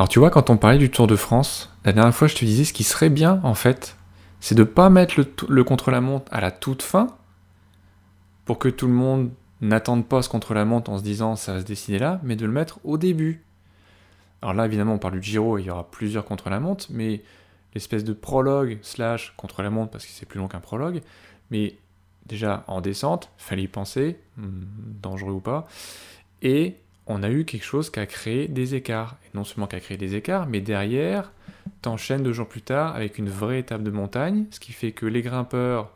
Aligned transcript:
Alors 0.00 0.08
tu 0.08 0.18
vois, 0.18 0.30
quand 0.30 0.48
on 0.48 0.56
parlait 0.56 0.78
du 0.78 0.90
Tour 0.90 1.06
de 1.06 1.14
France, 1.14 1.70
la 1.84 1.92
dernière 1.92 2.14
fois 2.14 2.26
je 2.26 2.34
te 2.34 2.42
disais 2.42 2.64
ce 2.64 2.72
qui 2.72 2.84
serait 2.84 3.10
bien 3.10 3.38
en 3.42 3.52
fait, 3.52 3.98
c'est 4.40 4.54
de 4.54 4.64
pas 4.64 4.88
mettre 4.88 5.22
le, 5.46 5.62
contre-la-montre 5.62 6.24
à 6.32 6.40
la 6.40 6.50
toute 6.50 6.80
fin, 6.80 7.08
pour 8.46 8.58
que 8.58 8.70
tout 8.70 8.86
le 8.86 8.94
monde 8.94 9.30
n'attende 9.60 10.08
pas 10.08 10.22
ce 10.22 10.30
contre-la-montre 10.30 10.90
en 10.90 10.96
se 10.96 11.02
disant 11.02 11.36
ça 11.36 11.52
va 11.52 11.60
se 11.60 11.66
décider 11.66 11.98
là, 11.98 12.18
mais 12.22 12.34
de 12.34 12.46
le 12.46 12.50
mettre 12.50 12.80
au 12.82 12.96
début. 12.96 13.44
Alors 14.40 14.54
là 14.54 14.64
évidemment 14.64 14.94
on 14.94 14.98
parle 14.98 15.20
du 15.20 15.22
Giro 15.22 15.58
il 15.58 15.66
y 15.66 15.70
aura 15.70 15.90
plusieurs 15.90 16.24
contre-la-montre, 16.24 16.86
mais 16.88 17.22
l'espèce 17.74 18.02
de 18.02 18.14
prologue 18.14 18.78
slash 18.80 19.34
contre-la-montre 19.36 19.90
parce 19.90 20.06
que 20.06 20.12
c'est 20.12 20.24
plus 20.24 20.38
long 20.38 20.48
qu'un 20.48 20.60
prologue, 20.60 21.02
mais 21.50 21.76
déjà 22.24 22.64
en 22.68 22.80
descente, 22.80 23.30
fallait 23.36 23.64
y 23.64 23.68
penser, 23.68 24.18
hmm, 24.38 24.62
dangereux 25.02 25.34
ou 25.34 25.40
pas, 25.40 25.68
et 26.40 26.76
on 27.10 27.22
a 27.24 27.30
eu 27.30 27.44
quelque 27.44 27.64
chose 27.64 27.90
qui 27.90 27.98
a 27.98 28.06
créé 28.06 28.46
des 28.46 28.74
écarts. 28.74 29.16
Et 29.24 29.36
non 29.36 29.44
seulement 29.44 29.66
qui 29.66 29.76
a 29.76 29.80
créé 29.80 29.96
des 29.96 30.14
écarts, 30.14 30.46
mais 30.46 30.60
derrière, 30.60 31.32
t'enchaînes 31.82 32.22
deux 32.22 32.32
jours 32.32 32.48
plus 32.48 32.62
tard 32.62 32.94
avec 32.94 33.18
une 33.18 33.28
vraie 33.28 33.58
étape 33.58 33.82
de 33.82 33.90
montagne, 33.90 34.46
ce 34.50 34.60
qui 34.60 34.72
fait 34.72 34.92
que 34.92 35.06
les 35.06 35.22
grimpeurs 35.22 35.90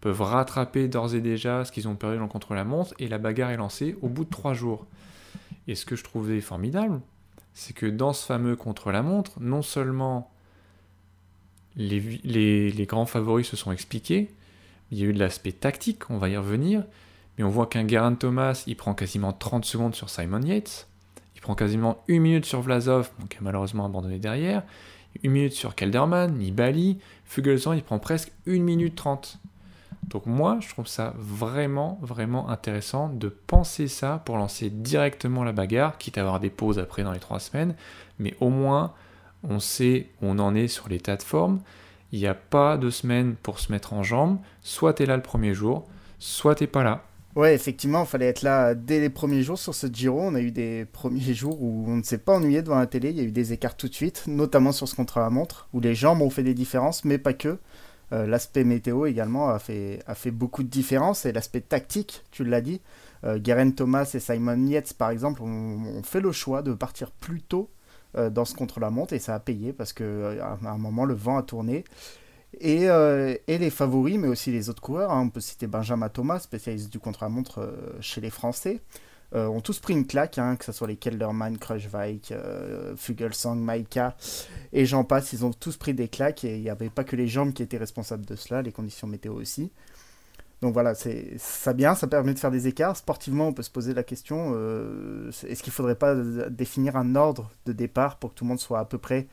peuvent 0.00 0.22
rattraper 0.22 0.88
d'ores 0.88 1.14
et 1.14 1.20
déjà 1.20 1.64
ce 1.64 1.72
qu'ils 1.72 1.88
ont 1.88 1.96
perdu 1.96 2.18
dans 2.18 2.28
contre-la-montre, 2.28 2.94
et 2.98 3.08
la 3.08 3.18
bagarre 3.18 3.50
est 3.50 3.56
lancée 3.56 3.96
au 4.00 4.08
bout 4.08 4.24
de 4.24 4.30
trois 4.30 4.54
jours. 4.54 4.86
Et 5.66 5.74
ce 5.74 5.84
que 5.84 5.96
je 5.96 6.04
trouvais 6.04 6.40
formidable, 6.40 7.00
c'est 7.52 7.74
que 7.74 7.86
dans 7.86 8.12
ce 8.12 8.24
fameux 8.24 8.54
contre-la-montre, 8.54 9.32
non 9.40 9.62
seulement 9.62 10.30
les, 11.76 12.00
les, 12.24 12.86
grands 12.86 13.06
favoris 13.06 13.46
se 13.46 13.56
sont 13.56 13.72
expliqués, 13.72 14.30
il 14.90 14.98
y 14.98 15.02
a 15.02 15.06
eu 15.06 15.12
de 15.12 15.18
l'aspect 15.18 15.52
tactique, 15.52 16.10
on 16.10 16.18
va 16.18 16.28
y 16.28 16.36
revenir, 16.36 16.84
on 17.42 17.48
voit 17.48 17.66
qu'un 17.66 17.86
Geraint 17.86 18.14
Thomas, 18.14 18.64
il 18.66 18.76
prend 18.76 18.94
quasiment 18.94 19.32
30 19.32 19.64
secondes 19.64 19.94
sur 19.94 20.10
Simon 20.10 20.42
Yates, 20.42 20.88
il 21.34 21.40
prend 21.40 21.54
quasiment 21.54 22.02
une 22.08 22.22
minute 22.22 22.44
sur 22.44 22.60
Vlasov, 22.60 23.10
qui 23.28 23.38
a 23.38 23.40
malheureusement 23.40 23.86
abandonné 23.86 24.18
derrière, 24.18 24.62
une 25.22 25.32
minute 25.32 25.52
sur 25.52 25.74
Kelderman, 25.74 26.36
Nibali, 26.36 26.98
Fuglsang, 27.24 27.74
il 27.74 27.82
prend 27.82 27.98
presque 27.98 28.32
une 28.46 28.62
minute 28.62 28.94
30. 28.94 29.38
Donc 30.08 30.26
moi, 30.26 30.58
je 30.60 30.68
trouve 30.68 30.86
ça 30.86 31.14
vraiment, 31.16 31.98
vraiment 32.02 32.48
intéressant 32.48 33.08
de 33.08 33.28
penser 33.28 33.86
ça 33.86 34.22
pour 34.24 34.36
lancer 34.36 34.70
directement 34.70 35.44
la 35.44 35.52
bagarre, 35.52 35.98
quitte 35.98 36.18
à 36.18 36.22
avoir 36.22 36.40
des 36.40 36.50
pauses 36.50 36.78
après 36.78 37.02
dans 37.02 37.12
les 37.12 37.20
trois 37.20 37.38
semaines, 37.38 37.74
mais 38.18 38.34
au 38.40 38.50
moins 38.50 38.92
on 39.42 39.58
sait 39.58 40.08
où 40.20 40.26
on 40.26 40.38
en 40.38 40.54
est 40.54 40.68
sur 40.68 40.88
l'état 40.88 41.16
de 41.16 41.22
forme. 41.22 41.60
Il 42.12 42.18
n'y 42.18 42.26
a 42.26 42.34
pas 42.34 42.76
de 42.76 42.90
semaine 42.90 43.36
pour 43.36 43.60
se 43.60 43.70
mettre 43.70 43.92
en 43.92 44.02
jambe. 44.02 44.38
Soit 44.62 44.94
tu 44.94 45.04
es 45.04 45.06
là 45.06 45.16
le 45.16 45.22
premier 45.22 45.54
jour, 45.54 45.86
soit 46.18 46.54
tu 46.54 46.66
pas 46.66 46.82
là. 46.82 47.04
Ouais, 47.36 47.54
effectivement, 47.54 48.02
il 48.02 48.08
fallait 48.08 48.26
être 48.26 48.42
là 48.42 48.74
dès 48.74 48.98
les 48.98 49.08
premiers 49.08 49.42
jours 49.42 49.58
sur 49.58 49.72
ce 49.74 49.86
Giro. 49.86 50.20
On 50.20 50.34
a 50.34 50.40
eu 50.40 50.50
des 50.50 50.84
premiers 50.84 51.32
jours 51.32 51.62
où 51.62 51.84
on 51.86 51.96
ne 51.96 52.02
s'est 52.02 52.18
pas 52.18 52.34
ennuyé 52.34 52.60
devant 52.62 52.78
la 52.78 52.86
télé. 52.86 53.10
Il 53.10 53.16
y 53.16 53.20
a 53.20 53.22
eu 53.22 53.30
des 53.30 53.52
écarts 53.52 53.76
tout 53.76 53.88
de 53.88 53.94
suite, 53.94 54.24
notamment 54.26 54.72
sur 54.72 54.88
ce 54.88 54.96
contre-la-montre, 54.96 55.68
où 55.72 55.80
les 55.80 55.94
jambes 55.94 56.22
ont 56.22 56.30
fait 56.30 56.42
des 56.42 56.54
différences, 56.54 57.04
mais 57.04 57.18
pas 57.18 57.32
que. 57.32 57.58
Euh, 58.12 58.26
l'aspect 58.26 58.64
météo 58.64 59.06
également 59.06 59.50
a 59.50 59.60
fait, 59.60 60.02
beaucoup 60.32 60.64
de 60.64 60.68
différences 60.68 61.26
et 61.26 61.32
l'aspect 61.32 61.60
tactique, 61.60 62.24
tu 62.32 62.44
l'as 62.44 62.60
dit. 62.60 62.80
Euh, 63.24 63.38
Thomas 63.76 64.10
et 64.12 64.18
Simon 64.18 64.66
Yates, 64.66 64.94
par 64.94 65.10
exemple, 65.10 65.42
ont, 65.42 66.02
fait 66.02 66.20
le 66.20 66.32
choix 66.32 66.62
de 66.62 66.72
partir 66.72 67.12
plus 67.12 67.42
tôt 67.42 67.70
euh, 68.16 68.28
dans 68.28 68.44
ce 68.44 68.54
contre-la-montre 68.54 69.12
et 69.12 69.20
ça 69.20 69.36
a 69.36 69.38
payé 69.38 69.72
parce 69.72 69.92
qu'à 69.92 70.58
un 70.64 70.78
moment, 70.78 71.04
le 71.04 71.14
vent 71.14 71.38
a 71.38 71.44
tourné. 71.44 71.84
Et, 72.58 72.84
et, 72.84 73.58
les 73.58 73.70
favoris, 73.70 74.18
mais 74.18 74.28
aussi 74.28 74.50
les 74.50 74.68
autres 74.68 74.82
coureurs, 74.82 75.12
hein. 75.12 75.22
on 75.22 75.30
peut 75.30 75.40
citer 75.40 75.66
Benjamin 75.66 76.08
Thomas, 76.08 76.40
spécialiste 76.40 76.90
du 76.90 76.98
contre-la-montre 76.98 77.72
chez 78.00 78.20
les 78.20 78.30
Français, 78.30 78.80
euh, 79.32 79.46
ont 79.46 79.60
tous 79.60 79.78
pris 79.78 79.94
une 79.94 80.06
claque, 80.06 80.38
hein, 80.38 80.56
que 80.56 80.64
ce 80.64 80.72
soit 80.72 80.88
les 80.88 80.96
Kelderman, 80.96 81.56
Krushvike, 81.56 82.32
euh, 82.32 82.96
Fugelsang, 82.96 83.56
Maika, 83.56 84.16
et 84.72 84.86
j'en 84.86 85.04
passe, 85.04 85.32
ils 85.32 85.44
ont 85.44 85.52
tous 85.52 85.76
pris 85.76 85.94
des 85.94 86.08
claques, 86.08 86.42
et 86.42 86.56
il 86.56 86.62
n'y 86.62 86.70
avait 86.70 86.90
pas 86.90 87.04
que 87.04 87.14
les 87.14 87.28
jambes 87.28 87.52
qui 87.52 87.62
étaient 87.62 87.76
responsables 87.76 88.26
de 88.26 88.34
cela, 88.34 88.60
les 88.62 88.72
conditions 88.72 89.06
météo 89.06 89.34
aussi. 89.34 89.70
Donc 90.62 90.72
voilà, 90.72 90.94
c'est 90.94 91.36
ça 91.38 91.72
bien, 91.72 91.94
ça 91.94 92.08
permet 92.08 92.34
de 92.34 92.38
faire 92.40 92.50
des 92.50 92.66
écarts. 92.66 92.96
Sportivement, 92.96 93.48
on 93.48 93.52
peut 93.52 93.62
se 93.62 93.70
poser 93.70 93.94
la 93.94 94.02
question 94.02 94.52
euh, 94.54 95.30
est-ce 95.46 95.62
qu'il 95.62 95.70
ne 95.70 95.74
faudrait 95.74 95.94
pas 95.94 96.14
définir 96.50 96.96
un 96.96 97.14
ordre 97.14 97.50
de 97.66 97.72
départ 97.72 98.18
pour 98.18 98.30
que 98.30 98.34
tout 98.34 98.44
le 98.44 98.48
monde 98.48 98.60
soit 98.60 98.80
à 98.80 98.84
peu 98.84 98.98
près 98.98 99.26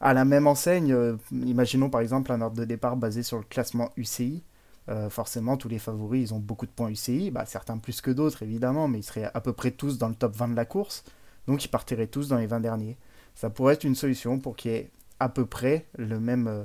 à 0.00 0.14
la 0.14 0.24
même 0.24 0.46
enseigne 0.46 1.16
Imaginons 1.32 1.90
par 1.90 2.00
exemple 2.00 2.32
un 2.32 2.40
ordre 2.40 2.56
de 2.56 2.64
départ 2.64 2.96
basé 2.96 3.22
sur 3.22 3.38
le 3.38 3.44
classement 3.44 3.90
UCI. 3.96 4.42
Euh, 4.88 5.10
forcément, 5.10 5.56
tous 5.56 5.68
les 5.68 5.80
favoris, 5.80 6.30
ils 6.30 6.34
ont 6.34 6.38
beaucoup 6.38 6.66
de 6.66 6.70
points 6.70 6.90
UCI, 6.90 7.32
bah, 7.32 7.44
certains 7.44 7.78
plus 7.78 8.00
que 8.00 8.10
d'autres 8.10 8.42
évidemment, 8.44 8.86
mais 8.86 9.00
ils 9.00 9.02
seraient 9.02 9.30
à 9.34 9.40
peu 9.40 9.52
près 9.52 9.72
tous 9.72 9.98
dans 9.98 10.08
le 10.08 10.14
top 10.14 10.36
20 10.36 10.48
de 10.48 10.56
la 10.56 10.64
course, 10.64 11.04
donc 11.48 11.64
ils 11.64 11.68
partiraient 11.68 12.06
tous 12.06 12.28
dans 12.28 12.36
les 12.36 12.46
20 12.46 12.60
derniers. 12.60 12.96
Ça 13.34 13.50
pourrait 13.50 13.74
être 13.74 13.84
une 13.84 13.96
solution 13.96 14.38
pour 14.38 14.54
qu'il 14.54 14.70
y 14.70 14.74
ait 14.74 14.90
à 15.18 15.28
peu 15.28 15.44
près 15.44 15.86
le 15.98 16.20
même, 16.20 16.64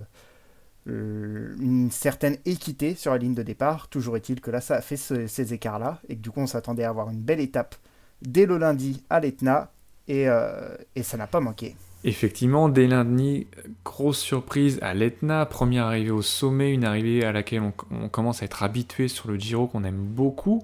euh, 0.88 1.56
une 1.60 1.90
certaine 1.90 2.38
équité 2.46 2.94
sur 2.96 3.12
la 3.12 3.18
ligne 3.18 3.34
de 3.34 3.44
départ. 3.44 3.88
Toujours 3.88 4.18
est-il 4.18 4.40
que 4.40 4.52
là, 4.52 4.62
ça 4.62 4.76
a 4.76 4.82
fait 4.82 4.98
ces 4.98 5.54
écarts-là, 5.54 6.00
et 6.08 6.16
que 6.16 6.22
du 6.22 6.30
coup, 6.30 6.42
on 6.42 6.48
s'attendait 6.48 6.84
à 6.84 6.90
avoir 6.90 7.10
une 7.10 7.22
belle 7.22 7.40
étape 7.40 7.76
dès 8.22 8.46
le 8.46 8.60
lundi 8.60 9.04
à 9.10 9.20
l'Etna, 9.20 9.72
et, 10.08 10.30
euh, 10.30 10.78
et 10.96 11.02
ça 11.02 11.18
n'a 11.18 11.28
pas 11.28 11.40
manqué. 11.40 11.76
Effectivement, 12.04 12.68
dès 12.68 12.88
lundi, 12.88 13.46
grosse 13.86 14.18
surprise 14.18 14.80
à 14.82 14.96
l'Etna, 14.96 15.46
première 15.46 15.86
arrivée 15.86 16.10
au 16.10 16.24
sommet, 16.24 16.72
une 16.72 16.84
arrivée 16.84 17.24
à 17.24 17.32
laquelle 17.32 17.62
on, 17.62 18.10
commence 18.10 18.42
à 18.42 18.46
être 18.46 18.64
habitué 18.64 19.08
sur 19.08 19.28
le 19.28 19.38
Giro 19.38 19.68
qu'on 19.68 19.84
aime 19.84 20.02
beaucoup. 20.02 20.64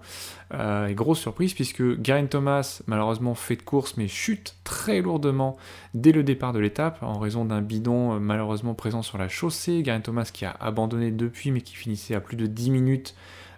Euh, 0.56 0.88
et 0.88 0.96
grosse 0.96 1.20
surprise 1.20 1.54
puisque 1.54 1.84
Garen 2.02 2.28
Thomas, 2.28 2.82
malheureusement, 2.88 3.36
fait 3.36 3.58
de 3.58 3.62
course 3.62 3.98
mais 3.98 4.08
chute 4.08 4.56
très 4.64 5.02
lourdement 5.02 5.58
dès 5.94 6.12
le 6.12 6.24
départ 6.24 6.54
de 6.54 6.60
l'étape 6.60 7.04
en 7.04 7.20
raison 7.20 7.46
d'un 7.46 7.62
bidon 7.62 8.16
euh, 8.16 8.20
malheureusement 8.20 8.74
présent 8.74 9.04
sur 9.04 9.20
la 9.20 9.30
chaussée. 9.30 9.84
Garen 9.84 10.02
Thomas 10.02 10.32
qui 10.34 10.44
a 10.44 10.56
abandonné 10.60 11.12
depuis 11.12 11.52
mais 11.52 11.62
qui 11.62 11.76
finissait 11.76 12.16
à 12.16 12.20
plus 12.20 12.38
de 12.38 12.48
10 12.48 12.72
minutes 12.72 13.16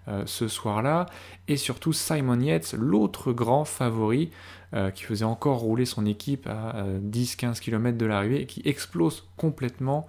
euh, 0.08 0.24
ce 0.26 0.48
soir-là. 0.48 1.06
Et 1.48 1.58
surtout 1.58 1.94
Simon 1.94 2.40
Yates, 2.40 2.74
l'autre 2.74 3.32
grand 3.32 3.66
favori, 3.66 4.32
euh, 4.74 4.92
qui 4.92 5.04
faisait 5.04 5.26
encore 5.26 5.60
rouler 5.60 5.86
son 5.86 6.06
équipe 6.06 6.48
à 6.48 6.86
10-15 7.02 7.60
km 7.60 7.98
de 7.98 8.06
l'arrivée 8.06 8.42
et 8.42 8.46
qui 8.46 8.62
explose 8.66 9.28
complètement 9.36 10.08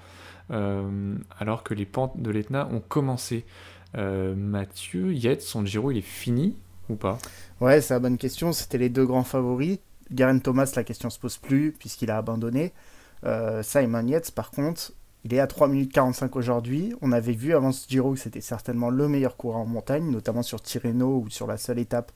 euh, 0.51 1.17
alors 1.39 1.63
que 1.63 1.75
les 1.75 1.87
pentes 1.87 2.21
de 2.21 2.31
l'Etna 2.31 2.69
ont 2.73 2.81
commencé. 2.81 3.45
Mathieu, 3.93 5.13
Yates, 5.13 5.43
son 5.43 5.67
Giro, 5.67 5.91
il 5.91 5.99
est 5.99 6.01
fini 6.01 6.57
ou 6.89 6.95
pas? 6.95 7.19
Ouais, 7.61 7.81
c'est 7.81 7.93
la 7.93 7.99
bonne 7.99 8.19
question. 8.19 8.53
C'était 8.53 8.79
les 8.79 8.89
deux 8.89 9.05
grands 9.05 9.25
favoris. 9.25 9.79
Garen 10.13 10.41
Thomas, 10.41 10.73
la 10.77 10.85
question 10.85 11.11
se 11.11 11.19
pose 11.19 11.39
plus 11.39 11.73
puisqu'il 11.73 12.09
a 12.13 12.17
abandonné. 12.17 12.73
Simon 13.63 14.07
Yates, 14.07 14.31
par 14.31 14.53
contre, 14.53 14.93
il 15.25 15.35
est 15.35 15.41
à 15.41 15.47
3 15.47 15.69
minutes 15.69 15.93
45 15.93 16.35
aujourd'hui. 16.37 16.95
On 17.03 17.13
avait 17.13 17.33
vu 17.33 17.55
avant 17.55 17.73
ce 17.73 17.89
Giro 17.89 18.15
que 18.15 18.19
c'était 18.21 18.41
certainement 18.41 18.91
le 18.91 19.09
meilleur 19.09 19.37
coureur 19.37 19.61
en 19.61 19.67
montagne, 19.67 20.11
notamment 20.11 20.43
sur 20.43 20.63
Tirreno 20.63 21.23
ou 21.25 21.31
sur 21.31 21.47
la 21.47 21.57
seule 21.57 21.79
étape 21.79 22.13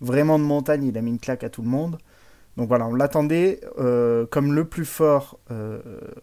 vraiment 0.00 0.38
de 0.38 0.44
montagne, 0.44 0.84
il 0.84 0.98
a 0.98 1.02
mis 1.02 1.10
une 1.10 1.18
claque 1.18 1.44
à 1.44 1.50
tout 1.50 1.62
le 1.62 1.68
monde. 1.68 1.98
Donc 2.56 2.68
voilà, 2.68 2.86
on 2.86 2.94
l'attendait 2.94 3.60
euh, 3.78 4.26
comme 4.26 4.54
le 4.54 4.64
plus 4.64 4.86
fort 4.86 5.38
euh, 5.50 5.80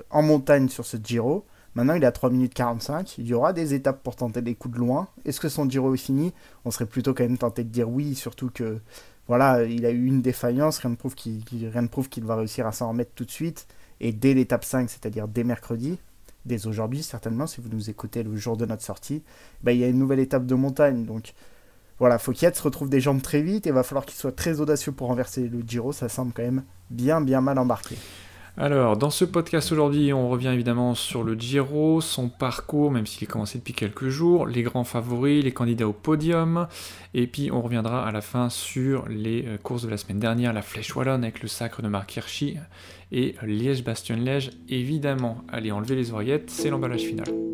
en 0.10 0.24
montagne 0.24 0.68
sur 0.70 0.86
ce 0.86 0.98
Giro. 0.98 1.46
Maintenant, 1.76 1.94
il 1.96 2.04
est 2.04 2.08
à 2.08 2.12
3 2.12 2.30
minutes 2.30 2.54
45. 2.54 3.18
Il 3.18 3.28
y 3.28 3.34
aura 3.34 3.54
des 3.54 3.74
étapes 3.74 4.04
pour 4.04 4.16
tenter 4.16 4.42
des 4.42 4.56
coups 4.56 4.76
de 4.76 4.80
loin. 4.80 5.08
Est-ce 5.26 5.40
que 5.40 5.50
son 5.50 5.70
Giro 5.70 5.94
est 5.94 5.98
fini? 5.98 6.34
On 6.66 6.72
serait 6.72 6.86
plutôt 6.86 7.14
quand 7.14 7.24
même 7.24 7.38
tenté 7.38 7.64
de 7.64 7.70
dire 7.70 7.90
oui, 7.90 8.16
surtout 8.16 8.50
que 8.52 8.80
voilà, 9.28 9.64
il 9.64 9.86
a 9.86 9.92
eu 9.92 10.06
une 10.06 10.22
défaillance. 10.22 10.80
Rien 10.80 10.92
ne 10.92 10.96
prouve 10.96 12.10
qu'il 12.10 12.24
va 12.26 12.36
réussir 12.36 12.68
à 12.68 12.72
s'en 12.72 12.90
remettre 12.90 13.12
tout 13.16 13.26
de 13.26 13.32
suite. 13.32 13.68
Et 14.00 14.12
dès 14.12 14.34
l'étape 14.34 14.66
5, 14.66 14.90
c'est-à-dire 14.90 15.28
dès 15.28 15.44
mercredi, 15.44 16.00
dès 16.46 16.68
aujourd'hui 16.68 17.04
certainement, 17.04 17.48
si 17.48 17.62
vous 17.62 17.70
nous 17.70 17.90
écoutez 17.90 18.24
le 18.24 18.36
jour 18.36 18.58
de 18.58 18.66
notre 18.66 18.84
sortie, 18.84 19.24
bah, 19.62 19.72
il 19.72 19.80
y 19.80 19.84
a 19.84 19.88
une 19.88 20.00
nouvelle 20.00 20.20
étape 20.20 20.46
de 20.46 20.56
montagne. 20.56 21.06
Donc 21.06 21.34
voilà, 22.00 22.18
faut 22.20 22.32
qu'il 22.32 22.54
se 22.54 22.62
retrouve 22.62 22.90
des 22.90 23.00
jambes 23.00 23.22
très 23.22 23.42
vite 23.42 23.68
et 23.68 23.72
va 23.72 23.84
falloir 23.84 24.06
qu'il 24.06 24.18
soit 24.18 24.36
très 24.36 24.60
audacieux 24.60 24.92
pour 24.92 25.08
renverser 25.08 25.48
le 25.48 25.62
Giro. 25.66 25.94
Ça 25.94 26.10
semble 26.10 26.34
quand 26.34 26.44
même 26.44 26.64
bien 26.90 27.22
bien 27.22 27.42
mal 27.42 27.58
embarqué. 27.58 27.98
Alors, 28.56 28.98
dans 28.98 29.10
ce 29.10 29.26
podcast 29.26 29.72
aujourd'hui, 29.72 30.14
on 30.14 30.30
revient 30.30 30.50
évidemment 30.50 30.94
sur 30.94 31.24
le 31.24 31.34
Giro, 31.34 32.02
son 32.02 32.30
parcours, 32.30 32.92
même 32.92 33.08
s'il 33.08 33.24
est 33.24 33.28
commencé 33.28 33.58
depuis 33.58 33.74
quelques 33.74 34.10
jours, 34.10 34.46
les 34.46 34.62
grands 34.62 34.84
favoris, 34.84 35.44
les 35.44 35.52
candidats 35.52 35.88
au 35.88 35.94
podium, 35.94 36.68
et 37.16 37.26
puis 37.26 37.52
on 37.52 37.64
reviendra 37.64 38.08
à 38.08 38.12
la 38.12 38.22
fin 38.22 38.50
sur 38.50 39.10
les 39.10 39.44
euh, 39.48 39.58
courses 39.58 39.82
de 39.82 39.90
la 39.90 39.98
semaine 39.98 40.20
dernière, 40.20 40.54
la 40.54 40.62
Flèche 40.62 40.96
Wallonne 40.96 41.24
avec 41.24 41.42
le 41.42 41.48
sacre 41.48 41.82
de 41.82 41.88
Marc 41.88 42.16
Hirschi, 42.16 42.58
et 43.12 43.36
Liège-Bastogne-Liège, 43.42 44.52
évidemment. 44.70 45.44
Allez, 45.52 45.72
enlever 45.72 45.96
les 45.96 46.12
oreillettes, 46.12 46.52
c'est 46.52 46.70
l'emballage 46.70 47.02
final. 47.02 47.53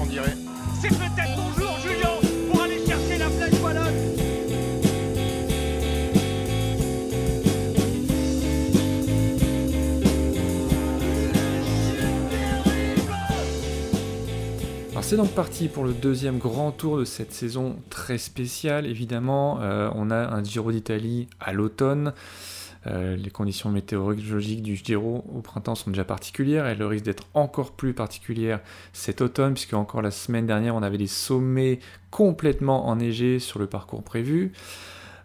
on 0.00 0.06
dirait. 0.06 0.36
C'est 0.80 0.88
peut-être 0.88 1.36
ton 1.36 1.60
jour, 1.60 1.76
Julien, 1.82 2.50
pour 2.50 2.62
aller 2.62 2.84
chercher 2.86 3.18
la 3.18 3.30
flèche 3.30 3.60
wallonne. 3.60 4.16
c'est 15.08 15.16
donc 15.16 15.30
parti 15.30 15.68
pour 15.68 15.84
le 15.84 15.92
deuxième 15.92 16.38
grand 16.38 16.72
tour 16.72 16.98
de 16.98 17.04
cette 17.04 17.32
saison 17.32 17.76
très 17.90 18.18
spéciale, 18.18 18.86
évidemment. 18.86 19.60
Euh, 19.60 19.88
on 19.94 20.10
a 20.10 20.16
un 20.16 20.42
Giro 20.42 20.72
d'Italie 20.72 21.28
à 21.38 21.52
l'automne. 21.52 22.12
Euh, 22.86 23.16
les 23.16 23.30
conditions 23.30 23.70
météorologiques 23.70 24.62
du 24.62 24.76
Giro 24.76 25.24
au 25.34 25.40
printemps 25.40 25.74
sont 25.74 25.90
déjà 25.90 26.04
particulières. 26.04 26.66
Elles 26.66 26.82
risquent 26.82 27.04
d'être 27.04 27.24
encore 27.34 27.72
plus 27.72 27.94
particulières 27.94 28.60
cet 28.92 29.20
automne, 29.20 29.54
puisque 29.54 29.74
encore 29.74 30.02
la 30.02 30.10
semaine 30.10 30.46
dernière, 30.46 30.74
on 30.74 30.82
avait 30.82 30.98
des 30.98 31.06
sommets 31.06 31.80
complètement 32.10 32.88
enneigés 32.88 33.38
sur 33.38 33.58
le 33.58 33.66
parcours 33.66 34.02
prévu. 34.02 34.52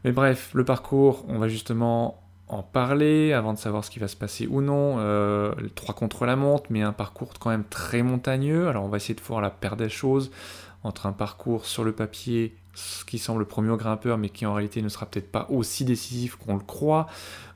Mais 0.03 0.11
bref, 0.11 0.51
le 0.53 0.65
parcours, 0.65 1.25
on 1.27 1.37
va 1.37 1.47
justement 1.47 2.21
en 2.47 2.63
parler 2.63 3.31
avant 3.31 3.53
de 3.53 3.57
savoir 3.57 3.85
ce 3.85 3.89
qui 3.89 3.99
va 3.99 4.07
se 4.07 4.17
passer 4.17 4.47
ou 4.47 4.61
non. 4.61 4.95
Euh, 4.99 5.53
trois 5.75 5.95
contre 5.95 6.25
la 6.25 6.35
montre, 6.35 6.65
mais 6.69 6.81
un 6.81 6.91
parcours 6.91 7.33
quand 7.39 7.49
même 7.49 7.63
très 7.63 8.03
montagneux. 8.03 8.67
Alors 8.67 8.83
on 8.83 8.89
va 8.89 8.97
essayer 8.97 9.15
de 9.15 9.21
voir 9.21 9.41
la 9.41 9.49
paire 9.49 9.77
des 9.77 9.89
choses 9.89 10.31
entre 10.83 11.05
un 11.05 11.13
parcours 11.13 11.65
sur 11.65 11.83
le 11.83 11.91
papier 11.91 12.55
ce 12.73 13.05
qui 13.05 13.19
semble 13.19 13.39
le 13.39 13.45
premier 13.45 13.75
grimpeur, 13.77 14.17
mais 14.17 14.29
qui 14.29 14.45
en 14.45 14.53
réalité 14.53 14.81
ne 14.81 14.89
sera 14.89 15.05
peut-être 15.05 15.31
pas 15.31 15.47
aussi 15.49 15.85
décisif 15.85 16.35
qu'on 16.35 16.55
le 16.55 16.61
croit. 16.61 17.07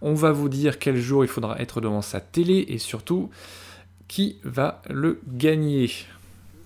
On 0.02 0.14
va 0.14 0.32
vous 0.32 0.50
dire 0.50 0.80
quel 0.80 0.98
jour 0.98 1.24
il 1.24 1.28
faudra 1.28 1.60
être 1.60 1.82
devant 1.82 2.02
sa 2.02 2.20
télé 2.20 2.66
et 2.70 2.78
surtout 2.78 3.30
qui 4.08 4.38
va 4.44 4.82
le 4.90 5.22
gagner? 5.28 5.90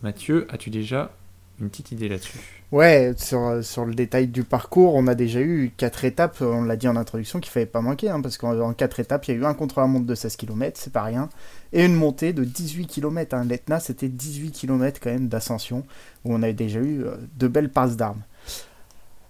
Mathieu, 0.02 0.48
as-tu 0.50 0.70
déjà 0.70 1.12
une 1.60 1.70
petite 1.70 1.92
idée 1.92 2.10
là-dessus? 2.10 2.60
Ouais, 2.72 3.14
sur, 3.18 3.64
sur 3.64 3.86
le 3.86 3.96
détail 3.96 4.28
du 4.28 4.44
parcours, 4.44 4.94
on 4.94 5.08
a 5.08 5.16
déjà 5.16 5.42
eu 5.42 5.72
quatre 5.76 6.06
étapes, 6.06 6.38
on 6.42 6.64
l'a 6.64 6.76
dit 6.76 6.88
en 6.88 6.96
introduction, 6.96 7.40
qu'il 7.40 7.52
fallait 7.52 7.66
pas 7.66 7.82
manquer, 7.82 8.10
hein, 8.10 8.22
parce 8.22 8.38
qu'en 8.38 8.74
quatre 8.74 9.00
étapes, 9.00 9.28
il 9.28 9.32
y 9.32 9.34
a 9.34 9.38
eu 9.38 9.46
un 9.46 9.56
contre-la-montre 9.56 10.06
de 10.06 10.14
16 10.14 10.36
km, 10.36 10.80
c'est 10.80 10.94
pas 10.94 11.02
rien, 11.02 11.30
et 11.74 11.84
une 11.84 11.96
montée 11.96 12.32
de 12.32 12.44
18 12.44 12.86
km. 12.86 13.36
Hein. 13.36 13.46
L'Etna, 13.46 13.80
c'était 13.80 14.08
18 14.08 14.52
km 14.52 15.00
quand 15.02 15.10
même 15.10 15.28
d'ascension, 15.28 15.84
où 16.26 16.34
on 16.34 16.44
avait 16.44 16.54
déjà 16.54 16.80
eu 16.80 17.04
euh, 17.04 17.16
de 17.38 17.48
belles 17.48 17.72
passes 17.72 17.98
d'armes. 17.98 18.22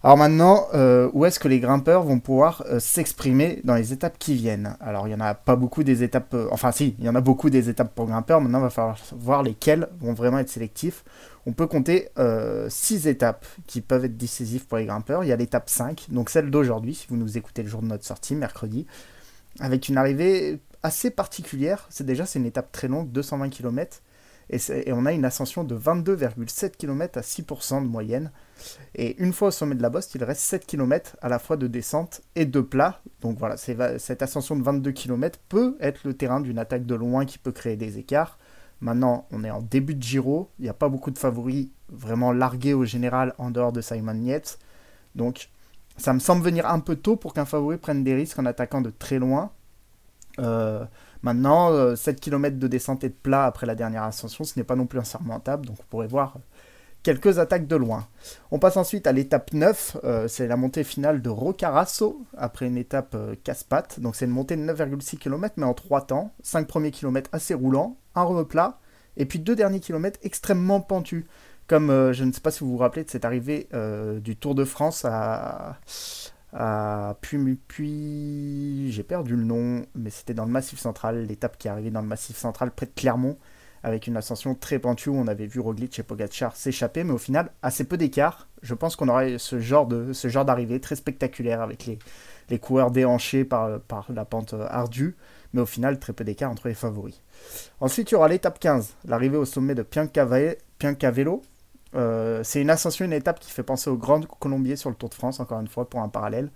Alors 0.01 0.16
maintenant, 0.16 0.68
euh, 0.74 1.10
où 1.13 1.25
est-ce 1.25 1.40
que 1.40 1.50
les 1.50 1.60
grimpeurs 1.60 2.04
vont 2.04 2.19
pouvoir 2.19 2.63
euh, 2.68 2.80
s'exprimer 2.80 3.60
dans 3.66 3.75
les 3.75 3.92
étapes 3.92 4.18
qui 4.18 4.34
viennent? 4.34 4.78
Alors 4.80 5.07
il 5.07 5.10
n'y 5.10 5.16
en 5.16 5.25
a 5.25 5.34
pas 5.34 5.57
beaucoup 5.57 5.84
des 5.84 6.04
étapes, 6.04 6.36
enfin 6.51 6.72
si, 6.72 6.96
il 7.00 7.06
y 7.06 7.10
en 7.10 7.16
a 7.16 7.22
beaucoup 7.22 7.50
des 7.50 7.69
étapes 7.69 7.94
pour 7.94 8.06
grimpeurs, 8.06 8.40
maintenant 8.40 8.60
il 8.60 8.63
va 8.63 8.69
falloir 8.69 8.98
voir 9.12 9.44
lesquelles 9.44 9.90
vont 10.00 10.13
vraiment 10.13 10.40
être 10.40 10.50
sélectifs 10.50 11.04
on 11.50 11.54
peut 11.54 11.66
compter 11.66 12.10
6 12.69 13.07
euh, 13.07 13.10
étapes 13.10 13.46
qui 13.66 13.81
peuvent 13.81 14.06
être 14.06 14.18
décisives 14.18 14.68
pour 14.68 14.78
les 14.78 14.86
grimpeurs. 14.86 15.24
Il 15.24 15.28
y 15.28 15.31
a 15.31 15.36
l'étape 15.36 15.68
5, 15.68 16.06
donc 16.10 16.30
celle 16.30 16.52
d'aujourd'hui, 16.52 16.94
si 16.94 17.07
vous 17.07 17.18
nous 17.18 17.38
écoutez 17.40 17.63
le 17.63 17.69
jour 17.69 17.81
de 17.81 17.88
notre 17.88 18.06
sortie, 18.06 18.36
mercredi, 18.36 18.86
avec 19.60 19.90
une 19.90 19.98
arrivée 19.98 20.60
assez 20.84 21.10
particulière. 21.10 21.88
C'est 21.90 22.06
déjà 22.06 22.28
c'est 22.28 22.38
une 22.38 22.45
étape 22.45 22.72
très 22.72 22.88
longue, 22.88 23.12
220 23.12 23.50
km, 23.50 24.02
et, 24.52 24.94
on 24.94 25.06
a 25.07 25.12
une 25.12 25.25
ascension 25.25 25.63
de 25.63 25.75
22,7 25.75 26.72
km 26.72 27.18
à 27.18 27.22
6% 27.22 27.84
de 27.84 27.88
moyenne. 27.88 28.31
Et 28.96 29.22
une 29.22 29.34
fois 29.34 29.50
au 29.50 29.52
sommet 29.52 29.76
de 29.76 29.82
la 29.82 29.90
Bosse, 29.90 30.14
il 30.16 30.24
reste 30.24 30.42
7 30.42 30.66
km 30.66 31.18
à 31.22 31.30
la 31.30 31.40
fois 31.40 31.58
de 31.58 31.68
descente 31.68 32.22
et 32.36 32.46
de 32.46 32.62
plat. 32.62 33.02
Donc 33.22 33.38
voilà, 33.38 33.58
cette 33.58 34.22
ascension 34.22 34.56
de 34.56 34.64
22 34.64 34.92
km 34.92 35.40
peut 35.50 35.78
être 35.80 36.02
le 36.06 36.14
terrain 36.14 36.42
d'une 36.42 36.60
attaque 36.60 36.86
de 36.86 36.96
loin 36.96 37.26
qui 37.26 37.38
peut 37.38 37.52
créer 37.52 37.76
des 37.76 37.98
écarts. 37.98 38.38
Maintenant, 38.82 39.28
on 39.32 39.44
est 39.44 39.52
en 39.52 39.62
début 39.62 39.96
de 39.96 40.02
Giro. 40.02 40.50
Il 40.60 40.64
n'y 40.64 40.70
a 40.70 40.74
pas 40.74 40.90
beaucoup 40.90 41.12
de 41.12 41.18
favoris 41.18 41.70
vraiment 41.90 42.32
largués 42.32 42.74
au 42.74 42.86
général 42.86 43.34
en 43.38 43.52
dehors 43.52 43.72
de 43.72 43.82
Simon 43.82 44.22
Yates. 44.22 44.58
Donc, 45.16 45.50
ça 45.98 46.14
me 46.14 46.20
semble 46.20 46.44
venir 46.44 46.66
un 46.66 46.80
peu 46.80 46.96
tôt 46.96 47.18
pour 47.18 47.34
qu'un 47.34 47.46
favori 47.46 47.78
prenne 47.78 48.04
des 48.04 48.16
risques 48.16 48.40
en 48.40 48.46
attaquant 48.46 48.82
de 48.82 48.90
très 48.90 49.20
loin. 49.20 49.52
Euh, 50.40 50.86
maintenant, 51.24 51.96
7 51.96 52.16
euh, 52.16 52.20
km 52.20 52.58
de 52.58 52.68
descente 52.68 53.04
et 53.04 53.10
de 53.10 53.14
plat 53.14 53.46
après 53.46 53.66
la 53.66 53.76
dernière 53.76 54.04
ascension, 54.04 54.46
ce 54.46 54.58
n'est 54.58 54.64
pas 54.64 54.76
non 54.76 54.86
plus 54.86 55.00
insurmontable. 55.00 55.66
Donc, 55.66 55.78
on 55.82 55.84
pourrait 55.90 56.08
voir 56.08 56.38
quelques 57.04 57.40
attaques 57.40 57.68
de 57.68 57.75
loin. 57.75 58.07
On 58.51 58.60
passe 58.60 58.78
ensuite 58.78 59.07
à 59.07 59.12
l'étape 59.12 59.54
9, 59.54 59.98
euh, 60.04 60.28
c'est 60.28 60.48
la 60.48 60.57
montée 60.57 60.84
finale 60.84 61.22
de 61.22 61.30
Rocarasso, 61.30 62.25
après 62.38 62.68
une 62.68 62.78
étape 62.78 63.16
casse-pattes. 63.44 64.00
Donc 64.00 64.16
c'est 64.16 64.25
une 64.25 64.31
montée 64.31 64.56
de 64.56 64.62
9,6 64.62 65.18
km, 65.18 65.56
mais 65.57 65.66
en 65.66 65.74
3 65.74 66.07
temps. 66.07 66.34
5 66.44 66.68
premiers 66.68 66.92
kilomètres 66.92 67.30
assez 67.34 67.54
roulants, 67.54 67.98
un 68.16 68.24
replat, 68.24 68.80
et 69.18 69.25
puis 69.25 69.40
deux 69.40 69.56
derniers 69.56 69.80
kilomètres 69.80 70.19
extrêmement 70.24 70.81
pentus. 70.81 71.25
Comme 71.69 71.92
euh, 71.92 72.13
je 72.13 72.24
ne 72.24 72.31
sais 72.31 72.42
pas 72.42 72.50
si 72.50 72.62
vous 72.62 72.72
vous 72.72 72.78
rappelez 72.78 73.04
de 73.04 73.12
cette 73.12 73.25
arrivée 73.25 73.69
euh, 73.75 74.19
du 74.19 74.36
Tour 74.36 74.56
de 74.56 74.66
France 74.66 75.06
à, 75.06 75.78
à 76.52 77.16
puis, 77.22 77.38
puis 77.68 78.92
j'ai 78.92 79.04
perdu 79.04 79.36
le 79.36 79.44
nom, 79.44 79.86
mais 79.94 80.10
c'était 80.10 80.34
dans 80.34 80.45
le 80.45 80.52
Massif 80.52 80.80
Central, 80.80 81.28
l'étape 81.28 81.60
qui 81.60 81.68
est 81.68 81.72
arrivée 81.72 81.92
dans 81.92 82.02
le 82.02 82.07
Massif 82.07 82.36
Central 82.38 82.72
près 82.72 82.88
de 82.88 82.92
Clermont, 82.95 83.38
avec 83.84 84.08
une 84.08 84.18
ascension 84.18 84.56
très 84.56 84.80
pentue 84.80 85.10
où 85.10 85.16
on 85.16 85.28
avait 85.28 85.46
vu 85.46 85.60
Roglic 85.60 86.00
et 86.00 86.04
Pogacar 86.04 86.56
s'échapper, 86.56 87.04
mais 87.04 87.14
au 87.14 87.18
final 87.18 87.52
assez 87.62 87.84
peu 87.84 87.98
d'écart. 87.98 88.48
Je 88.62 88.74
pense 88.74 88.96
qu'on 88.96 89.10
aurait 89.10 89.38
ce 89.38 89.60
genre 89.60 89.88
d'arrivée 89.88 90.80
très 90.80 90.96
spectaculaire 90.96 91.62
avec 91.62 91.86
les, 91.86 92.60
coureurs 92.60 92.92
déhanchés 92.92 93.46
par, 93.46 93.80
par 93.81 94.08
la 94.12 94.26
pente 94.26 94.56
ardue, 94.70 95.16
mais 95.54 95.62
au 95.62 95.66
final 95.66 96.00
très 96.00 96.14
peu 96.14 96.24
d'écart 96.24 96.52
entre 96.52 96.68
les 96.68 96.74
favoris. 96.74 97.22
Ensuite, 97.80 98.12
il 98.12 98.16
y 98.16 98.18
aura 98.18 98.28
l'étape 98.28 98.60
15, 98.60 98.96
l'arrivée 99.06 99.38
au 99.38 99.46
sommet 99.46 99.76
de 99.76 99.84
Piancavello. 99.84 101.42
Euh, 101.96 102.42
c'est 102.44 102.62
une 102.62 102.70
ascension, 102.70 103.06
une 103.06 103.14
étape 103.14 103.40
qui 103.40 103.52
fait 103.52 103.64
penser 103.64 103.90
au 103.90 103.98
Grand 103.98 104.26
Colombier 104.40 104.76
sur 104.76 104.90
le 104.90 104.96
Tour 104.96 105.10
de 105.10 105.16
France, 105.16 105.40
encore 105.40 105.60
une 105.60 105.68
fois, 105.68 105.90
pour 105.90 106.02
un 106.02 106.10
parallèle. 106.10 106.52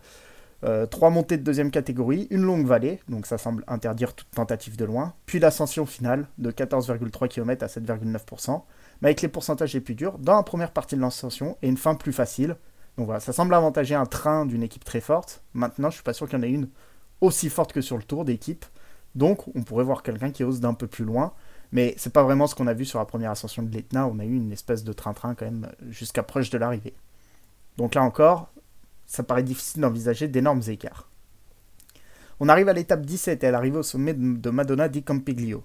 Euh, 0.63 0.85
trois 0.85 1.09
montées 1.09 1.37
de 1.37 1.43
deuxième 1.43 1.71
catégorie, 1.71 2.27
une 2.29 2.43
longue 2.43 2.65
vallée, 2.65 3.01
donc 3.09 3.25
ça 3.25 3.37
semble 3.37 3.65
interdire 3.67 4.13
toute 4.13 4.29
tentative 4.31 4.77
de 4.77 4.85
loin, 4.85 5.13
puis 5.25 5.39
l'ascension 5.39 5.85
finale 5.85 6.27
de 6.37 6.51
14,3 6.51 7.27
km 7.27 7.63
à 7.63 7.67
7,9%, 7.67 8.61
mais 9.01 9.09
avec 9.09 9.21
les 9.21 9.27
pourcentages 9.27 9.73
les 9.73 9.81
plus 9.81 9.95
durs, 9.95 10.17
dans 10.19 10.37
la 10.37 10.43
première 10.43 10.71
partie 10.71 10.95
de 10.95 11.01
l'ascension 11.01 11.57
et 11.61 11.67
une 11.67 11.77
fin 11.77 11.95
plus 11.95 12.13
facile. 12.13 12.55
Donc 12.97 13.07
voilà, 13.07 13.19
ça 13.19 13.33
semble 13.33 13.53
avantager 13.53 13.95
un 13.95 14.05
train 14.05 14.45
d'une 14.45 14.63
équipe 14.63 14.85
très 14.85 15.01
forte. 15.01 15.43
Maintenant, 15.53 15.89
je 15.89 15.95
suis 15.95 16.03
pas 16.03 16.13
sûr 16.13 16.29
qu'il 16.29 16.37
y 16.37 16.41
en 16.41 16.43
ait 16.43 16.51
une 16.51 16.69
aussi 17.19 17.49
forte 17.49 17.73
que 17.73 17.81
sur 17.81 17.97
le 17.97 18.03
tour 18.03 18.23
d'équipe. 18.23 18.65
Donc, 19.15 19.47
on 19.55 19.63
pourrait 19.63 19.83
voir 19.83 20.01
quelqu'un 20.03 20.31
qui 20.31 20.43
ose 20.43 20.59
d'un 20.59 20.73
peu 20.73 20.87
plus 20.87 21.05
loin. 21.05 21.33
Mais 21.71 21.95
c'est 21.97 22.13
pas 22.13 22.23
vraiment 22.23 22.45
ce 22.45 22.53
qu'on 22.53 22.67
a 22.67 22.73
vu 22.73 22.85
sur 22.85 22.99
la 22.99 23.05
première 23.05 23.31
ascension 23.31 23.63
de 23.63 23.71
l'Etna. 23.71 24.07
On 24.07 24.19
a 24.19 24.25
eu 24.25 24.35
une 24.35 24.51
espèce 24.51 24.83
de 24.83 24.93
train-train 24.93 25.33
quand 25.33 25.45
même 25.45 25.69
jusqu'à 25.89 26.21
proche 26.21 26.51
de 26.51 26.57
l'arrivée. 26.59 26.93
Donc 27.77 27.95
là 27.95 28.03
encore, 28.03 28.52
ça 29.13 29.21
paraît 29.21 29.43
difficile 29.43 29.81
d'envisager 29.81 30.27
d'énormes 30.27 30.63
écarts. 30.67 31.07
On 32.39 32.49
arrive 32.49 32.67
à 32.67 32.73
l'étape 32.73 33.05
17 33.05 33.43
et 33.43 33.47
elle 33.47 33.53
arrive 33.53 33.75
au 33.75 33.83
sommet 33.83 34.15
de 34.15 34.49
Madonna 34.49 34.89
di 34.89 35.03
Campiglio. 35.03 35.63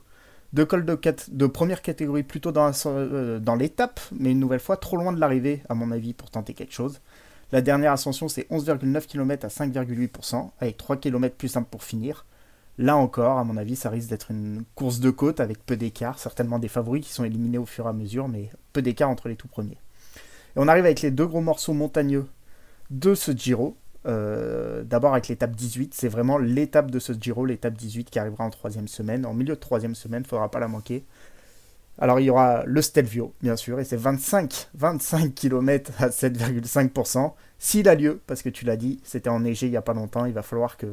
Deux 0.52 0.67
cols 0.67 0.85
de, 0.85 0.99
de 1.28 1.47
première 1.47 1.81
catégorie 1.81 2.25
plutôt 2.25 2.52
euh, 2.55 3.38
dans 3.38 3.55
l'étape, 3.55 4.00
mais 4.12 4.33
une 4.33 4.38
nouvelle 4.38 4.61
fois 4.61 4.76
trop 4.76 4.99
loin 4.99 5.14
de 5.14 5.19
l'arrivée, 5.21 5.62
à 5.71 5.75
mon 5.75 5.90
avis, 5.93 6.12
pour 6.12 6.31
tenter 6.31 6.52
quelque 6.52 6.75
chose. 6.75 7.00
La 7.50 7.62
dernière 7.62 7.93
ascension, 7.93 8.28
c'est 8.28 8.47
11,9 8.50 9.07
km 9.07 9.47
à 9.47 9.49
5,8%, 9.49 10.50
avec 10.61 10.76
3 10.76 10.99
km 10.99 11.35
plus 11.35 11.49
simple 11.49 11.69
pour 11.71 11.85
finir. 11.85 12.26
Là 12.76 12.99
encore, 12.99 13.38
à 13.38 13.45
mon 13.45 13.57
avis, 13.57 13.76
ça 13.76 13.88
risque 13.88 14.11
d'être 14.11 14.31
une 14.31 14.62
course 14.75 15.00
de 15.00 15.09
côte 15.09 15.40
avec 15.40 15.64
peu 15.64 15.78
d'écart, 15.78 16.19
certainement 16.19 16.59
des 16.59 16.69
favoris 16.69 17.07
qui 17.07 17.14
sont 17.14 17.25
éliminés 17.25 17.59
au 17.59 17.67
fur 17.67 17.87
et 17.87 17.88
à 17.88 17.93
mesure, 17.95 18.28
mais 18.28 18.50
peu 18.75 18.83
d'écart 18.83 19.09
entre 19.09 19.28
les 19.28 19.37
tout 19.37 19.49
premiers. 19.49 19.78
Et 20.55 20.57
on 20.57 20.69
arrive 20.69 20.85
avec 20.85 21.00
les 21.00 21.11
deux 21.11 21.26
gros 21.26 21.40
morceaux 21.40 21.73
montagneux 21.73 22.26
de 22.90 23.14
ce 23.14 23.33
Giro. 23.33 23.76
Euh, 24.07 24.85
d'abord 24.85 25.12
avec 25.12 25.28
l'étape 25.28 25.54
18, 25.54 25.92
c'est 25.95 26.09
vraiment 26.09 26.38
l'étape 26.38 26.90
de 26.90 26.99
ce 26.99 27.12
Giro, 27.12 27.45
l'étape 27.45 27.75
18 27.75 28.11
qui 28.11 28.18
arrivera 28.18 28.45
en 28.45 28.50
troisième 28.50 28.88
semaine. 28.88 29.26
En 29.26 29.35
milieu 29.35 29.54
de 29.54 29.61
troisième 29.61 29.95
semaine, 29.95 30.21
il 30.21 30.26
ne 30.26 30.28
faudra 30.28 30.50
pas 30.50 30.61
la 30.61 30.68
manquer. 30.68 31.04
Alors 31.99 32.21
il 32.21 32.26
y 32.26 32.30
aura 32.30 32.64
le 32.64 32.80
Stelvio, 32.80 33.35
bien 33.42 33.57
sûr, 33.57 33.80
et 33.80 33.85
c'est 33.85 33.97
25, 33.97 34.68
25 34.75 35.35
km 35.35 35.90
à 35.99 36.09
7,5%. 36.11 37.33
S'il 37.59 37.88
a 37.88 37.97
lieu, 37.97 38.21
parce 38.26 38.42
que 38.42 38.49
tu 38.49 38.64
l'as 38.64 38.76
dit, 38.76 39.00
c'était 39.02 39.30
enneigé 39.30 39.66
il 39.66 39.71
n'y 39.71 39.76
a 39.76 39.83
pas 39.83 39.95
longtemps, 39.95 40.25
il 40.25 40.33
va 40.33 40.42
falloir 40.42 40.76
que 40.76 40.87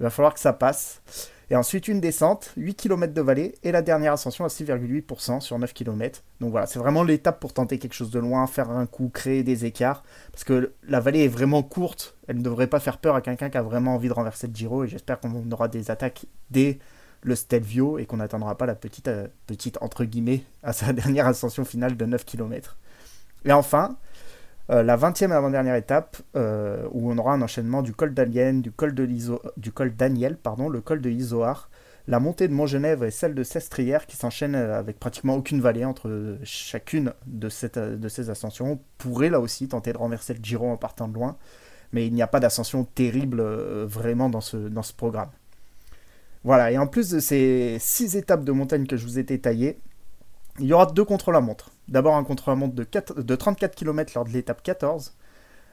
il 0.00 0.02
va 0.02 0.10
falloir 0.10 0.34
que 0.34 0.40
ça 0.40 0.52
passe. 0.52 1.02
Et 1.48 1.54
ensuite, 1.54 1.86
une 1.86 2.00
descente, 2.00 2.52
8 2.56 2.74
km 2.74 3.14
de 3.14 3.20
vallée, 3.20 3.54
et 3.62 3.70
la 3.70 3.80
dernière 3.80 4.14
ascension 4.14 4.44
à 4.44 4.48
6,8% 4.48 5.40
sur 5.40 5.58
9 5.58 5.72
km. 5.72 6.24
Donc 6.40 6.50
voilà, 6.50 6.66
c'est 6.66 6.80
vraiment 6.80 7.04
l'étape 7.04 7.38
pour 7.38 7.52
tenter 7.52 7.78
quelque 7.78 7.92
chose 7.92 8.10
de 8.10 8.18
loin, 8.18 8.48
faire 8.48 8.70
un 8.70 8.86
coup, 8.86 9.10
créer 9.10 9.44
des 9.44 9.64
écarts. 9.64 10.02
Parce 10.32 10.42
que 10.42 10.72
la 10.88 10.98
vallée 10.98 11.24
est 11.24 11.28
vraiment 11.28 11.62
courte, 11.62 12.16
elle 12.26 12.38
ne 12.38 12.42
devrait 12.42 12.66
pas 12.66 12.80
faire 12.80 12.98
peur 12.98 13.14
à 13.14 13.20
quelqu'un 13.20 13.48
qui 13.48 13.58
a 13.58 13.62
vraiment 13.62 13.94
envie 13.94 14.08
de 14.08 14.12
renverser 14.12 14.48
le 14.48 14.54
Giro. 14.54 14.84
Et 14.84 14.88
j'espère 14.88 15.20
qu'on 15.20 15.50
aura 15.52 15.68
des 15.68 15.92
attaques 15.92 16.26
dès 16.50 16.80
le 17.22 17.36
Stelvio 17.36 17.98
et 17.98 18.06
qu'on 18.06 18.16
n'attendra 18.16 18.56
pas 18.56 18.66
la 18.66 18.74
petite, 18.74 19.06
euh, 19.06 19.28
petite, 19.46 19.78
entre 19.80 20.04
guillemets, 20.04 20.42
à 20.64 20.72
sa 20.72 20.92
dernière 20.92 21.28
ascension 21.28 21.64
finale 21.64 21.96
de 21.96 22.06
9 22.06 22.24
km. 22.24 22.76
Et 23.44 23.52
enfin, 23.52 23.96
euh, 24.70 24.82
la 24.82 24.96
20e 24.96 25.30
avant-dernière 25.30 25.76
étape, 25.76 26.16
euh, 26.34 26.86
où 26.90 27.10
on 27.10 27.18
aura 27.18 27.34
un 27.34 27.42
enchaînement 27.42 27.82
du 27.82 27.92
col 27.92 28.14
d'Alien, 28.14 28.60
du 28.60 28.72
col 28.72 28.94
de 28.94 29.88
d'Aniel, 29.90 30.36
pardon, 30.36 30.68
le 30.68 30.80
col 30.80 31.00
de 31.00 31.10
Isoar, 31.10 31.70
la 32.08 32.20
montée 32.20 32.48
de 32.48 32.52
Montgenèvre 32.52 33.04
et 33.04 33.10
celle 33.10 33.34
de 33.34 33.42
Sestrière 33.42 34.06
qui 34.06 34.16
s'enchaînent 34.16 34.56
euh, 34.56 34.78
avec 34.78 34.98
pratiquement 34.98 35.34
aucune 35.34 35.60
vallée 35.60 35.84
entre 35.84 36.38
chacune 36.42 37.12
de, 37.26 37.48
ces 37.48 38.30
ascensions. 38.30 38.72
On 38.72 38.80
pourrait 38.98 39.30
là 39.30 39.40
aussi 39.40 39.68
tenter 39.68 39.92
de 39.92 39.98
renverser 39.98 40.34
le 40.34 40.40
Giro 40.42 40.68
en 40.68 40.76
partant 40.76 41.06
de 41.06 41.14
loin, 41.14 41.36
mais 41.92 42.06
il 42.06 42.12
n'y 42.12 42.22
a 42.22 42.26
pas 42.26 42.40
d'ascension 42.40 42.84
terrible 42.84 43.42
vraiment 43.84 44.28
dans 44.28 44.40
ce, 44.40 44.56
dans 44.56 44.82
ce 44.82 44.92
programme. 44.92 45.30
Voilà, 46.42 46.70
et 46.70 46.78
en 46.78 46.86
plus 46.86 47.10
de 47.10 47.18
ces 47.18 47.76
six 47.80 48.16
étapes 48.16 48.44
de 48.44 48.52
montagne 48.52 48.86
que 48.86 48.96
je 48.96 49.04
vous 49.04 49.18
ai 49.18 49.24
détaillées, 49.24 49.78
il 50.60 50.66
y 50.66 50.72
aura 50.72 50.86
deux 50.86 51.04
contre-la-montre. 51.04 51.72
D'abord 51.88 52.16
un 52.16 52.24
contre-la-montre 52.24 52.74
de, 52.74 52.86
de 53.22 53.36
34 53.36 53.74
km 53.74 54.12
lors 54.14 54.24
de 54.24 54.30
l'étape 54.30 54.62
14, 54.62 55.14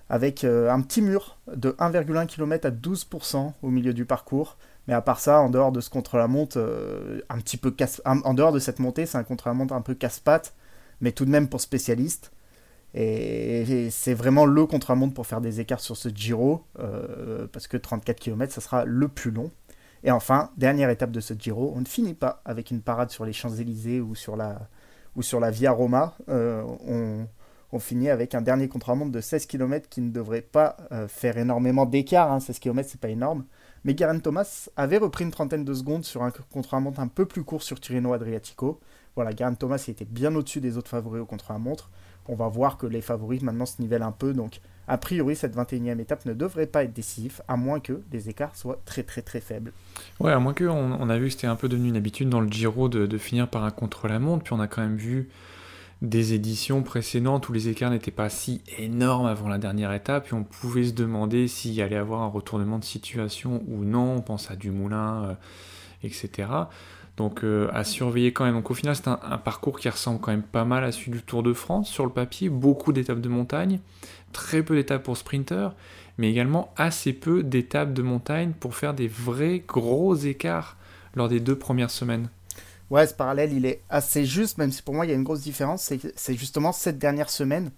avec 0.09 0.43
euh, 0.43 0.69
un 0.69 0.81
petit 0.81 1.01
mur 1.01 1.37
de 1.53 1.71
1,1 1.71 2.27
km 2.27 2.67
à 2.67 2.71
12% 2.71 3.53
au 3.61 3.69
milieu 3.69 3.93
du 3.93 4.05
parcours. 4.05 4.57
Mais 4.87 4.93
à 4.93 5.01
part 5.01 5.19
ça, 5.19 5.39
en 5.39 5.49
dehors 5.49 5.71
de 5.71 5.81
ce 5.81 5.89
contre-la-montre, 5.89 6.57
euh, 6.57 7.21
un 7.29 7.37
petit 7.37 7.57
peu 7.57 7.71
casse... 7.71 8.01
en 8.05 8.59
cette 8.59 8.79
montée, 8.79 9.05
c'est 9.05 9.17
un 9.17 9.23
contre-la-montre 9.23 9.73
un 9.73 9.81
peu 9.81 9.95
casse-patte, 9.95 10.53
mais 11.01 11.13
tout 11.13 11.25
de 11.25 11.29
même 11.29 11.47
pour 11.47 11.61
spécialistes. 11.61 12.31
Et, 12.93 13.89
c'est 13.89 14.13
vraiment 14.13 14.45
le 14.45 14.65
contre-la-montre 14.65 15.13
pour 15.13 15.25
faire 15.25 15.41
des 15.41 15.59
écarts 15.61 15.79
sur 15.79 15.97
ce 15.97 16.09
Giro, 16.09 16.65
euh, 16.79 17.47
parce 17.51 17.67
que 17.67 17.77
34 17.77 18.19
km, 18.19 18.53
ça 18.53 18.61
sera 18.61 18.85
le 18.85 19.07
plus 19.07 19.31
long. 19.31 19.51
Et 20.03 20.11
enfin, 20.11 20.51
dernière 20.57 20.89
étape 20.89 21.11
de 21.11 21.21
ce 21.21 21.33
Giro, 21.33 21.73
on 21.75 21.79
ne 21.79 21.85
finit 21.85 22.13
pas 22.13 22.41
avec 22.45 22.69
une 22.69 22.81
parade 22.81 23.09
sur 23.09 23.25
les 23.25 23.33
Champs-Élysées 23.33 24.01
ou 24.01 24.15
sur 24.15 24.35
la, 24.35 24.67
ou 25.15 25.21
sur 25.21 25.39
la 25.39 25.51
Via 25.51 25.71
Roma. 25.71 26.15
on, 26.27 27.27
on 27.73 27.79
finit 27.79 28.09
avec 28.09 28.35
un 28.35 28.41
dernier 28.41 28.67
contre-la-montre 28.67 29.11
de 29.11 29.19
16 29.19 29.47
km 29.47 29.89
qui 29.89 29.99
ne 30.01 30.11
devrait 30.11 30.43
pas 30.43 30.77
euh, 30.91 31.07
faire 31.07 31.39
énormément 31.39 31.87
d'écart. 31.87 32.31
Hein, 32.31 32.39
16 32.39 32.59
km, 32.59 32.87
c'est 32.89 33.01
pas 33.01 33.09
énorme. 33.09 33.45
Mais 33.83 33.95
Garen 33.95 34.21
Thomas 34.21 34.69
avait 34.77 34.97
repris 34.97 35.23
une 35.23 35.31
trentaine 35.31 35.65
de 35.65 35.73
secondes 35.73 36.05
sur 36.05 36.21
un 36.21 36.31
contre-la-montre 36.51 36.99
un 36.99 37.07
peu 37.07 37.25
plus 37.25 37.43
court 37.43 37.63
sur 37.63 37.79
Tirreno 37.79 38.13
Adriatico. 38.13 38.79
Voilà, 39.15 39.33
Garen 39.33 39.57
Thomas 39.57 39.83
était 39.87 40.05
bien 40.05 40.35
au-dessus 40.35 40.61
des 40.61 40.77
autres 40.77 40.89
favoris 40.89 41.23
au 41.23 41.25
contre-la-montre. 41.25 41.89
On 42.27 42.35
va 42.35 42.47
voir 42.47 42.77
que 42.77 42.87
les 42.87 43.01
favoris 43.01 43.41
maintenant 43.41 43.65
se 43.65 43.81
nivellent 43.81 44.03
un 44.03 44.11
peu. 44.11 44.33
Donc, 44.33 44.61
a 44.87 44.97
priori, 44.97 45.35
cette 45.35 45.55
21e 45.55 45.99
étape 45.99 46.25
ne 46.25 46.33
devrait 46.33 46.67
pas 46.67 46.83
être 46.83 46.93
décisive, 46.93 47.41
à 47.47 47.55
moins 47.55 47.79
que 47.79 48.01
les 48.11 48.29
écarts 48.29 48.55
soient 48.55 48.81
très 48.85 49.03
très 49.03 49.21
très 49.21 49.39
faibles. 49.39 49.71
Ouais, 50.19 50.31
à 50.31 50.39
moins 50.39 50.53
que 50.53 50.65
on, 50.65 51.09
a 51.09 51.17
vu 51.17 51.27
que 51.27 51.31
c'était 51.31 51.47
un 51.47 51.55
peu 51.55 51.69
devenu 51.69 51.89
une 51.89 51.95
habitude 51.95 52.29
dans 52.29 52.41
le 52.41 52.49
Giro 52.49 52.89
de, 52.89 53.17
finir 53.17 53.47
par 53.47 53.63
un 53.63 53.71
contre-la-montre. 53.71 54.43
Puis 54.43 54.53
on 54.53 54.59
a 54.59 54.67
quand 54.67 54.81
même 54.81 54.97
vu 54.97 55.29
des 56.01 56.33
éditions 56.33 56.83
précédentes 56.83 57.47
où 57.47 57.53
les 57.53 57.69
écarts 57.69 57.91
n'étaient 57.91 58.11
pas 58.11 58.29
si 58.29 58.61
énormes 58.77 59.25
avant 59.25 59.47
la 59.47 59.57
dernière 59.57 59.93
étape, 59.93 60.27
et 60.29 60.33
on 60.33 60.43
pouvait 60.43 60.83
se 60.83 60.91
demander 60.91 61.47
s'il 61.47 61.71
y 61.71 61.81
allait 61.81 61.95
avoir 61.95 62.21
un 62.21 62.27
retournement 62.27 62.77
de 62.77 62.83
situation 62.83 63.63
ou 63.69 63.85
non, 63.85 64.15
on 64.17 64.21
pense 64.21 64.51
à 64.51 64.57
Dumoulin, 64.57 65.23
euh, 65.23 65.33
etc. 66.03 66.49
Donc 67.17 67.43
euh, 67.43 67.69
à 67.73 67.83
surveiller 67.83 68.33
quand 68.33 68.45
même. 68.45 68.55
Donc 68.55 68.71
au 68.71 68.73
final 68.73 68.95
c'est 68.95 69.07
un, 69.07 69.17
parcours 69.37 69.79
qui 69.79 69.89
ressemble 69.89 70.19
quand 70.19 70.31
même 70.31 70.43
pas 70.43 70.65
mal 70.65 70.83
à 70.83 70.91
celui 70.91 71.11
du 71.11 71.21
Tour 71.21 71.43
de 71.43 71.53
France 71.53 71.89
sur 71.89 72.05
le 72.05 72.11
papier, 72.11 72.49
beaucoup 72.49 72.91
d'étapes 72.91 73.21
de 73.21 73.29
montagne, 73.29 73.79
très 74.31 74.63
peu 74.63 74.75
d'étapes 74.75 75.03
pour 75.03 75.17
sprinters, 75.17 75.73
mais 76.17 76.29
également 76.29 76.73
assez 76.75 77.13
peu 77.13 77.43
d'étapes 77.43 77.93
de 77.93 78.01
montagne 78.01 78.53
pour 78.59 78.75
faire 78.75 78.93
des 78.93 79.07
vrais 79.07 79.63
gros 79.67 80.15
écarts 80.15 80.77
lors 81.15 81.29
des 81.29 81.39
deux 81.39 81.57
premières 81.57 81.91
semaines. 81.91 82.29
Ouais, 82.89 83.07
ce 83.07 83.13
parallèle, 83.13 83.53
il 83.53 83.65
est 83.65 83.81
assez 83.89 84.25
juste, 84.25 84.57
même 84.57 84.71
si 84.71 84.81
pour 84.81 84.93
moi, 84.93 85.05
il 85.05 85.09
y 85.09 85.11
a 85.11 85.15
une 85.15 85.23
grosse 85.23 85.41
différence. 85.41 85.91
C'est 86.15 86.35
justement 86.35 86.71
cette 86.71 86.99
dernière 86.99 87.29
semaine, 87.29 87.71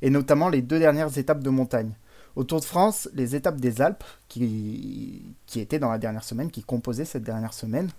et 0.00 0.10
notamment 0.10 0.48
les 0.48 0.62
deux 0.62 0.78
dernières 0.78 1.18
étapes 1.18 1.42
de 1.42 1.50
montagne. 1.50 1.92
Au 2.36 2.44
Tour 2.44 2.60
de 2.60 2.64
France, 2.64 3.10
les 3.12 3.36
étapes 3.36 3.60
des 3.60 3.82
Alpes, 3.82 4.04
qui, 4.28 5.34
qui 5.46 5.60
étaient 5.60 5.78
dans 5.78 5.90
la 5.90 5.98
dernière 5.98 6.24
semaine, 6.24 6.50
qui 6.50 6.62
composaient 6.62 7.04
cette 7.04 7.24
dernière 7.24 7.52
semaine, 7.52 7.90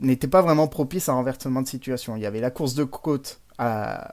n'étaient 0.00 0.28
pas 0.28 0.42
vraiment 0.42 0.68
propices 0.68 1.08
à 1.08 1.12
un 1.12 1.16
renversement 1.16 1.62
de 1.62 1.68
situation. 1.68 2.16
Il 2.16 2.22
y 2.22 2.26
avait 2.26 2.40
la 2.40 2.50
course 2.50 2.74
de 2.74 2.84
côte 2.84 3.40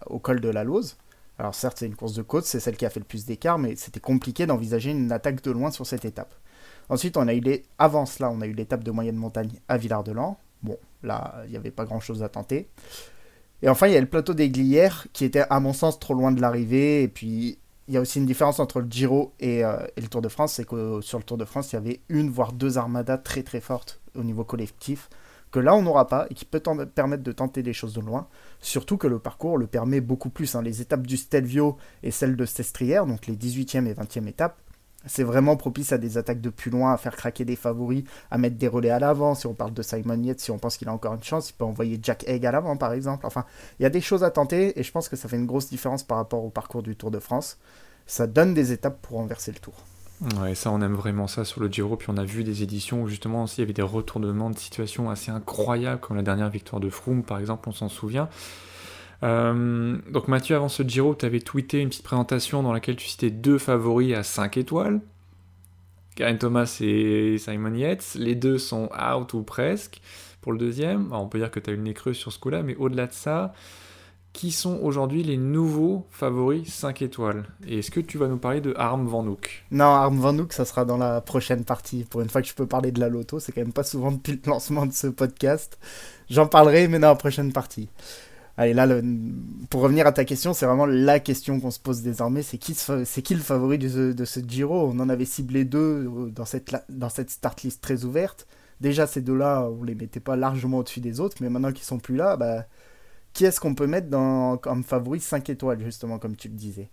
au 0.08 0.20
col 0.20 0.40
de 0.40 0.50
la 0.50 0.64
Lose. 0.64 0.98
Alors 1.40 1.56
certes, 1.56 1.78
c'est 1.80 1.88
une 1.88 1.96
course 1.96 2.14
de 2.14 2.22
côte, 2.22 2.46
c'est 2.46 2.60
celle 2.60 2.78
qui 2.78 2.86
a 2.86 2.90
fait 2.92 3.00
le 3.00 3.06
plus 3.06 3.26
d'écart, 3.26 3.58
mais 3.58 3.76
c'était 3.76 4.00
compliqué 4.00 4.46
d'envisager 4.46 4.92
une 4.92 5.12
attaque 5.12 5.42
de 5.42 5.50
loin 5.50 5.72
sur 5.72 5.88
cette 5.88 6.06
étape. 6.06 6.36
Ensuite, 6.90 7.18
on 7.18 7.28
a 7.28 7.34
eu 7.34 7.40
les... 7.40 7.64
avant 7.80 8.06
cela, 8.06 8.30
on 8.30 8.42
a 8.42 8.46
eu 8.46 8.54
l'étape 8.54 8.84
de 8.84 8.92
moyenne 8.92 9.16
montagne 9.16 9.52
à 9.68 9.78
Villard-de-Lans. 9.78 10.38
Bon, 10.62 10.78
Là, 11.04 11.36
il 11.46 11.52
n'y 11.52 11.58
avait 11.58 11.72
pas 11.72 11.86
grand-chose 11.86 12.24
à 12.24 12.30
tenter. 12.30 12.68
Et 13.62 13.70
enfin, 13.70 13.88
il 13.88 13.94
y 13.94 13.98
a 13.98 14.02
le 14.02 14.08
plateau 14.08 14.34
des 14.34 14.50
Glières, 14.50 15.08
qui 15.14 15.26
était, 15.26 15.46
à 15.50 15.60
mon 15.60 15.74
sens, 15.74 16.00
trop 16.00 16.14
loin 16.14 16.32
de 16.32 16.42
l'arrivée. 16.42 17.04
Et 17.04 17.08
puis, 17.08 17.58
il 17.88 17.94
y 17.94 17.98
a 17.98 18.02
aussi 18.02 18.20
une 18.20 18.26
différence 18.26 18.60
entre 18.60 18.80
le 18.80 18.88
Giro 18.90 19.34
et, 19.40 19.64
euh, 19.64 19.78
le 19.98 20.08
Tour 20.08 20.22
de 20.22 20.30
France, 20.30 20.54
c'est 20.54 20.66
que 20.66 21.02
sur 21.02 21.18
le 21.18 21.24
Tour 21.24 21.38
de 21.38 21.46
France, 21.46 21.72
il 21.72 21.76
y 21.76 21.78
avait 21.78 22.02
une, 22.10 22.30
voire 22.30 22.54
deux 22.54 22.78
armadas 22.78 23.18
très 23.18 23.44
très 23.44 23.62
fortes 23.62 24.00
au 24.16 24.24
niveau 24.24 24.44
collectif, 24.44 25.10
que 25.52 25.60
là, 25.60 25.76
on 25.76 25.82
n'aura 25.82 26.08
pas, 26.08 26.28
et 26.30 26.34
qui 26.34 26.46
peut 26.46 26.62
permettre 26.96 27.24
de 27.24 27.32
tenter 27.32 27.62
des 27.64 27.74
choses 27.74 27.94
de 27.94 28.02
loin. 28.02 28.28
Surtout 28.62 28.98
que 28.98 29.08
le 29.08 29.20
parcours 29.20 29.58
le 29.58 29.68
permet 29.68 30.02
beaucoup 30.02 30.30
plus. 30.30 30.56
Hein. 30.56 30.62
Les 30.62 30.82
étapes 30.82 31.06
du 31.06 31.18
Stelvio 31.18 31.78
et 32.04 32.12
celles 32.12 32.36
de 32.36 32.46
Sestrière, 32.46 33.06
donc 33.06 33.28
les 33.28 33.36
18e 33.36 33.86
et 33.88 33.94
20e 33.94 34.28
étapes, 34.28 34.58
c'est 35.06 35.24
vraiment 35.24 35.56
propice 35.56 35.94
à 35.94 35.98
des 35.98 36.18
attaques 36.18 36.42
de 36.42 36.50
plus 36.50 36.70
loin, 36.70 36.94
à 36.94 36.98
faire 36.98 37.16
craquer 37.16 37.44
des 37.44 37.56
favoris, 37.56 38.04
à 38.30 38.38
mettre 38.38 38.58
des 38.58 38.68
relais 38.68 38.92
à 38.92 39.00
l'avant. 39.00 39.34
Si 39.34 39.48
on 39.48 39.54
parle 39.54 39.74
de 39.74 39.82
Simon 39.82 40.22
Yates, 40.22 40.40
si 40.40 40.52
on 40.52 40.60
pense 40.60 40.78
qu'il 40.78 40.88
a 40.90 40.94
encore 40.94 41.16
une 41.16 41.24
chance, 41.24 41.50
il 41.50 41.54
peut 41.54 41.66
envoyer 41.66 42.00
Jack 42.02 42.24
Egg 42.28 42.46
à 42.46 42.52
l'avant, 42.52 42.78
par 42.78 42.94
exemple. 42.94 43.26
Enfin, 43.26 43.46
il 43.80 43.84
y 43.84 43.86
a 43.86 43.90
des 43.90 44.02
choses 44.02 44.24
à 44.24 44.30
tenter 44.30 44.80
et 44.80 44.84
je 44.84 44.92
pense 44.92 45.10
que 45.10 45.16
ça 45.16 45.28
fait 45.28 45.38
une 45.38 45.48
grosse 45.48 45.70
différence 45.70 46.04
par 46.04 46.18
rapport 46.18 46.44
au 46.44 46.50
parcours 46.50 46.84
du 46.84 46.96
Tour 46.96 47.10
de 47.10 47.20
France. 47.20 47.58
Ça 48.06 48.28
donne 48.28 48.54
des 48.54 48.72
étapes 48.72 49.02
pour 49.02 49.18
renverser 49.18 49.52
le 49.52 49.60
tour. 49.60 49.74
Ouais, 50.22 50.54
ça, 50.54 50.72
on 50.72 50.82
aime 50.82 50.94
vraiment 50.94 51.26
ça 51.26 51.46
sur 51.46 51.62
le 51.62 51.68
Giro. 51.68 51.96
Puis 51.96 52.10
on 52.12 52.18
a 52.18 52.24
vu 52.24 52.44
des 52.44 52.62
éditions 52.62 53.02
où 53.02 53.08
justement 53.08 53.44
aussi 53.44 53.58
il 53.58 53.62
y 53.62 53.64
avait 53.64 53.74
des 53.74 53.82
retournements 53.82 54.52
de 54.52 54.58
situation 54.58 55.10
assez 55.10 55.32
incroyables, 55.32 56.00
comme 56.00 56.16
la 56.16 56.24
dernière 56.24 56.50
victoire 56.50 56.80
de 56.80 56.90
Froome, 56.90 57.24
par 57.24 57.40
exemple, 57.40 57.68
on 57.68 57.72
s'en 57.72 57.90
souvient. 57.90 58.30
Euh, 59.24 59.98
donc 60.10 60.28
Mathieu, 60.28 60.56
avant 60.56 60.70
ce 60.70 60.84
Giro, 60.84 61.16
tu 61.16 61.26
avais 61.26 61.40
tweeté 61.40 61.80
une 61.80 61.90
petite 61.90 62.04
présentation 62.04 62.62
dans 62.62 62.74
laquelle 62.74 62.96
tu 62.96 63.08
citais 63.08 63.32
deux 63.32 63.58
favoris 63.58 64.16
à 64.16 64.24
5 64.24 64.58
étoiles. 64.58 65.02
Karen 66.16 66.38
Thomas 66.38 66.78
et 66.82 67.38
Simon 67.40 67.74
Yates. 67.74 68.16
Les 68.16 68.36
deux 68.36 68.60
sont 68.60 68.90
out 68.94 69.34
ou 69.34 69.42
presque 69.42 70.02
pour 70.42 70.52
le 70.52 70.60
deuxième. 70.60 71.12
on 71.14 71.28
peut 71.28 71.40
dire 71.40 71.52
que 71.52 71.60
tu 71.60 71.70
as 71.70 71.74
eu 71.74 71.78
le 71.78 71.84
nez 71.84 71.96
sur 72.14 72.32
ce 72.32 72.40
coup-là, 72.40 72.62
mais 72.64 72.76
au-delà 72.76 73.08
de 73.08 73.14
ça, 73.14 73.54
qui 74.34 74.52
sont 74.52 74.80
aujourd'hui 74.82 75.24
les 75.24 75.38
nouveaux 75.38 76.06
favoris 76.10 76.68
5 76.74 77.02
étoiles? 77.02 77.46
Et 77.68 77.80
est-ce 77.80 77.92
que 77.92 78.00
tu 78.00 78.18
vas 78.18 78.28
nous 78.28 78.38
parler 78.38 78.62
de 78.62 78.74
Arm 78.78 79.08
Van 79.08 79.26
Hook? 79.26 79.66
Non, 79.72 79.86
Arm 79.86 80.18
Van 80.18 80.38
Hook, 80.38 80.54
ça 80.54 80.66
sera 80.66 80.86
dans 80.86 80.98
la 80.98 81.22
prochaine 81.22 81.64
partie. 81.66 82.06
Pour 82.06 82.22
une 82.22 82.30
fois 82.30 82.42
que 82.42 82.48
je 82.48 82.54
peux 82.54 82.68
parler 82.68 82.92
de 82.92 83.00
la 83.00 83.10
loto, 83.10 83.40
c'est 83.40 83.52
quand 83.52 83.62
même 83.62 83.74
pas 83.74 83.84
souvent 83.84 84.12
depuis 84.12 84.34
le 84.34 84.50
lancement 84.50 84.86
de 84.86 84.94
ce 84.94 85.08
podcast. 85.08 85.78
J'en 86.30 86.48
parlerai, 86.48 86.88
mais 86.88 87.00
dans 87.00 87.10
la 87.10 87.16
prochaine 87.16 87.52
partie. 87.52 87.90
Allez, 88.58 88.74
là, 88.74 88.88
pour 89.70 89.82
revenir 89.82 90.06
à 90.08 90.12
ta 90.12 90.26
question, 90.26 90.54
c'est 90.54 90.66
vraiment 90.66 90.86
la 90.86 91.20
question 91.20 91.60
qu'on 91.60 91.72
se 91.72 91.80
pose 91.80 92.02
désormais. 92.02 92.44
C'est 92.44 92.58
qui, 92.58 92.76
qui 92.76 93.34
le 93.34 93.42
favori 93.42 93.78
de 93.78 94.26
ce, 94.26 94.40
Giro? 94.40 94.88
On 94.88 95.00
en 95.00 95.10
avait 95.10 95.26
ciblé 95.26 95.66
deux 95.66 95.80
euh, 96.08 96.30
dans 96.30 96.46
cette, 96.46 96.76
dans 96.90 97.10
cette 97.10 97.30
start 97.30 97.64
list 97.64 97.82
très 97.82 98.04
ouverte. 98.04 98.48
Déjà, 98.82 99.08
ces 99.08 99.22
deux-là, 99.22 99.70
on 99.70 99.84
les 99.84 99.96
mettait 99.96 100.20
pas 100.20 100.36
largement 100.36 100.80
au-dessus 100.80 101.00
des 101.02 101.20
autres, 101.20 101.38
mais 101.42 101.50
maintenant 101.50 101.72
qu'ils 101.72 101.86
sont 101.86 102.00
plus 102.00 102.16
là, 102.16 102.36
bah, 102.36 102.66
qui 103.34 103.46
est-ce 103.46 103.60
qu'on 103.60 103.76
peut 103.76 103.88
mettre 103.88 104.10
dans, 104.10 104.58
comme 104.58 104.84
favori 104.84 105.20
5 105.20 105.50
étoiles, 105.50 105.82
justement, 105.82 106.20
comme 106.20 106.36
tu 106.36 106.48
le 106.50 106.56
disais 106.56 106.90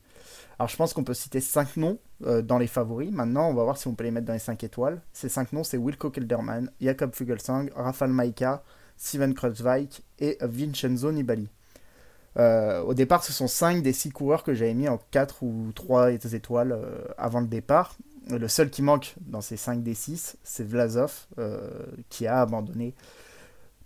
Alors, 0.58 0.68
je 0.68 0.76
pense 0.76 0.92
qu'on 0.92 1.04
peut 1.04 1.14
citer 1.14 1.40
5 1.40 1.76
noms 1.76 1.98
euh, 2.26 2.42
dans 2.42 2.58
les 2.58 2.66
favoris. 2.66 3.10
Maintenant, 3.10 3.48
on 3.48 3.54
va 3.54 3.64
voir 3.64 3.76
si 3.76 3.88
on 3.88 3.94
peut 3.94 4.04
les 4.04 4.10
mettre 4.10 4.26
dans 4.26 4.32
les 4.32 4.38
5 4.38 4.62
étoiles. 4.62 5.00
Ces 5.12 5.28
5 5.28 5.52
noms, 5.52 5.64
c'est 5.64 5.76
Wilco 5.76 6.10
Kelderman, 6.10 6.70
Jakob 6.80 7.14
Fugelsang, 7.14 7.70
Rafal 7.74 8.12
Maika, 8.12 8.62
Steven 8.96 9.34
Kreuzweig 9.34 9.88
et 10.18 10.38
Vincenzo 10.40 11.10
Nibali. 11.10 11.48
Euh, 12.38 12.82
au 12.82 12.94
départ, 12.94 13.24
ce 13.24 13.32
sont 13.32 13.48
5 13.48 13.82
des 13.82 13.92
6 13.92 14.10
coureurs 14.10 14.44
que 14.44 14.54
j'avais 14.54 14.74
mis 14.74 14.88
en 14.88 15.00
4 15.10 15.42
ou 15.42 15.72
3 15.74 16.12
étoiles 16.12 16.72
euh, 16.72 17.04
avant 17.16 17.40
le 17.40 17.48
départ. 17.48 17.96
Le 18.30 18.46
seul 18.46 18.70
qui 18.70 18.82
manque 18.82 19.14
dans 19.22 19.40
ces 19.40 19.56
5 19.56 19.82
des 19.82 19.94
6, 19.94 20.36
c'est 20.44 20.62
Vlasov, 20.62 21.26
qui 22.10 22.26
a 22.26 22.42
abandonné 22.42 22.94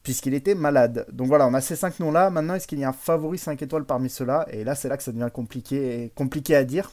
puisqu'il 0.03 0.35
était 0.35 0.55
malade. 0.55 1.07
Donc 1.13 1.29
voilà, 1.29 1.47
on 1.47 1.55
a 1.55 1.61
ces 1.61 1.77
5 1.77 2.01
noms-là. 2.01 2.31
Maintenant, 2.31 2.55
est-ce 2.55 2.67
qu'il 2.67 2.79
y 2.79 2.85
a 2.85 2.89
un 2.89 2.93
favori 2.93 3.39
5 3.39 3.61
étoiles 3.63 3.85
parmi 3.85 4.11
ceux-là? 4.11 4.47
Et 4.51 4.65
là, 4.65 4.75
c'est 4.75 4.89
là 4.89 4.97
que 4.97 5.03
ça 5.03 5.13
devient 5.13 5.31
compliqué, 5.33 6.13
compliqué 6.15 6.57
à 6.57 6.65
dire. 6.65 6.93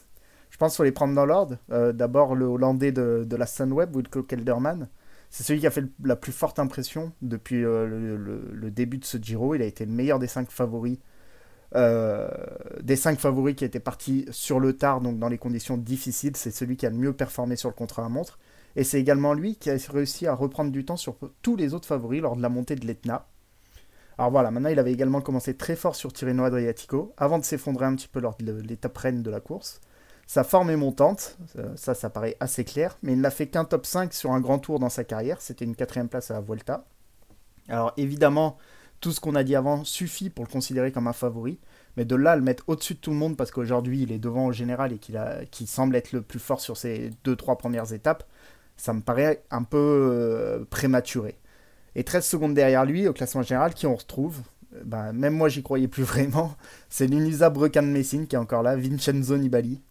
Je 0.50 0.58
pense 0.58 0.74
qu'il 0.74 0.78
faut 0.78 0.84
les 0.84 0.92
prendre 0.92 1.14
dans 1.14 1.26
l'ordre. 1.26 1.58
D'abord, 1.70 2.36
le 2.36 2.46
Hollandais 2.46 2.92
de, 2.92 3.24
de 3.28 3.36
la 3.36 3.46
Sunweb, 3.46 3.96
Wilco 3.96 4.24
Kelderman. 4.24 4.90
C'est 5.30 5.44
celui 5.44 5.60
qui 5.60 5.68
a 5.68 5.72
fait 5.72 5.86
la 6.04 6.16
plus 6.16 6.32
forte 6.32 6.60
impression 6.60 7.14
depuis 7.22 7.64
euh, 7.64 7.86
le, 7.88 8.72
début 8.72 8.98
de 8.98 9.06
ce 9.06 9.18
Giro. 9.18 9.54
Il 9.56 9.62
a 9.62 9.66
été 9.66 9.86
le 9.86 9.92
meilleur 9.92 10.20
des 10.20 10.28
cinq 10.28 10.50
favoris. 10.50 10.98
Euh, 11.76 12.28
des 12.82 12.96
cinq 12.96 13.20
favoris 13.20 13.56
qui 13.56 13.64
étaient 13.64 13.80
partis 13.80 14.26
sur 14.32 14.60
le 14.60 14.74
tard, 14.74 15.02
donc 15.02 15.20
dans 15.20 15.30
les 15.30 15.38
conditions 15.38 15.78
difficiles, 15.78 16.36
c'est 16.36 16.50
celui 16.50 16.78
qui 16.78 16.88
a 16.88 16.90
le 16.90 16.96
mieux 16.96 17.14
performé 17.14 17.56
sur 17.56 17.70
le 17.70 17.76
contre-la-montre. 17.76 18.40
Et 18.80 18.86
c'est 18.86 18.98
également 18.98 19.34
lui 19.34 19.58
qui 19.58 19.70
a 19.70 19.76
réussi 19.92 20.26
à 20.26 20.34
reprendre 20.34 20.72
du 20.72 20.86
temps 20.86 20.96
sur 20.96 21.18
tous 21.42 21.58
les 21.58 21.74
autres 21.74 21.86
favoris 21.86 22.22
lors 22.22 22.38
de 22.38 22.42
la 22.42 22.48
montée 22.48 22.76
de 22.76 22.88
l'Etna. 22.88 23.28
Alors 24.18 24.32
voilà, 24.32 24.52
maintenant 24.52 24.70
il 24.70 24.80
avait 24.80 24.94
également 24.94 25.20
commencé 25.20 25.54
très 25.54 25.76
fort 25.76 25.98
sur 25.98 26.14
Tirreno 26.14 26.46
Adriatico, 26.46 27.14
avant 27.18 27.40
de 27.40 27.44
s'effondrer 27.44 27.86
un 27.86 27.96
petit 27.96 28.08
peu 28.08 28.22
lors 28.22 28.38
de 28.38 28.54
l'étape 28.54 28.98
reine 28.98 29.22
de 29.22 29.30
la 29.30 29.42
course. 29.42 29.82
Sa 30.28 30.46
forme 30.46 30.70
est 30.70 30.78
montante, 30.78 31.38
ça, 31.76 31.94
ça 31.94 32.10
paraît 32.10 32.38
assez 32.40 32.64
clair, 32.64 32.98
mais 33.04 33.12
il 33.12 33.20
n'a 33.20 33.32
fait 33.32 33.48
qu'un 33.48 33.66
top 33.66 33.86
5 33.86 34.14
sur 34.14 34.32
un 34.32 34.40
grand 34.40 34.60
tour 34.60 34.80
dans 34.80 34.88
sa 34.88 35.04
carrière, 35.04 35.42
c'était 35.42 35.66
une 35.66 35.76
quatrième 35.76 36.08
place 36.08 36.32
à 36.32 36.36
la 36.36 36.40
Vuelta. 36.40 36.86
Alors 37.68 37.92
évidemment, 37.98 38.56
tout 39.02 39.12
ce 39.12 39.20
qu'on 39.20 39.36
a 39.36 39.44
dit 39.44 39.58
avant 39.58 39.84
suffit 39.84 40.30
pour 40.30 40.46
le 40.46 40.50
considérer 40.50 40.94
comme 40.94 41.08
un 41.08 41.14
favori, 41.14 41.60
mais 41.98 42.06
de 42.06 42.16
là 42.16 42.38
le 42.38 42.42
mettre 42.42 42.64
au-dessus 42.68 42.94
de 42.94 43.00
tout 43.00 43.12
le 43.12 43.18
monde 43.18 43.36
parce 43.36 43.52
qu'aujourd'hui 43.52 44.04
il 44.04 44.14
est 44.14 44.20
devant 44.20 44.46
au 44.46 44.54
général 44.54 44.94
et 44.94 45.00
qu'il 45.00 45.68
semble 45.68 45.98
être 45.98 46.14
le 46.14 46.22
plus 46.22 46.40
fort 46.40 46.62
sur 46.62 46.78
ces 46.78 47.12
2-3 47.26 47.58
premières 47.58 47.92
étapes, 47.92 48.24
ça 48.80 48.94
me 48.94 49.02
paraît 49.02 49.44
un 49.52 49.64
peu 49.64 49.78
euh, 49.78 50.66
prématuré. 50.70 51.36
Et 51.96 52.04
13 52.04 52.26
secondes 52.26 52.54
derrière 52.54 52.86
lui, 52.86 53.08
au 53.08 53.14
classement 53.14 53.42
général, 53.42 53.74
qui 53.74 53.86
on 53.88 53.96
retrouve 53.96 54.42
bah, 54.86 55.14
même 55.14 55.34
moi 55.34 55.50
j'y 55.50 55.64
croyais 55.64 55.88
plus 55.88 56.04
vraiment. 56.14 56.56
C'est 56.90 57.08
l'inusable 57.08 57.60
requin 57.60 57.84
de 57.84 57.88
Messine 57.88 58.28
qui 58.28 58.36
est 58.36 58.40
encore 58.40 58.64
là, 58.64 58.76
Vincenzo 58.76 59.38
Nibali. 59.38 59.82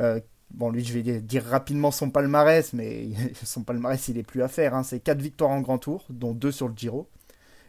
Euh, 0.00 0.20
bon, 0.50 0.70
lui, 0.70 0.84
je 0.84 0.98
vais 0.98 1.20
dire 1.20 1.44
rapidement 1.44 1.90
son 1.90 2.10
palmarès, 2.10 2.72
mais 2.72 3.08
son 3.44 3.62
palmarès, 3.62 4.08
il 4.08 4.18
est 4.18 4.22
plus 4.22 4.42
à 4.42 4.48
faire. 4.48 4.74
Hein. 4.74 4.82
C'est 4.82 5.00
4 5.00 5.20
victoires 5.20 5.50
en 5.50 5.60
grand 5.60 5.78
tour, 5.78 6.04
dont 6.10 6.32
2 6.32 6.50
sur 6.52 6.68
le 6.68 6.74
Giro, 6.76 7.08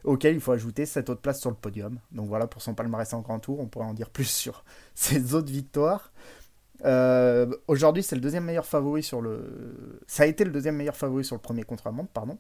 auquel 0.04 0.36
il 0.36 0.42
faut 0.42 0.52
ajouter 0.52 0.86
7 0.86 1.10
autres 1.10 1.22
places 1.22 1.42
sur 1.42 1.50
le 1.50 1.56
podium. 1.56 2.00
Donc 2.12 2.28
voilà 2.28 2.48
pour 2.48 2.62
son 2.62 2.74
palmarès 2.74 3.14
en 3.14 3.22
grand 3.22 3.40
tour. 3.40 3.60
On 3.60 3.68
pourrait 3.68 3.86
en 3.86 3.94
dire 3.94 4.10
plus 4.10 4.30
sur 4.30 4.64
ses 4.96 5.34
autres 5.36 5.52
victoires. 5.52 6.12
Euh, 6.86 7.48
aujourd'hui, 7.68 8.04
c'est 8.04 8.16
le 8.16 8.22
deuxième 8.22 8.46
meilleur 8.46 8.66
favori 8.66 9.04
sur 9.04 9.22
le. 9.22 10.00
Ça 10.08 10.24
a 10.24 10.26
été 10.26 10.44
le 10.44 10.52
deuxième 10.52 10.76
meilleur 10.76 10.96
favori 10.96 11.24
sur 11.24 11.36
le 11.36 11.42
premier 11.42 11.64
contre-montre, 11.64 12.10
pardon. 12.12 12.38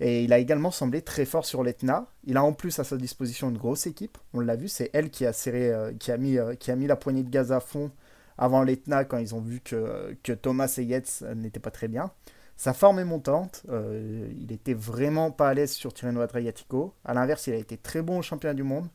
Et 0.00 0.22
il 0.22 0.32
a 0.32 0.38
également 0.38 0.70
semblé 0.70 1.02
très 1.02 1.24
fort 1.24 1.44
sur 1.44 1.64
l'Etna. 1.64 2.06
Il 2.24 2.36
a 2.36 2.44
en 2.44 2.52
plus 2.52 2.78
à 2.78 2.84
sa 2.84 2.96
disposition 2.96 3.50
une 3.50 3.58
grosse 3.58 3.86
équipe. 3.86 4.16
On 4.32 4.40
l'a 4.40 4.56
vu, 4.56 4.68
c'est 4.68 4.90
elle 4.92 5.10
qui 5.10 5.26
a 5.26 5.32
serré, 5.32 5.72
euh, 5.72 5.92
qui 5.98 6.12
a 6.12 6.16
mis, 6.16 6.38
euh, 6.38 6.54
qui 6.54 6.70
a 6.70 6.76
mis 6.76 6.86
la 6.86 6.96
poignée 6.96 7.24
de 7.24 7.30
gaz 7.30 7.50
à 7.52 7.60
fond 7.60 7.90
avant 8.36 8.62
l'Etna 8.62 9.04
quand 9.04 9.18
ils 9.18 9.34
ont 9.34 9.40
vu 9.40 9.60
que, 9.60 10.16
que 10.22 10.32
Thomas 10.32 10.72
et 10.78 10.84
Yates 10.84 11.24
n'étaient 11.34 11.58
pas 11.58 11.72
très 11.72 11.88
bien. 11.88 12.12
Sa 12.56 12.72
forme 12.72 13.00
est 13.00 13.04
montante. 13.04 13.64
il 13.68 14.52
était 14.52 14.74
vraiment 14.74 15.30
pas 15.30 15.48
à 15.48 15.54
l'aise 15.54 15.72
sur 15.72 15.92
Tirreno 15.92 16.20
Adriatico. 16.20 16.94
À 17.04 17.14
l'inverse, 17.14 17.46
il 17.48 17.54
a 17.54 17.56
été 17.56 17.76
très 17.76 18.02
bon 18.02 18.18
au 18.18 18.22
championnat 18.22 18.54
du 18.54 18.64
monde. 18.64 18.88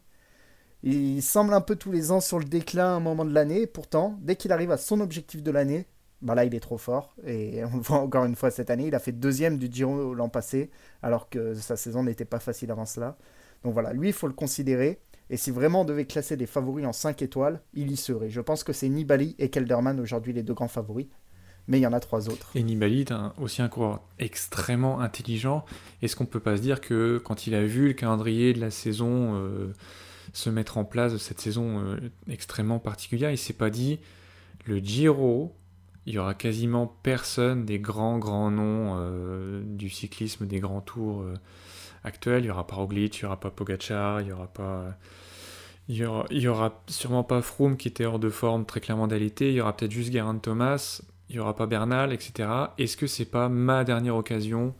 Il 0.83 1.21
semble 1.21 1.53
un 1.53 1.61
peu 1.61 1.77
tous 1.77 1.91
les 1.91 2.11
ans 2.11 2.19
sur 2.19 2.39
le 2.39 2.45
déclin 2.45 2.85
à 2.85 2.95
un 2.95 2.99
moment 2.99 3.23
de 3.23 3.33
l'année. 3.33 3.67
Pourtant, 3.67 4.19
dès 4.21 4.35
qu'il 4.35 4.51
arrive 4.51 4.71
à 4.71 4.77
son 4.77 4.99
objectif 4.99 5.41
de 5.41 5.49
l'année, 5.49 5.87
bah 6.21 6.35
là, 6.35 6.43
il 6.43 6.53
est 6.53 6.59
trop 6.59 6.77
fort. 6.77 7.15
Et 7.25 7.63
on 7.73 7.77
le 7.77 7.81
voit 7.81 7.99
encore 7.99 8.25
une 8.25 8.35
fois 8.35 8.51
cette 8.51 8.69
année. 8.69 8.87
Il 8.87 8.95
a 8.95 8.99
fait 8.99 9.13
deuxième 9.13 9.57
du 9.57 9.67
Giro 9.71 10.13
l'an 10.13 10.29
passé, 10.29 10.71
alors 11.01 11.29
que 11.29 11.53
sa 11.53 11.77
saison 11.77 12.03
n'était 12.03 12.25
pas 12.25 12.39
facile 12.39 12.71
avant 12.71 12.85
cela. 12.85 13.17
Donc 13.63 13.73
voilà, 13.73 13.93
lui, 13.93 14.09
il 14.09 14.13
faut 14.13 14.27
le 14.27 14.33
considérer. 14.33 14.99
Et 15.29 15.37
si 15.37 15.51
vraiment 15.51 15.81
on 15.81 15.85
devait 15.85 16.05
classer 16.05 16.35
des 16.35 16.45
favoris 16.45 16.85
en 16.85 16.91
5 16.91 17.21
étoiles, 17.21 17.61
il 17.73 17.89
y 17.89 17.95
serait. 17.95 18.29
Je 18.29 18.41
pense 18.41 18.65
que 18.65 18.73
c'est 18.73 18.89
Nibali 18.89 19.35
et 19.39 19.49
Kelderman 19.49 19.99
aujourd'hui 20.01 20.33
les 20.33 20.43
deux 20.43 20.53
grands 20.53 20.67
favoris. 20.67 21.07
Mais 21.67 21.79
il 21.79 21.81
y 21.81 21.87
en 21.87 21.93
a 21.93 22.01
trois 22.01 22.27
autres. 22.27 22.51
Et 22.55 22.61
Nibali 22.61 23.01
est 23.01 23.13
aussi 23.39 23.61
un 23.61 23.69
coureur 23.69 24.01
extrêmement 24.19 24.99
intelligent. 24.99 25.63
Est-ce 26.01 26.17
qu'on 26.17 26.25
peut 26.25 26.41
pas 26.41 26.57
se 26.57 26.61
dire 26.61 26.81
que 26.81 27.21
quand 27.23 27.47
il 27.47 27.55
a 27.55 27.63
vu 27.63 27.87
le 27.87 27.93
calendrier 27.93 28.51
de 28.51 28.59
la 28.59 28.69
saison 28.69 29.35
euh, 29.35 29.71
se 30.33 30.49
mettre 30.49 30.77
en 30.77 30.83
place 30.83 31.15
cette 31.17 31.39
saison 31.39 31.79
euh, 31.79 31.97
extrêmement 32.29 32.79
particulière. 32.79 33.31
Il 33.31 33.37
s'est 33.37 33.53
pas 33.53 33.69
dit 33.69 33.99
le 34.65 34.79
Giro, 34.79 35.55
il 36.05 36.13
y 36.13 36.17
aura 36.17 36.33
quasiment 36.33 36.87
personne 37.03 37.65
des 37.65 37.79
grands 37.79 38.17
grands 38.17 38.51
noms 38.51 38.95
euh, 38.97 39.61
du 39.63 39.89
cyclisme, 39.89 40.47
des 40.47 40.59
grands 40.59 40.81
tours 40.81 41.21
euh, 41.21 41.35
actuels. 42.03 42.43
Il 42.43 42.47
y 42.47 42.51
aura 42.51 42.67
pas 42.67 42.75
Roglic, 42.75 43.17
il 43.17 43.21
y 43.21 43.25
aura 43.25 43.39
pas 43.39 43.51
Pogacar, 43.51 44.21
il 44.21 44.27
y 44.27 44.31
aura 44.31 44.47
pas 44.47 44.97
il 45.89 45.97
y 45.97 46.47
aura, 46.47 46.81
sûrement 46.87 47.25
pas 47.25 47.41
Froome 47.41 47.75
qui 47.75 47.89
était 47.89 48.05
hors 48.05 48.19
de 48.19 48.29
forme 48.29 48.65
très 48.65 48.79
clairement 48.79 49.07
d'été. 49.07 49.49
Il 49.49 49.55
y 49.55 49.61
aura 49.61 49.75
peut-être 49.75 49.91
juste 49.91 50.13
Geraint 50.13 50.37
Thomas. 50.37 51.01
Il 51.29 51.35
y 51.35 51.39
aura 51.39 51.55
pas 51.55 51.65
Bernal, 51.65 52.13
etc. 52.13 52.49
Est-ce 52.77 52.95
que 52.95 53.05
c'est 53.05 53.25
pas 53.25 53.49
ma 53.49 53.83
dernière 53.83 54.15
occasion 54.15 54.73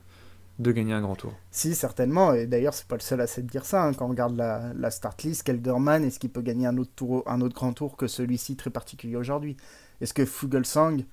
de 0.59 0.71
gagner 0.71 0.93
un 0.93 1.01
grand 1.01 1.15
tour. 1.15 1.33
Si, 1.51 1.73
certainement. 1.73 2.33
Et 2.33 2.45
d'ailleurs, 2.45 2.73
c'est 2.73 2.87
pas 2.87 2.95
le 2.95 3.01
seul 3.01 3.21
à 3.21 3.27
se 3.27 3.41
dire 3.41 3.65
ça. 3.65 3.83
Hein. 3.83 3.93
Quand 3.93 4.05
on 4.05 4.09
regarde 4.09 4.35
la, 4.35 4.91
start 4.91 5.23
list, 5.23 5.43
Kelderman, 5.43 6.03
est-ce 6.03 6.19
qu'il 6.19 6.29
peut 6.29 6.41
gagner 6.41 6.67
un 6.67 6.77
autre, 6.77 6.91
tour, 6.95 7.23
un 7.25 7.41
autre 7.41 7.55
grand 7.55 7.73
tour 7.73 7.97
que 7.97 8.07
celui-ci 8.07 8.55
très 8.55 8.69
particulier 8.69 9.15
aujourd'hui? 9.15 9.57
Est-ce 10.01 10.13
que 10.13 10.25
Fugelsang 10.25 11.05